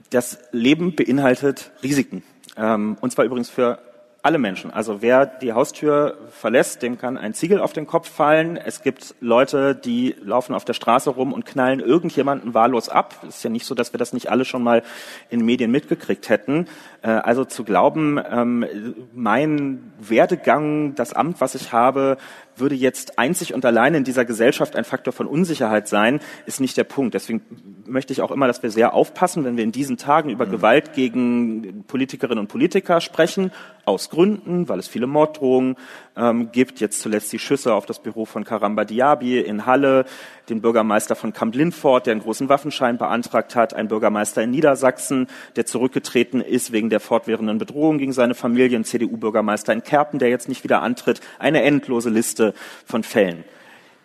[0.10, 2.24] Das Leben beinhaltet Risiken.
[2.58, 3.80] Ähm, und zwar übrigens für
[4.24, 4.72] alle Menschen.
[4.72, 8.56] Also wer die Haustür verlässt, dem kann ein Ziegel auf den Kopf fallen.
[8.56, 13.16] Es gibt Leute, die laufen auf der Straße rum und knallen irgendjemanden wahllos ab.
[13.28, 14.84] Es ist ja nicht so, dass wir das nicht alle schon mal
[15.30, 16.68] in Medien mitgekriegt hätten.
[17.02, 18.66] Äh, also zu glauben, ähm,
[19.14, 22.18] mein Werdegang, das Amt, was ich habe,
[22.62, 26.78] würde jetzt einzig und allein in dieser Gesellschaft ein Faktor von Unsicherheit sein, ist nicht
[26.78, 27.14] der Punkt.
[27.14, 27.42] Deswegen
[27.86, 30.52] möchte ich auch immer, dass wir sehr aufpassen, wenn wir in diesen Tagen über mhm.
[30.52, 33.52] Gewalt gegen Politikerinnen und Politiker sprechen,
[33.86, 35.76] aus Gründen, weil es viele Morddrohungen
[36.16, 36.80] ähm, gibt.
[36.80, 40.06] Jetzt zuletzt die Schüsse auf das Büro von Karamba Diaby in Halle,
[40.50, 45.28] den Bürgermeister von Camp Lindfort, der einen großen Waffenschein beantragt hat, ein Bürgermeister in Niedersachsen,
[45.56, 50.30] der zurückgetreten ist wegen der fortwährenden Bedrohung gegen seine Familie, ein CDU-Bürgermeister in Kerpen, der
[50.30, 52.51] jetzt nicht wieder antritt, eine endlose Liste
[52.86, 53.44] von Fällen.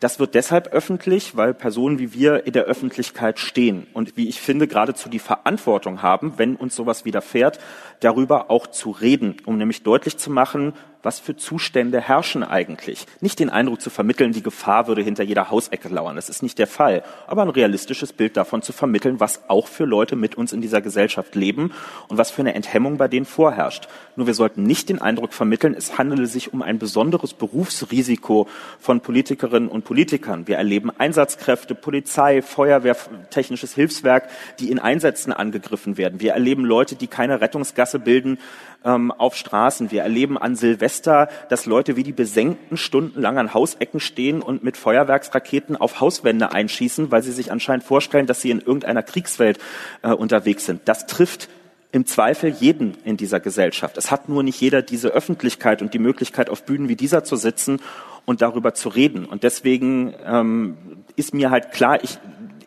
[0.01, 4.42] Das wird deshalb öffentlich, weil Personen wie wir in der Öffentlichkeit stehen und wie ich
[4.42, 7.59] finde geradezu die Verantwortung haben, wenn uns sowas widerfährt,
[8.01, 10.74] darüber auch zu reden, um nämlich deutlich zu machen,
[11.07, 13.07] was für Zustände herrschen eigentlich.
[13.21, 16.17] Nicht den Eindruck zu vermitteln, die Gefahr würde hinter jeder Hausecke lauern.
[16.17, 17.05] Das ist nicht der Fall.
[17.29, 20.81] Aber ein realistisches Bild davon zu vermitteln, was auch für Leute mit uns in dieser
[20.81, 21.73] Gesellschaft leben
[22.09, 23.89] und was für eine Enthemmung bei denen vorherrscht.
[24.17, 28.49] Nur wir sollten nicht den Eindruck vermitteln, es handele sich um ein besonderes Berufsrisiko
[28.81, 30.49] von Politikerinnen und Politikern.
[30.49, 32.97] Wir erleben Einsatzkräfte, Polizei, Feuerwehr,
[33.31, 34.29] technisches Hilfswerk,
[34.59, 36.19] die in Einsätzen angegriffen werden.
[36.19, 38.39] Wir erleben Leute, die keine Rettungsgasse bilden,
[38.87, 39.91] ähm, auf Straßen.
[39.91, 44.76] Wir erleben an Silvester, dass Leute wie die Besenkten stundenlang an Hausecken stehen und mit
[44.76, 49.59] Feuerwerksraketen auf Hauswände einschießen, weil sie sich anscheinend vorstellen, dass sie in irgendeiner Kriegswelt
[50.03, 50.82] äh, unterwegs sind.
[50.87, 51.49] Das trifft
[51.93, 53.97] im Zweifel jeden in dieser Gesellschaft.
[53.97, 57.37] Es hat nur nicht jeder diese Öffentlichkeit und die Möglichkeit, auf Bühnen wie dieser zu
[57.37, 57.80] sitzen
[58.24, 59.24] und darüber zu reden.
[59.24, 60.76] Und deswegen ähm,
[61.16, 62.18] ist mir halt klar, ich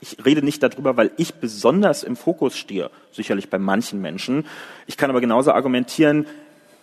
[0.01, 4.45] ich rede nicht darüber, weil ich besonders im Fokus stehe, sicherlich bei manchen Menschen.
[4.87, 6.25] Ich kann aber genauso argumentieren,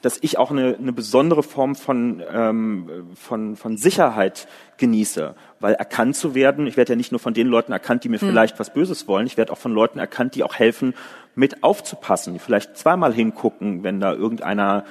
[0.02, 4.46] dass ich auch eine, eine besondere Form von, ähm, von, von Sicherheit
[4.76, 8.08] genieße, weil erkannt zu werden, ich werde ja nicht nur von den Leuten erkannt, die
[8.08, 8.28] mir hm.
[8.28, 10.94] vielleicht was Böses wollen, ich werde auch von Leuten erkannt, die auch helfen,
[11.34, 14.84] mit aufzupassen, die vielleicht zweimal hingucken, wenn da irgendeiner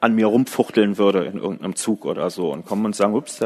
[0.00, 3.40] an mir rumfuchteln würde in irgendeinem Zug oder so und kommen und sagen, ups,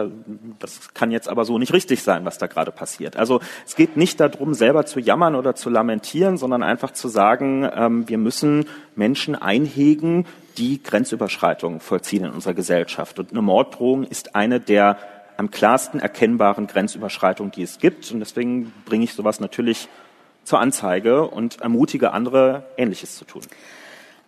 [0.58, 3.16] das kann jetzt aber so nicht richtig sein, was da gerade passiert.
[3.16, 7.68] Also es geht nicht darum, selber zu jammern oder zu lamentieren, sondern einfach zu sagen,
[7.74, 10.26] ähm, wir müssen Menschen einhegen,
[10.58, 13.18] die Grenzüberschreitungen vollziehen in unserer Gesellschaft.
[13.18, 14.98] Und eine Morddrohung ist eine der
[15.38, 18.12] am klarsten erkennbaren Grenzüberschreitungen, die es gibt.
[18.12, 19.88] Und deswegen bringe ich sowas natürlich
[20.44, 23.42] zur Anzeige und ermutige andere, Ähnliches zu tun.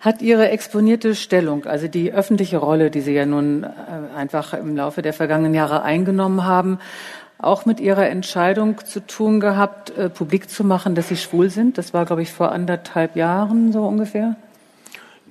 [0.04, 3.68] Hat Ihre exponierte Stellung, also die öffentliche Rolle, die Sie ja nun äh,
[4.14, 6.78] einfach im Laufe der vergangenen Jahre eingenommen haben,
[7.38, 11.78] auch mit Ihrer Entscheidung zu tun gehabt, äh, publik zu machen, dass Sie schwul sind?
[11.78, 14.36] Das war, glaube ich, vor anderthalb Jahren so ungefähr.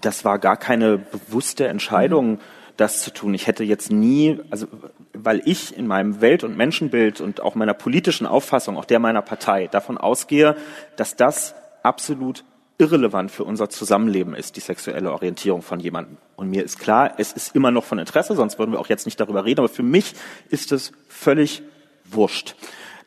[0.02, 2.40] Das war gar keine bewusste Entscheidung, mhm.
[2.76, 3.36] das zu tun.
[3.36, 4.66] Ich hätte jetzt nie, also
[5.14, 9.22] weil ich in meinem Welt- und Menschenbild und auch meiner politischen Auffassung, auch der meiner
[9.22, 10.56] Partei, davon ausgehe,
[10.96, 12.44] dass das absolut
[12.78, 16.18] irrelevant für unser Zusammenleben ist, die sexuelle Orientierung von jemandem.
[16.36, 19.06] Und mir ist klar, es ist immer noch von Interesse, sonst würden wir auch jetzt
[19.06, 20.14] nicht darüber reden, aber für mich
[20.50, 21.62] ist es völlig
[22.06, 22.56] wurscht.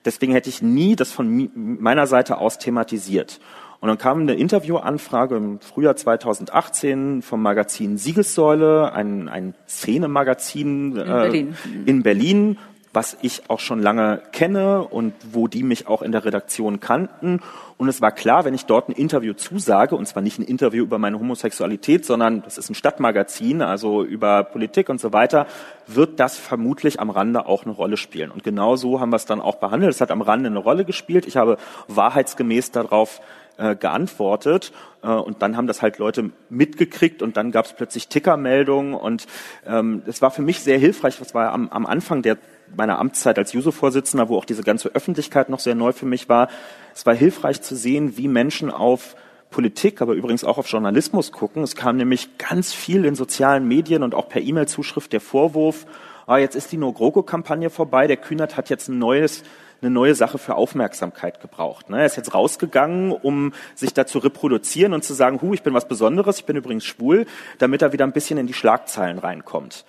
[0.05, 3.41] Deswegen hätte ich nie das von meiner Seite aus thematisiert.
[3.81, 11.01] Und dann kam eine Interviewanfrage im Frühjahr 2018 vom Magazin Siegessäule, ein, ein Szenemagazin äh,
[11.01, 11.57] in, Berlin.
[11.87, 12.59] in Berlin,
[12.97, 17.41] was ich auch schon lange kenne und wo die mich auch in der Redaktion kannten.
[17.77, 20.83] Und es war klar, wenn ich dort ein Interview zusage, und zwar nicht ein Interview
[20.83, 25.47] über meine Homosexualität, sondern das ist ein Stadtmagazin, also über Politik und so weiter,
[25.87, 28.31] wird das vermutlich am Rande auch eine Rolle spielen.
[28.31, 29.93] Und genau so haben wir es dann auch behandelt.
[29.93, 31.27] Es hat am Rande eine Rolle gespielt.
[31.27, 31.59] Ich habe
[31.89, 33.21] wahrheitsgemäß darauf
[33.59, 34.73] äh, geantwortet
[35.03, 39.27] äh, und dann haben das halt Leute mitgekriegt und dann gab es plötzlich Tickermeldungen und
[39.67, 41.19] ähm, es war für mich sehr hilfreich.
[41.19, 42.39] Das war am, am Anfang der
[42.75, 46.49] meiner Amtszeit als Juso-Vorsitzender, wo auch diese ganze Öffentlichkeit noch sehr neu für mich war.
[46.95, 49.15] Es war hilfreich zu sehen, wie Menschen auf
[49.51, 51.63] Politik, aber übrigens auch auf Journalismus gucken.
[51.63, 55.87] Es kam nämlich ganz viel in sozialen Medien und auch per E-Mail-Zuschrift der Vorwurf,
[56.27, 59.45] ah, jetzt ist die No-GroKo-Kampagne vorbei, der Kühnert hat jetzt ein neues
[59.81, 61.91] eine neue Sache für Aufmerksamkeit gebraucht.
[61.91, 62.01] Ne?
[62.01, 65.75] Er ist jetzt rausgegangen, um sich da zu reproduzieren und zu sagen, hu, ich bin
[65.75, 67.27] was Besonderes, ich bin übrigens schwul,
[67.59, 69.85] damit er wieder ein bisschen in die Schlagzeilen reinkommt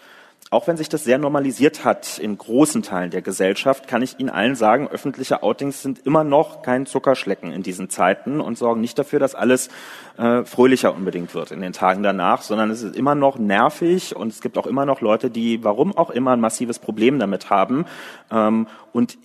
[0.50, 4.30] auch wenn sich das sehr normalisiert hat in großen Teilen der Gesellschaft, kann ich Ihnen
[4.30, 8.98] allen sagen, öffentliche Outings sind immer noch kein Zuckerschlecken in diesen Zeiten und sorgen nicht
[8.98, 9.70] dafür, dass alles
[10.18, 14.30] äh, fröhlicher unbedingt wird in den Tagen danach, sondern es ist immer noch nervig und
[14.30, 17.86] es gibt auch immer noch Leute, die, warum auch immer, ein massives Problem damit haben.
[18.32, 19.18] Ähm, und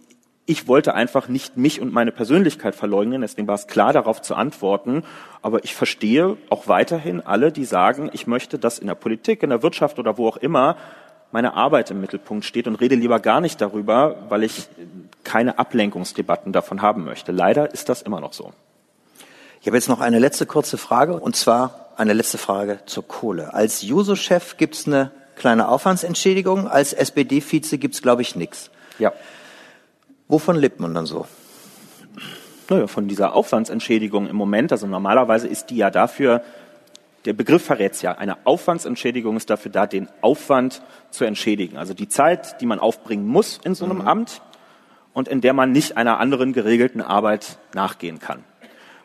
[0.53, 4.35] ich wollte einfach nicht mich und meine Persönlichkeit verleugnen, deswegen war es klar, darauf zu
[4.35, 5.03] antworten.
[5.41, 9.49] Aber ich verstehe auch weiterhin alle, die sagen, ich möchte, dass in der Politik, in
[9.49, 10.77] der Wirtschaft oder wo auch immer
[11.31, 14.69] meine Arbeit im Mittelpunkt steht und rede lieber gar nicht darüber, weil ich
[15.25, 17.33] keine Ablenkungsdebatten davon haben möchte.
[17.33, 18.53] Leider ist das immer noch so.
[19.63, 23.55] Ich habe jetzt noch eine letzte kurze Frage und zwar eine letzte Frage zur Kohle.
[23.55, 28.71] Als Juso-Chef gibt es eine kleine Aufwandsentschädigung, als SPD-Vize gibt es, glaube ich, nichts.
[28.99, 29.15] Ja.
[30.33, 31.27] Wovon lebt man dann so?
[32.71, 34.73] Naja, von dieser Aufwandsentschädigung im Moment.
[34.73, 36.43] Also normalerweise ist die ja dafür
[37.27, 38.17] der Begriff verrät es ja.
[38.17, 41.77] Eine Aufwandsentschädigung ist dafür da, den Aufwand zu entschädigen.
[41.77, 44.09] Also die Zeit, die man aufbringen muss in so einem mhm.
[44.09, 44.43] Amt
[45.13, 48.43] und in der man nicht einer anderen geregelten Arbeit nachgehen kann.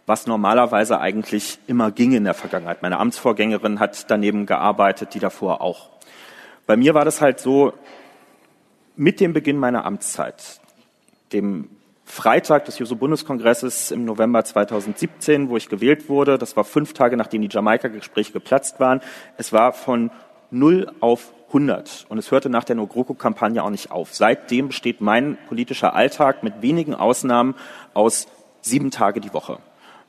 [0.05, 2.81] Was normalerweise eigentlich immer ging in der Vergangenheit.
[2.81, 5.89] Meine Amtsvorgängerin hat daneben gearbeitet, die davor auch.
[6.65, 7.73] Bei mir war das halt so,
[8.95, 10.61] mit dem Beginn meiner Amtszeit,
[11.33, 11.69] dem
[12.05, 16.37] Freitag des Juso-Bundeskongresses im November 2017, wo ich gewählt wurde.
[16.37, 19.01] Das war fünf Tage, nachdem die Jamaika-Gespräche geplatzt waren.
[19.35, 20.09] Es war von
[20.49, 24.13] null auf 100 und es hörte nach der No-GroKo-Kampagne auch nicht auf.
[24.13, 27.55] Seitdem besteht mein politischer Alltag mit wenigen Ausnahmen
[27.93, 28.27] aus
[28.61, 29.59] sieben Tage die Woche.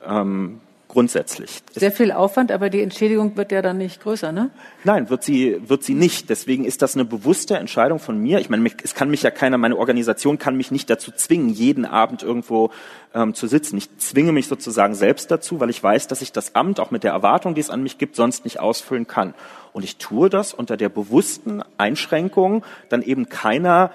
[0.05, 1.63] Ähm, grundsätzlich.
[1.75, 4.51] Sehr viel Aufwand, aber die Entschädigung wird ja dann nicht größer, ne?
[4.85, 6.31] Nein, wird sie, wird sie nicht.
[6.31, 8.39] Deswegen ist das eine bewusste Entscheidung von mir.
[8.41, 11.85] Ich meine, es kann mich ja keiner, meine Organisation kann mich nicht dazu zwingen, jeden
[11.85, 12.71] Abend irgendwo
[13.15, 13.77] ähm, zu sitzen.
[13.77, 17.05] Ich zwinge mich sozusagen selbst dazu, weil ich weiß, dass ich das Amt auch mit
[17.05, 19.35] der Erwartung, die es an mich gibt, sonst nicht ausfüllen kann.
[19.75, 23.91] Und ich tue das unter der bewussten Einschränkung, dann eben keiner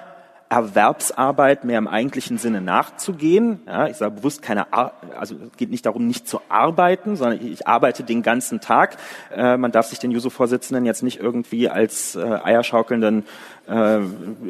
[0.54, 3.62] Erwerbsarbeit mehr im eigentlichen Sinne nachzugehen.
[3.66, 7.44] Ja, ich sage bewusst keine, Ar also es geht nicht darum, nicht zu arbeiten, sondern
[7.44, 8.98] ich arbeite den ganzen Tag.
[9.36, 13.26] Äh, man darf sich den Juso-Vorsitzenden jetzt nicht irgendwie als äh, eierschaukelnden
[13.66, 14.00] äh,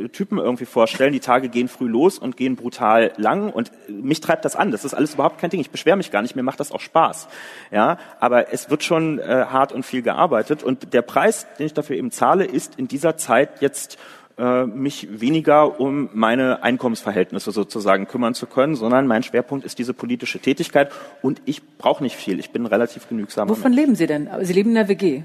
[0.09, 1.13] Typen irgendwie vorstellen.
[1.13, 4.71] Die Tage gehen früh los und gehen brutal lang und mich treibt das an.
[4.71, 5.61] Das ist alles überhaupt kein Ding.
[5.61, 6.35] Ich beschwere mich gar nicht.
[6.35, 7.29] Mir macht das auch Spaß.
[7.71, 11.73] Ja, aber es wird schon äh, hart und viel gearbeitet und der Preis, den ich
[11.73, 13.97] dafür eben zahle, ist in dieser Zeit jetzt
[14.37, 19.93] äh, mich weniger um meine Einkommensverhältnisse sozusagen kümmern zu können, sondern mein Schwerpunkt ist diese
[19.93, 20.91] politische Tätigkeit
[21.21, 22.39] und ich brauche nicht viel.
[22.39, 23.49] Ich bin relativ genügsam.
[23.49, 24.29] Wovon leben Sie denn?
[24.41, 25.23] Sie leben in der WG.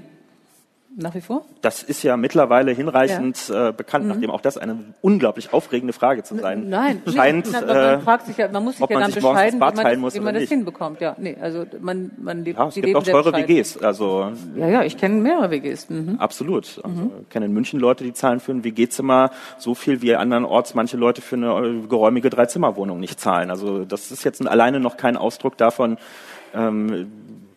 [0.95, 1.45] Nach wie vor?
[1.61, 3.69] Das ist ja mittlerweile hinreichend ja.
[3.69, 4.11] äh, bekannt, mhm.
[4.11, 7.45] nachdem auch das eine unglaublich aufregende Frage zu sein Nein, scheint.
[7.45, 10.15] Nee, man äh, fragt sich ja, man muss sich ja dann bescheiden, wie man, das,
[10.15, 10.99] wie man das hinbekommt.
[10.99, 13.77] Ja, nee, also man, man lebt, ja, es gibt auch teure WGs.
[13.77, 15.89] Also ja, ja, ich kenne mehrere WGs.
[15.89, 16.15] Mhm.
[16.17, 16.81] Absolut.
[16.83, 17.11] Also, mhm.
[17.21, 19.29] Ich kenne in München Leute, die zahlen für ein WG-Zimmer
[19.59, 23.51] so viel wie andernorts manche Leute für eine äh, geräumige Dreizimmerwohnung nicht zahlen.
[23.51, 25.97] Also das ist jetzt alleine noch kein Ausdruck davon,
[26.55, 27.11] ähm,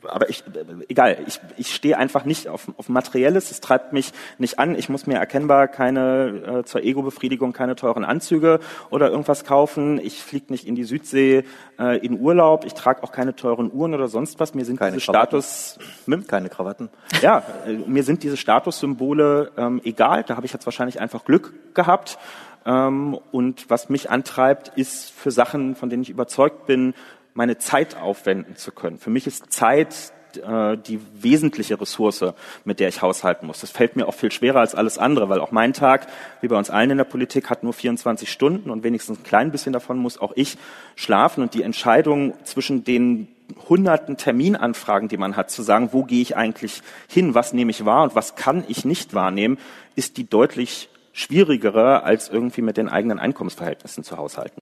[0.08, 0.44] aber ich,
[0.88, 4.88] egal, ich, ich stehe einfach nicht auf, auf Materielles, es treibt mich nicht an, ich
[4.88, 8.60] muss mir erkennbar keine, äh, zur Ego-Befriedigung keine teuren Anzüge
[8.90, 11.44] oder irgendwas kaufen, ich fliege nicht in die Südsee
[11.78, 14.96] äh, in Urlaub, ich trage auch keine teuren Uhren oder sonst was, mir sind keine
[14.96, 15.42] diese Krawatten.
[15.42, 15.78] Status...
[16.06, 16.26] Hm?
[16.26, 16.88] Keine Krawatten.
[17.20, 21.52] Ja, äh, mir sind diese Statussymbole ähm, egal, da habe ich jetzt wahrscheinlich einfach Glück
[21.74, 22.18] gehabt.
[22.64, 26.94] Ähm, und was mich antreibt, ist für Sachen, von denen ich überzeugt bin,
[27.34, 28.98] meine Zeit aufwenden zu können.
[28.98, 32.24] Für mich ist Zeit äh, die wesentliche Ressource,
[32.64, 33.60] mit der ich haushalten muss.
[33.60, 36.06] Das fällt mir auch viel schwerer als alles andere, weil auch mein Tag,
[36.40, 39.50] wie bei uns allen in der Politik, hat nur 24 Stunden und wenigstens ein klein
[39.50, 40.58] bisschen davon muss auch ich
[40.96, 41.42] schlafen.
[41.42, 43.28] Und die Entscheidung zwischen den
[43.68, 47.84] hunderten Terminanfragen, die man hat, zu sagen, wo gehe ich eigentlich hin, was nehme ich
[47.84, 49.58] wahr und was kann ich nicht wahrnehmen,
[49.94, 54.61] ist die deutlich schwierigere, als irgendwie mit den eigenen Einkommensverhältnissen zu haushalten.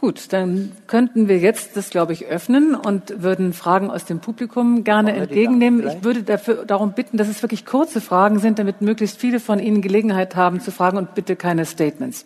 [0.00, 4.82] Gut, dann könnten wir jetzt das, glaube ich, öffnen und würden Fragen aus dem Publikum
[4.82, 5.86] gerne entgegennehmen.
[5.86, 9.58] Ich würde dafür, darum bitten, dass es wirklich kurze Fragen sind, damit möglichst viele von
[9.58, 12.24] Ihnen Gelegenheit haben zu fragen und bitte keine Statements.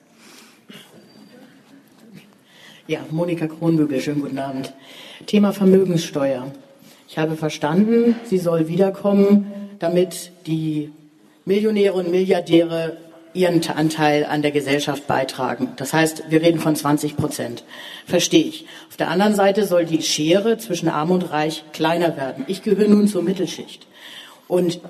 [2.86, 4.72] Ja, Monika Kronbügel, schönen guten Abend.
[5.26, 6.46] Thema Vermögenssteuer.
[7.08, 9.46] Ich habe verstanden, sie soll wiederkommen,
[9.80, 10.92] damit die
[11.44, 12.98] Millionäre und Milliardäre
[13.34, 15.72] ihren Anteil an der Gesellschaft beitragen.
[15.76, 17.64] Das heißt, wir reden von 20 Prozent.
[18.06, 18.66] Verstehe ich.
[18.88, 22.44] Auf der anderen Seite soll die Schere zwischen Arm und Reich kleiner werden.
[22.46, 23.86] Ich gehöre nun zur Mittelschicht.
[24.46, 24.80] Und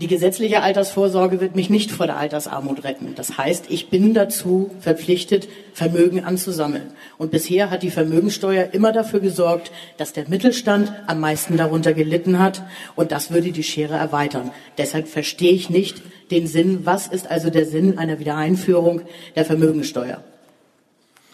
[0.00, 3.14] die gesetzliche Altersvorsorge wird mich nicht vor der Altersarmut retten.
[3.14, 6.92] Das heißt, ich bin dazu verpflichtet, Vermögen anzusammeln.
[7.16, 12.38] Und bisher hat die Vermögensteuer immer dafür gesorgt, dass der Mittelstand am meisten darunter gelitten
[12.38, 12.62] hat.
[12.94, 14.50] Und das würde die Schere erweitern.
[14.76, 16.84] Deshalb verstehe ich nicht den Sinn.
[16.84, 19.02] Was ist also der Sinn einer Wiedereinführung
[19.34, 20.22] der Vermögensteuer?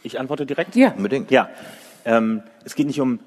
[0.05, 0.77] Ich antworte direkt.
[0.77, 1.31] Ja, unbedingt.
[1.31, 1.51] Ja,
[2.05, 3.19] ähm, es geht nicht um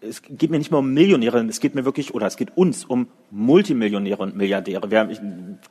[0.00, 2.84] es geht mir nicht mehr um Millionäre, es geht mir wirklich, oder es geht uns
[2.84, 4.90] um Multimillionäre und Milliardäre.
[4.90, 5.20] Wir, ich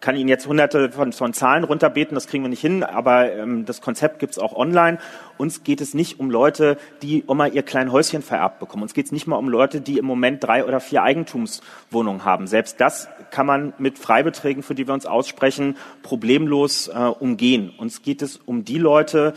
[0.01, 3.65] kann Ihnen jetzt hunderte von, von Zahlen runterbeten, das kriegen wir nicht hin, aber ähm,
[3.65, 4.97] das Konzept gibt's auch online.
[5.37, 8.83] Uns geht es nicht um Leute, die immer ihr kleines Häuschen vererbt bekommen.
[8.83, 12.47] Uns geht es nicht mal um Leute, die im Moment drei oder vier Eigentumswohnungen haben.
[12.47, 17.71] Selbst das kann man mit Freibeträgen, für die wir uns aussprechen, problemlos äh, umgehen.
[17.77, 19.33] Uns geht es um die Leute,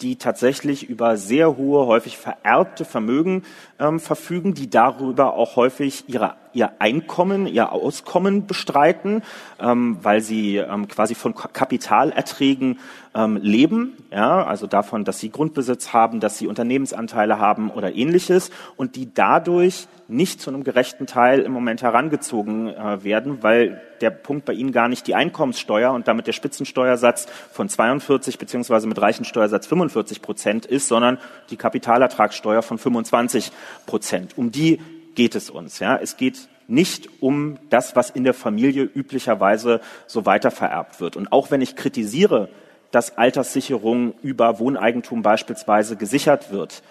[0.00, 3.44] die tatsächlich über sehr hohe, häufig vererbte Vermögen
[3.78, 9.22] ähm, verfügen, die darüber auch häufig ihre, ihr Einkommen, ihr Auskommen bestreiten,
[9.60, 12.78] ähm, weil sie ähm, quasi von Kapitalerträgen
[13.14, 18.50] ähm, leben, ja, also davon, dass sie Grundbesitz haben, dass sie Unternehmensanteile haben oder ähnliches
[18.76, 24.10] und die dadurch nicht zu einem gerechten Teil im Moment herangezogen äh, werden, weil der
[24.10, 29.00] Punkt bei Ihnen gar nicht die Einkommenssteuer und damit der Spitzensteuersatz von 42 beziehungsweise mit
[29.00, 31.18] Reichensteuersatz 45 Prozent ist, sondern
[31.50, 33.52] die Kapitalertragssteuer von 25
[33.86, 34.36] Prozent.
[34.36, 34.80] Um die
[35.14, 35.78] geht es uns.
[35.78, 35.96] Ja.
[35.96, 41.16] Es geht nicht um das, was in der Familie üblicherweise so weitervererbt wird.
[41.16, 42.48] Und auch wenn ich kritisiere,
[42.90, 46.82] dass Alterssicherung über Wohneigentum beispielsweise gesichert wird,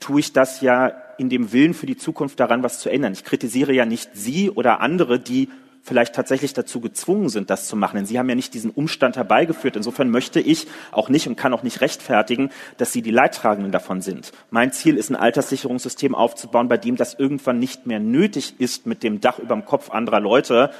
[0.00, 3.12] tue ich das ja in dem Willen für die Zukunft daran, was zu ändern.
[3.12, 5.48] Ich kritisiere ja nicht Sie oder andere, die
[5.86, 7.96] vielleicht tatsächlich dazu gezwungen sind, das zu machen.
[7.96, 9.76] Denn Sie haben ja nicht diesen Umstand herbeigeführt.
[9.76, 14.00] Insofern möchte ich auch nicht und kann auch nicht rechtfertigen, dass Sie die Leidtragenden davon
[14.02, 14.32] sind.
[14.50, 19.04] Mein Ziel ist, ein Alterssicherungssystem aufzubauen, bei dem das irgendwann nicht mehr nötig ist, mit
[19.04, 20.70] dem Dach über dem Kopf anderer Leute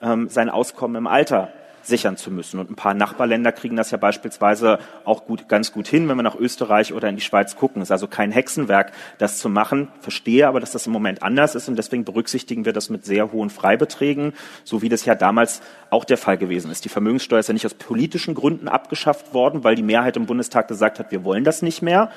[0.00, 1.52] ähm, sein Auskommen im Alter
[1.86, 2.58] sichern zu müssen.
[2.60, 6.22] Und ein paar Nachbarländer kriegen das ja beispielsweise auch gut, ganz gut hin, wenn wir
[6.22, 7.82] nach Österreich oder in die Schweiz gucken.
[7.82, 9.88] Es ist also kein Hexenwerk, das zu machen.
[10.00, 13.32] Verstehe aber, dass das im Moment anders ist und deswegen berücksichtigen wir das mit sehr
[13.32, 14.32] hohen Freibeträgen,
[14.64, 16.84] so wie das ja damals auch der Fall gewesen ist.
[16.84, 20.68] Die Vermögenssteuer ist ja nicht aus politischen Gründen abgeschafft worden, weil die Mehrheit im Bundestag
[20.68, 22.10] gesagt hat, wir wollen das nicht mehr.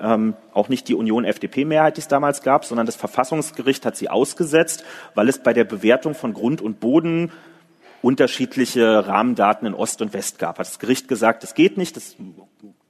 [0.00, 4.84] Ähm, auch nicht die Union-FDP-Mehrheit, die es damals gab, sondern das Verfassungsgericht hat sie ausgesetzt,
[5.14, 7.30] weil es bei der Bewertung von Grund und Boden
[8.02, 10.58] unterschiedliche Rahmendaten in Ost und West gab.
[10.58, 12.16] Hat das Gericht gesagt, es geht nicht, das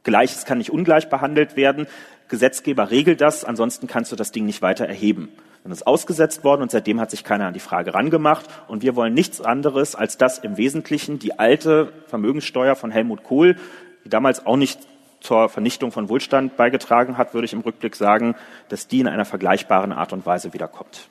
[0.03, 1.87] Gleiches kann nicht ungleich behandelt werden.
[2.29, 5.29] Gesetzgeber regelt das, ansonsten kannst du das Ding nicht weiter erheben.
[5.63, 8.47] Dann ist ausgesetzt worden und seitdem hat sich keiner an die Frage rangemacht.
[8.69, 13.57] Und wir wollen nichts anderes, als dass im Wesentlichen die alte Vermögenssteuer von Helmut Kohl,
[14.05, 14.81] die damals auch nicht
[15.21, 18.37] zur Vernichtung von Wohlstand beigetragen hat, würde ich im Rückblick sagen,
[18.71, 21.11] dass die in einer vergleichbaren Art und Weise wiederkommt.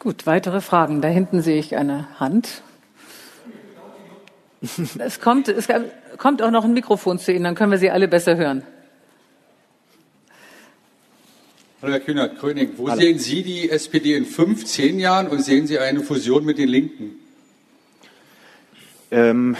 [0.00, 1.02] Gut, weitere Fragen.
[1.02, 2.62] Da hinten sehe ich eine Hand.
[4.98, 5.68] Es kommt, es
[6.16, 8.62] kommt auch noch ein Mikrofon zu Ihnen, dann können wir Sie alle besser hören.
[11.82, 13.00] Hallo Herr Kühnert, König, wo Hallo.
[13.00, 16.68] sehen Sie die SPD in fünf, zehn Jahren und sehen Sie eine Fusion mit den
[16.68, 17.12] Linken?
[19.10, 19.56] Ähm,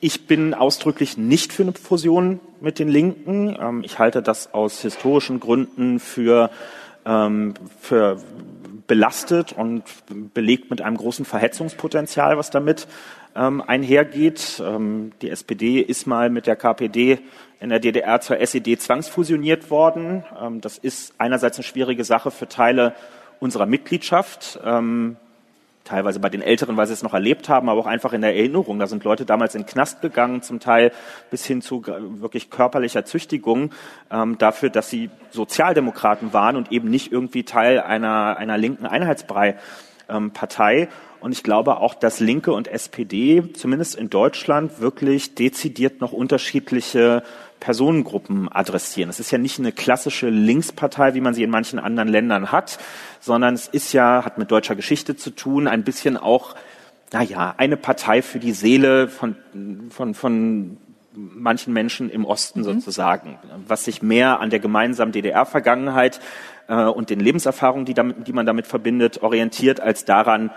[0.00, 3.56] ich bin ausdrücklich nicht für eine Fusion mit den Linken.
[3.58, 6.50] Ähm, ich halte das aus historischen Gründen für,
[7.06, 8.18] ähm, für
[8.92, 9.84] belastet und
[10.34, 12.86] belegt mit einem großen Verhetzungspotenzial, was damit
[13.34, 14.62] ähm, einhergeht.
[14.62, 17.20] Ähm, die SPD ist mal mit der KPD
[17.58, 20.24] in der DDR zur SED zwangsfusioniert worden.
[20.38, 22.94] Ähm, das ist einerseits eine schwierige Sache für Teile
[23.40, 24.60] unserer Mitgliedschaft.
[24.62, 25.16] Ähm,
[25.84, 28.36] teilweise bei den Älteren, weil sie es noch erlebt haben, aber auch einfach in der
[28.36, 28.78] Erinnerung.
[28.78, 30.92] Da sind Leute damals in den Knast gegangen, zum Teil
[31.30, 33.72] bis hin zu wirklich körperlicher Züchtigung,
[34.10, 40.80] ähm, dafür, dass sie Sozialdemokraten waren und eben nicht irgendwie Teil einer, einer linken Einheitsbrei-Partei.
[40.80, 40.88] Ähm,
[41.20, 47.22] und ich glaube auch, dass Linke und SPD, zumindest in Deutschland, wirklich dezidiert noch unterschiedliche
[47.62, 49.08] Personengruppen adressieren.
[49.08, 52.76] Es ist ja nicht eine klassische Linkspartei, wie man sie in manchen anderen Ländern hat,
[53.20, 56.56] sondern es ist ja, hat mit deutscher Geschichte zu tun, ein bisschen auch,
[57.12, 59.36] naja, eine Partei für die Seele von,
[59.90, 60.76] von, von
[61.14, 62.64] manchen Menschen im Osten mhm.
[62.64, 66.18] sozusagen, was sich mehr an der gemeinsamen DDR-Vergangenheit
[66.66, 70.50] äh, und den Lebenserfahrungen, die, damit, die man damit verbindet, orientiert, als daran,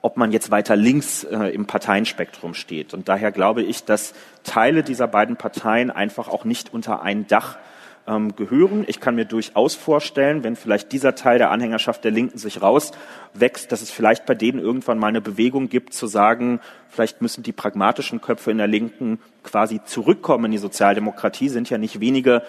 [0.00, 2.94] ob man jetzt weiter links äh, im Parteienspektrum steht.
[2.94, 4.14] Und daher glaube ich, dass
[4.44, 7.58] Teile dieser beiden Parteien einfach auch nicht unter ein Dach
[8.06, 8.84] ähm, gehören.
[8.86, 13.70] Ich kann mir durchaus vorstellen, wenn vielleicht dieser Teil der Anhängerschaft der Linken sich rauswächst,
[13.70, 17.52] dass es vielleicht bei denen irgendwann mal eine Bewegung gibt, zu sagen, vielleicht müssen die
[17.52, 22.42] pragmatischen Köpfe in der Linken quasi zurückkommen in die Sozialdemokratie, sind ja nicht wenige,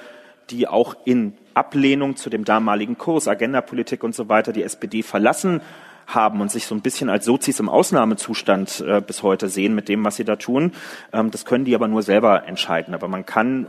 [0.49, 5.61] die auch in Ablehnung zu dem damaligen Kurs, Agendapolitik und so weiter die SPD verlassen
[6.09, 9.89] haben und sich so ein bisschen als Sozis im Ausnahmezustand äh, bis heute sehen mit
[9.89, 10.73] dem, was sie da tun.
[11.13, 12.93] Ähm, das können die aber nur selber entscheiden.
[12.93, 13.67] Aber man kann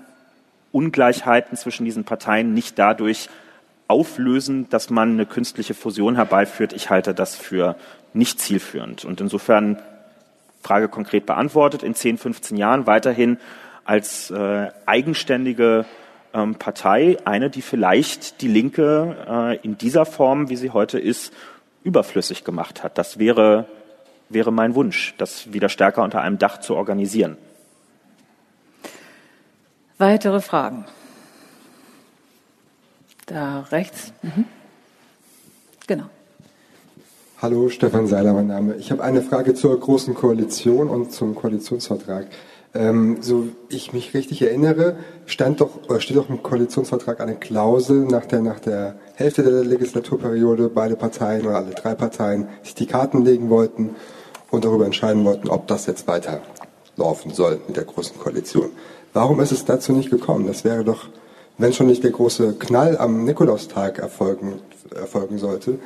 [0.72, 3.28] Ungleichheiten zwischen diesen Parteien nicht dadurch
[3.88, 6.72] auflösen, dass man eine künstliche Fusion herbeiführt.
[6.72, 7.76] Ich halte das für
[8.12, 9.04] nicht zielführend.
[9.04, 9.78] Und insofern
[10.62, 13.38] Frage konkret beantwortet, in 10, 15 Jahren weiterhin
[13.84, 15.86] als äh, eigenständige
[16.32, 21.32] ähm, Partei, eine, die vielleicht die Linke äh, in dieser Form, wie sie heute ist,
[21.84, 22.98] überflüssig gemacht hat.
[22.98, 23.66] Das wäre,
[24.28, 27.36] wäre mein Wunsch, das wieder stärker unter einem Dach zu organisieren.
[29.98, 30.86] Weitere Fragen?
[33.26, 34.12] Da rechts.
[34.22, 34.44] Mhm.
[35.86, 36.06] Genau.
[37.42, 38.74] Hallo, Stefan Seiler, mein Name.
[38.74, 42.26] Ich habe eine Frage zur Großen Koalition und zum Koalitionsvertrag.
[42.72, 48.26] Ähm, so ich mich richtig erinnere, stand doch, steht doch im Koalitionsvertrag eine Klausel nach
[48.26, 53.24] der, nach der Hälfte der Legislaturperiode beide Parteien oder alle drei Parteien sich die Karten
[53.24, 53.96] legen wollten
[54.50, 58.70] und darüber entscheiden wollten, ob das jetzt weiterlaufen soll mit der Großen Koalition.
[59.12, 60.46] Warum ist es dazu nicht gekommen?
[60.46, 61.08] Das wäre doch,
[61.58, 64.60] wenn schon nicht der große Knall am Nikolaustag erfolgen,
[64.94, 65.80] erfolgen sollte,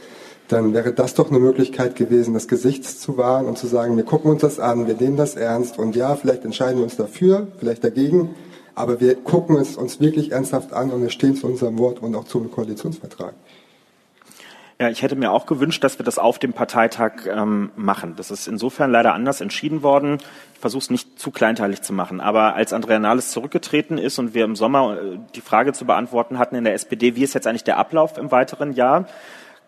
[0.48, 4.04] dann wäre das doch eine Möglichkeit gewesen, das Gesicht zu wahren und zu sagen, wir
[4.04, 7.48] gucken uns das an, wir nehmen das ernst und ja, vielleicht entscheiden wir uns dafür,
[7.58, 8.34] vielleicht dagegen,
[8.74, 12.14] aber wir gucken es uns wirklich ernsthaft an und wir stehen zu unserem Wort und
[12.14, 13.34] auch zum Koalitionsvertrag.
[14.80, 18.14] Ja, ich hätte mir auch gewünscht, dass wir das auf dem Parteitag ähm, machen.
[18.16, 20.18] Das ist insofern leider anders entschieden worden.
[20.54, 22.20] Ich versuche es nicht zu kleinteilig zu machen.
[22.20, 26.40] Aber als Andrea Nahles zurückgetreten ist und wir im Sommer äh, die Frage zu beantworten
[26.40, 29.06] hatten in der SPD, wie ist jetzt eigentlich der Ablauf im weiteren Jahr,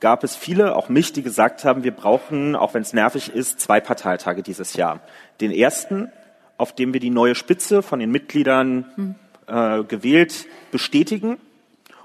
[0.00, 3.60] gab es viele, auch mich, die gesagt haben, wir brauchen, auch wenn es nervig ist,
[3.60, 5.00] zwei Parteitage dieses Jahr.
[5.40, 6.10] Den ersten,
[6.58, 9.16] auf dem wir die neue Spitze von den Mitgliedern
[9.46, 11.38] äh, gewählt bestätigen.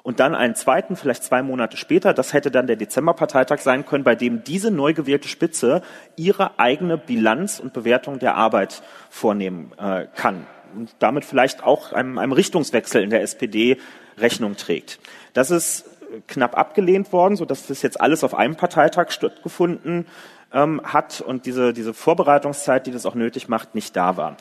[0.03, 4.03] Und dann einen zweiten, vielleicht zwei Monate später, das hätte dann der Dezemberparteitag sein können,
[4.03, 5.83] bei dem diese neu gewählte Spitze
[6.15, 8.81] ihre eigene Bilanz und Bewertung der Arbeit
[9.11, 10.47] vornehmen äh, kann.
[10.75, 13.77] Und damit vielleicht auch einem, einem Richtungswechsel in der SPD
[14.17, 14.99] Rechnung trägt.
[15.33, 15.85] Das ist
[16.27, 20.05] knapp abgelehnt worden, so das jetzt alles auf einem Parteitag stattgefunden
[20.53, 24.37] ähm, hat und diese, diese Vorbereitungszeit, die das auch nötig macht, nicht da war.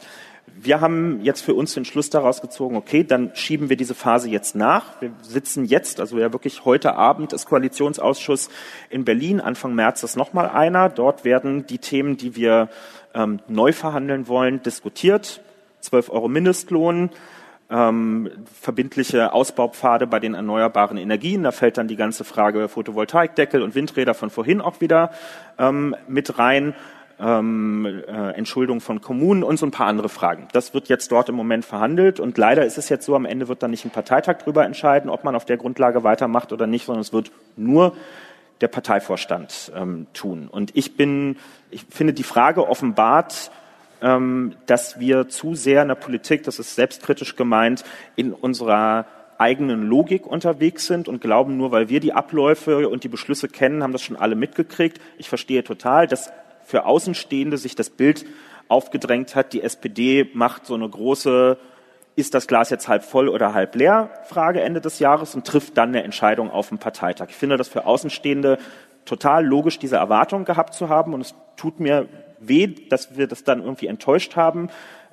[0.63, 4.29] Wir haben jetzt für uns den Schluss daraus gezogen, okay, dann schieben wir diese Phase
[4.29, 5.01] jetzt nach.
[5.01, 8.51] Wir sitzen jetzt, also ja wirklich heute Abend ist Koalitionsausschuss
[8.89, 10.89] in Berlin, Anfang März ist nochmal einer.
[10.89, 12.69] Dort werden die Themen, die wir
[13.15, 15.41] ähm, neu verhandeln wollen, diskutiert.
[15.81, 17.11] 12 Euro Mindestlohn,
[17.71, 18.31] ähm,
[18.61, 21.45] verbindliche Ausbaupfade bei den erneuerbaren Energien.
[21.45, 25.11] Da fällt dann die ganze Frage Photovoltaikdeckel und Windräder von vorhin auch wieder
[25.59, 26.75] ähm, mit rein.
[27.23, 30.49] Ähm, äh, Entschuldung von Kommunen und so ein paar andere Fragen.
[30.53, 33.47] Das wird jetzt dort im Moment verhandelt und leider ist es jetzt so, am Ende
[33.47, 36.87] wird dann nicht ein Parteitag darüber entscheiden, ob man auf der Grundlage weitermacht oder nicht,
[36.87, 37.95] sondern es wird nur
[38.63, 40.49] der Parteivorstand ähm, tun.
[40.51, 41.37] Und ich bin,
[41.71, 43.51] ich finde die Frage offenbart,
[44.01, 47.85] dass wir zu sehr in der Politik, das ist selbstkritisch gemeint,
[48.17, 49.07] in unserer
[49.37, 53.83] eigenen Logik unterwegs sind und glauben, nur weil wir die Abläufe und die Beschlüsse kennen,
[53.83, 55.01] haben das schon alle mitgekriegt.
[55.19, 56.31] Ich verstehe total, dass
[56.65, 58.27] für Außenstehende sich das Bild
[58.69, 61.59] aufgedrängt hat, die SPD macht so eine große
[62.17, 64.11] ist das Glas jetzt halb voll oder halb leer?
[64.25, 67.29] Frage Ende des Jahres und trifft dann eine Entscheidung auf dem Parteitag.
[67.31, 68.59] Ich finde das für Außenstehende
[69.05, 72.09] total logisch, diese Erwartung gehabt zu haben und es tut mir
[72.41, 74.71] weh, dass wir das dann irgendwie enttäuscht haben.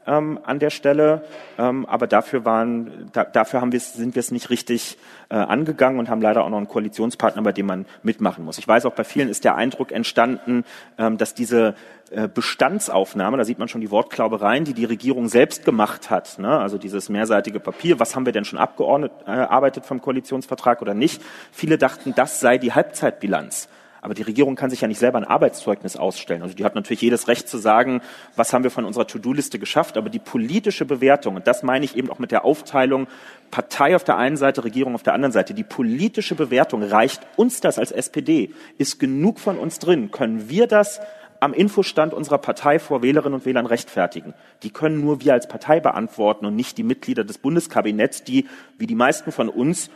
[0.08, 1.24] ähm, an der Stelle,
[1.60, 4.98] ähm, aber dafür waren, da, dafür haben wir sind wir es nicht richtig
[5.30, 8.58] äh, angegangen und haben leider auch noch einen Koalitionspartner, bei dem man mitmachen muss.
[8.58, 10.64] Ich weiß auch bei vielen ist der Eindruck entstanden,
[10.98, 11.76] ähm, dass diese
[12.10, 16.58] äh, Bestandsaufnahme, da sieht man schon die Wortklaubereien, die die Regierung selbst gemacht hat, ne?
[16.58, 21.22] also dieses mehrseitige Papier, was haben wir denn schon abgearbeitet äh, vom Koalitionsvertrag oder nicht?
[21.52, 23.68] Viele dachten, das sei die Halbzeitbilanz.
[24.08, 26.42] Aber die Regierung kann sich ja nicht selber ein Arbeitszeugnis ausstellen.
[26.42, 28.00] Also die hat natürlich jedes Recht zu sagen,
[28.38, 29.98] was haben wir von unserer To-Do-Liste geschafft.
[29.98, 33.08] Aber die politische Bewertung, und das meine ich eben auch mit der Aufteilung
[33.52, 37.60] Partei auf der einen Seite, Regierung auf der anderen Seite, die politische Bewertung reicht uns
[37.60, 40.10] das als SPD, ist genug von uns drin.
[40.10, 41.02] Können wir das
[41.42, 44.34] am Infostand unserer Partei vor Wählerinnen und Wählern rechtfertigen.
[44.64, 48.48] Die können nur wir als Partei beantworten und nicht die Mitglieder des Bundeskabinetts, die,
[48.78, 49.90] wie die meisten von uns,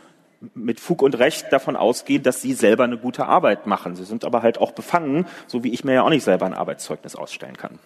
[0.54, 3.96] mit Fug und Recht davon ausgehen, dass sie selber eine gute Arbeit machen.
[3.96, 6.54] Sie sind aber halt auch befangen, so wie ich mir ja auch nicht selber ein
[6.54, 7.78] Arbeitszeugnis ausstellen kann.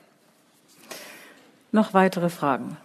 [1.72, 2.78] Noch weitere Fragen?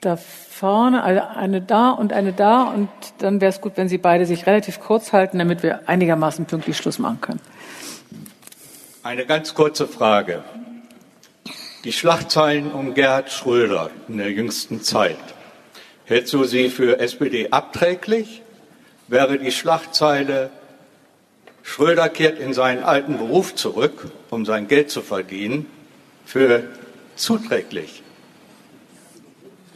[0.00, 3.96] Da vorne, also eine da und eine da und dann wäre es gut, wenn Sie
[3.96, 7.40] beide sich relativ kurz halten, damit wir einigermaßen pünktlich Schluss machen können.
[9.02, 10.44] Eine ganz kurze Frage.
[11.84, 15.33] Die Schlagzeilen um Gerhard Schröder in der jüngsten Zeit
[16.06, 18.42] Hältst du sie für SPD abträglich?
[19.08, 20.50] Wäre die Schlagzeile
[21.62, 25.66] Schröder kehrt in seinen alten Beruf zurück, um sein Geld zu verdienen,
[26.26, 26.64] für
[27.16, 28.02] zuträglich?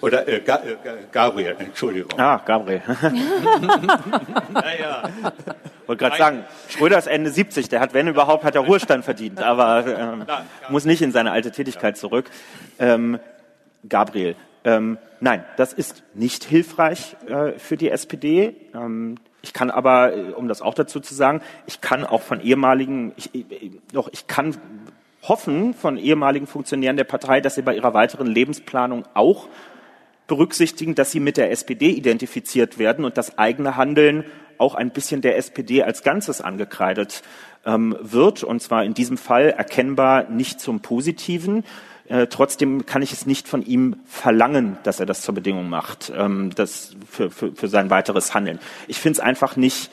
[0.03, 0.77] Oder äh, äh,
[1.11, 2.21] Gabriel, Entschuldigung.
[2.21, 2.83] Ah, Gabriel.
[4.53, 5.09] naja.
[5.87, 9.41] Wollte gerade sagen, Schröder ist Ende 70, der hat, wenn überhaupt, hat er Ruhestand verdient,
[9.41, 10.27] aber ähm,
[10.69, 12.31] muss nicht in seine alte Tätigkeit zurück.
[12.79, 13.19] Ähm,
[13.89, 14.37] Gabriel,
[14.69, 18.55] ähm, nein, das ist nicht hilfreich äh, für die SPD.
[18.75, 22.43] Ähm, ich kann aber, äh, um das auch dazu zu sagen, ich kann auch von
[22.43, 23.31] ehemaligen, ich,
[23.95, 24.59] doch ich kann
[25.23, 29.49] hoffen von ehemaligen Funktionären der Partei, dass sie bei ihrer weiteren Lebensplanung auch
[30.27, 34.25] berücksichtigen, dass sie mit der SPD identifiziert werden und das eigene Handeln
[34.59, 37.23] auch ein bisschen der SPD als Ganzes angekreidet
[37.65, 41.65] ähm, wird, und zwar in diesem Fall erkennbar nicht zum Positiven.
[42.09, 46.11] Äh, trotzdem kann ich es nicht von ihm verlangen, dass er das zur Bedingung macht,
[46.17, 48.59] ähm, das für, für, für sein weiteres Handeln.
[48.87, 49.91] Ich finde es einfach nicht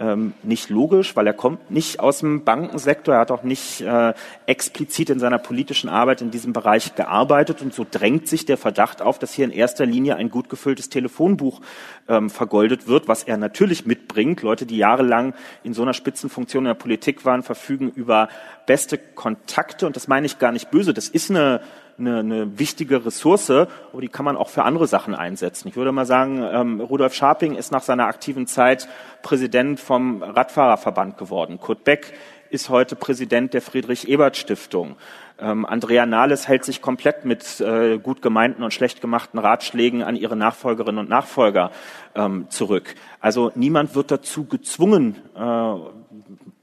[0.00, 4.14] ähm, nicht logisch, weil er kommt nicht aus dem Bankensektor, er hat auch nicht äh,
[4.46, 9.02] explizit in seiner politischen Arbeit in diesem Bereich gearbeitet und so drängt sich der Verdacht
[9.02, 11.60] auf, dass hier in erster Linie ein gut gefülltes Telefonbuch
[12.08, 14.42] ähm, vergoldet wird, was er natürlich mitbringt.
[14.42, 15.34] Leute, die jahrelang
[15.64, 18.28] in so einer Spitzenfunktion in der Politik waren, verfügen über
[18.66, 20.94] beste Kontakte und das meine ich gar nicht böse.
[20.94, 21.60] Das ist eine
[21.98, 23.68] eine, eine wichtige Ressource, aber
[24.00, 25.68] die kann man auch für andere Sachen einsetzen.
[25.68, 28.88] Ich würde mal sagen, ähm, Rudolf Scharping ist nach seiner aktiven Zeit
[29.22, 31.58] Präsident vom Radfahrerverband geworden.
[31.60, 32.12] Kurt Beck
[32.50, 34.96] ist heute Präsident der Friedrich-Ebert-Stiftung.
[35.40, 40.16] Ähm, Andrea Nahles hält sich komplett mit äh, gut gemeinten und schlecht gemachten Ratschlägen an
[40.16, 41.70] ihre Nachfolgerinnen und Nachfolger
[42.14, 42.94] ähm, zurück.
[43.20, 45.74] Also niemand wird dazu gezwungen, äh,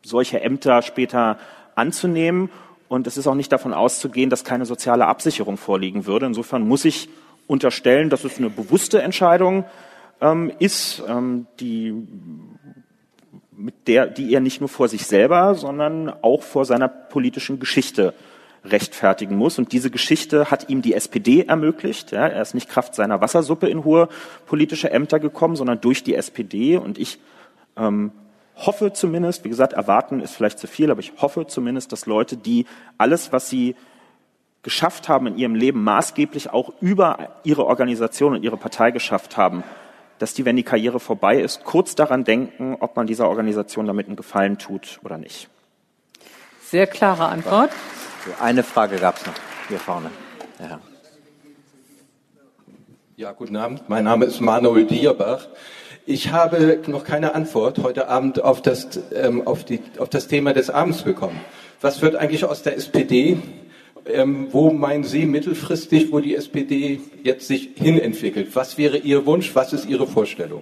[0.03, 1.37] solche Ämter später
[1.75, 2.49] anzunehmen.
[2.87, 6.25] Und es ist auch nicht davon auszugehen, dass keine soziale Absicherung vorliegen würde.
[6.25, 7.09] Insofern muss ich
[7.47, 9.65] unterstellen, dass es eine bewusste Entscheidung
[10.21, 11.93] ähm, ist, ähm, die,
[13.51, 18.13] mit der, die er nicht nur vor sich selber, sondern auch vor seiner politischen Geschichte
[18.63, 19.59] rechtfertigen muss.
[19.59, 22.11] Und diese Geschichte hat ihm die SPD ermöglicht.
[22.11, 24.09] Ja, er ist nicht Kraft seiner Wassersuppe in hohe
[24.45, 26.77] politische Ämter gekommen, sondern durch die SPD.
[26.77, 27.19] Und ich
[27.77, 28.11] ähm,
[28.55, 32.37] hoffe zumindest, wie gesagt, erwarten ist vielleicht zu viel, aber ich hoffe zumindest, dass Leute,
[32.37, 32.65] die
[32.97, 33.75] alles, was sie
[34.63, 39.63] geschafft haben in ihrem Leben, maßgeblich auch über ihre Organisation und ihre Partei geschafft haben,
[40.17, 44.07] dass die, wenn die Karriere vorbei ist, kurz daran denken, ob man dieser Organisation damit
[44.07, 45.49] einen Gefallen tut oder nicht.
[46.63, 47.69] Sehr klare Antwort.
[48.41, 49.33] Eine Frage gab es noch
[49.67, 50.09] hier vorne.
[50.59, 50.79] Ja.
[53.17, 53.87] ja, guten Abend.
[53.87, 55.47] Mein Name ist Manuel Dierbach.
[56.07, 60.53] Ich habe noch keine Antwort heute Abend auf das, ähm, auf, die, auf das Thema
[60.53, 61.39] des Abends bekommen.
[61.81, 63.39] Was wird eigentlich aus der SPD?
[64.05, 68.55] Ähm, wo meinen Sie mittelfristig, wo die SPD jetzt sich hinentwickelt?
[68.55, 69.55] Was wäre Ihr Wunsch?
[69.55, 70.61] Was ist Ihre Vorstellung?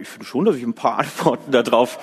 [0.00, 2.00] Ich finde schon, dass ich ein paar Antworten darauf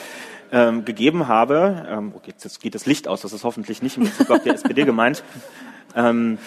[0.53, 1.85] ähm, gegeben habe.
[1.89, 4.49] Ähm, okay, jetzt geht das Licht aus, das ist hoffentlich nicht in Bezug auf die
[4.49, 5.25] SPD gemeint.
[5.93, 6.37] Ähm,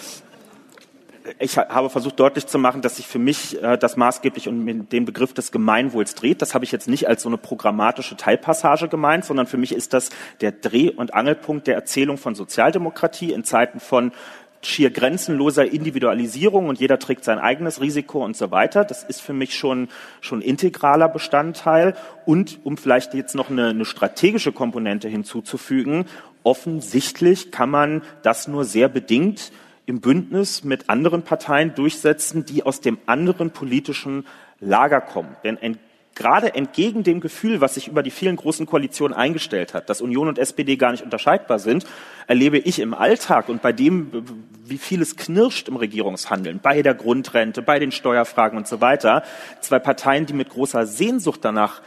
[1.37, 5.05] ich habe versucht deutlich zu machen, dass sich für mich äh, das maßgeblich um den
[5.05, 6.41] Begriff des Gemeinwohls dreht.
[6.41, 9.93] Das habe ich jetzt nicht als so eine programmatische Teilpassage gemeint, sondern für mich ist
[9.93, 10.09] das
[10.41, 14.11] der Dreh- und Angelpunkt der Erzählung von Sozialdemokratie in Zeiten von
[14.61, 18.83] schier grenzenloser Individualisierung und jeder trägt sein eigenes Risiko und so weiter.
[18.83, 19.87] Das ist für mich schon,
[20.21, 21.95] schon integraler Bestandteil.
[22.25, 26.05] Und um vielleicht jetzt noch eine, eine strategische Komponente hinzuzufügen,
[26.43, 29.51] offensichtlich kann man das nur sehr bedingt
[29.89, 34.27] im Bündnis mit anderen Parteien durchsetzen, die aus dem anderen politischen
[34.59, 35.35] Lager kommen.
[35.43, 35.79] Denn
[36.13, 40.27] gerade entgegen dem Gefühl, was sich über die vielen großen Koalitionen eingestellt hat, dass Union
[40.27, 41.87] und SPD gar nicht unterscheidbar sind,
[42.27, 44.11] erlebe ich im Alltag und bei dem,
[44.63, 49.23] wie vieles knirscht im Regierungshandeln, bei der Grundrente, bei den Steuerfragen und so weiter,
[49.61, 51.81] zwei Parteien, die mit großer Sehnsucht danach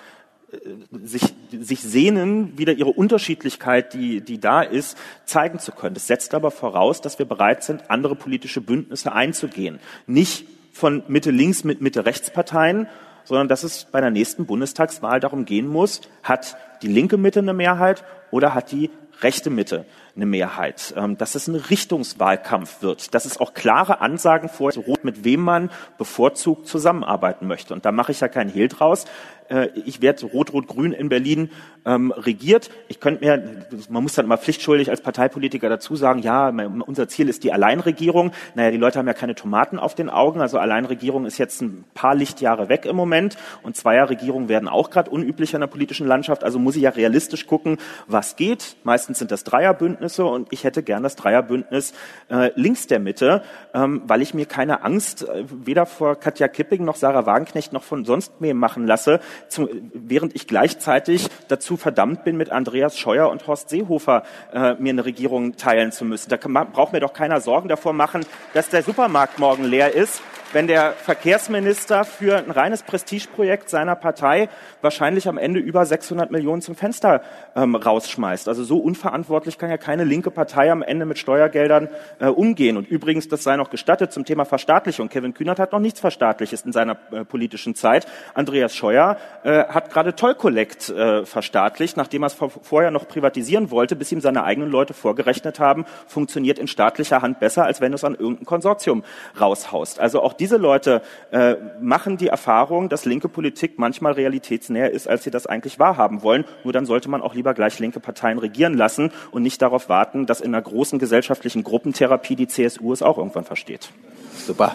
[1.03, 5.95] sich, sich sehnen, wieder ihre Unterschiedlichkeit, die, die da ist, zeigen zu können.
[5.95, 9.79] Das setzt aber voraus, dass wir bereit sind, andere politische Bündnisse einzugehen.
[10.07, 12.87] Nicht von Mitte-Links mit Mitte-Rechts-Parteien,
[13.25, 17.55] sondern dass es bei der nächsten Bundestagswahl darum gehen muss, hat die linke Mitte eine
[17.55, 19.85] Mehrheit oder hat die rechte Mitte
[20.17, 24.73] eine Mehrheit, ähm, dass es ein Richtungswahlkampf wird, dass es auch klare Ansagen vor,
[25.03, 27.73] mit wem man bevorzugt zusammenarbeiten möchte.
[27.73, 29.05] Und da mache ich ja keinen Hehl draus.
[29.53, 31.51] Äh, ich werde Rot-Rot-Grün in Berlin
[31.85, 32.71] ähm, regiert.
[32.89, 37.29] Ich könnte mir, man muss dann mal pflichtschuldig als Parteipolitiker dazu sagen, ja, unser Ziel
[37.29, 38.33] ist die Alleinregierung.
[38.55, 40.41] Naja, die Leute haben ja keine Tomaten auf den Augen.
[40.41, 43.37] Also Alleinregierung ist jetzt ein paar Lichtjahre weg im Moment.
[43.63, 46.45] Und Zweierregierungen werden auch gerade unüblicher in der politischen Landschaft.
[46.45, 48.77] Also muss ich ja realistisch gucken, was geht.
[48.85, 51.93] Meistens sind das Dreierbündnisse und ich hätte gern das Dreierbündnis
[52.31, 53.43] äh, links der Mitte,
[53.75, 57.83] ähm, weil ich mir keine Angst äh, weder vor Katja Kipping noch Sarah Wagenknecht noch
[57.83, 63.31] von sonst wem machen lasse, zu, während ich gleichzeitig dazu verdammt bin, mit Andreas Scheuer
[63.31, 66.31] und Horst Seehofer äh, mir eine Regierung teilen zu müssen.
[66.31, 68.25] Da kann, braucht mir doch keiner Sorgen davor machen,
[68.55, 70.23] dass der Supermarkt morgen leer ist
[70.53, 74.49] wenn der Verkehrsminister für ein reines Prestigeprojekt seiner Partei
[74.81, 77.23] wahrscheinlich am Ende über 600 Millionen zum Fenster
[77.57, 78.49] ähm, rausschmeißt.
[78.49, 81.89] Also so unverantwortlich kann ja keine linke Partei am Ende mit Steuergeldern
[82.19, 82.77] äh, umgehen.
[82.77, 85.09] Und übrigens, das sei noch gestattet zum Thema Verstaatlichung.
[85.09, 88.07] Kevin Kühnert hat noch nichts Verstaatliches in seiner äh, politischen Zeit.
[88.35, 93.97] Andreas Scheuer äh, hat gerade Tollkollekt äh, verstaatlicht, nachdem er es vorher noch privatisieren wollte,
[93.97, 97.97] bis ihm seine eigenen Leute vorgerechnet haben, funktioniert in staatlicher Hand besser, als wenn du
[97.97, 99.03] es an irgendein Konsortium
[99.41, 100.01] raushaust.
[100.01, 105.23] Also auch diese Leute äh, machen die Erfahrung, dass linke Politik manchmal realitätsnäher ist, als
[105.23, 106.45] sie das eigentlich wahrhaben wollen.
[106.65, 110.27] Nur dann sollte man auch lieber gleich linke Parteien regieren lassen und nicht darauf warten,
[110.27, 113.91] dass in einer großen gesellschaftlichen Gruppentherapie die CSU es auch irgendwann versteht.
[114.35, 114.75] Super.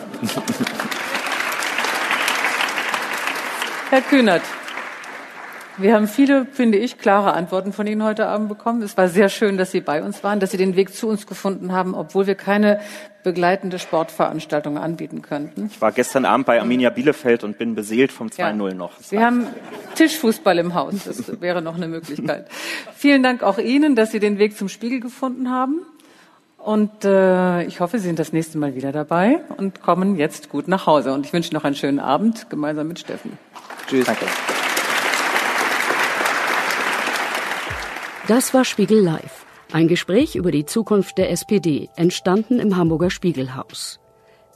[3.89, 4.44] Herr Kühnert,
[5.78, 8.82] wir haben viele, finde ich, klare Antworten von Ihnen heute Abend bekommen.
[8.82, 11.28] Es war sehr schön, dass Sie bei uns waren, dass Sie den Weg zu uns
[11.28, 12.80] gefunden haben, obwohl wir keine
[13.24, 15.70] begleitende Sportveranstaltung anbieten könnten.
[15.72, 18.74] Ich war gestern Abend bei Arminia Bielefeld und bin beseelt vom 2-0 ja.
[18.74, 18.94] noch.
[19.10, 19.48] Wir haben
[19.95, 21.04] Tischfußball im Haus.
[21.06, 22.48] Das wäre noch eine Möglichkeit.
[22.95, 25.82] Vielen Dank auch Ihnen, dass Sie den Weg zum Spiegel gefunden haben.
[26.58, 30.68] Und äh, ich hoffe, Sie sind das nächste Mal wieder dabei und kommen jetzt gut
[30.68, 31.14] nach Hause.
[31.14, 33.38] Und ich wünsche noch einen schönen Abend gemeinsam mit Steffen.
[33.88, 34.06] Tschüss.
[34.06, 34.26] Danke.
[38.28, 39.48] Das war Spiegel Live.
[39.72, 44.02] Ein Gespräch über die Zukunft der SPD, entstanden im Hamburger Spiegelhaus.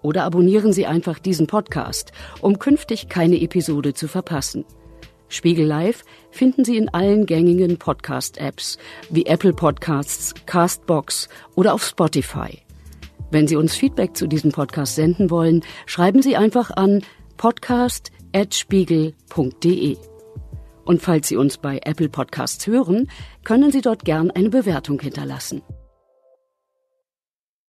[0.00, 4.64] Oder abonnieren Sie einfach diesen Podcast, um künftig keine Episode zu verpassen.
[5.28, 8.78] Spiegel Live finden Sie in allen gängigen Podcast-Apps
[9.10, 12.62] wie Apple Podcasts, Castbox oder auf Spotify.
[13.30, 17.02] Wenn Sie uns Feedback zu diesem Podcast senden wollen, schreiben Sie einfach an
[17.36, 19.96] podcast.spiegel.de.
[20.84, 23.08] Und falls Sie uns bei Apple Podcasts hören,
[23.44, 25.62] können Sie dort gern eine Bewertung hinterlassen.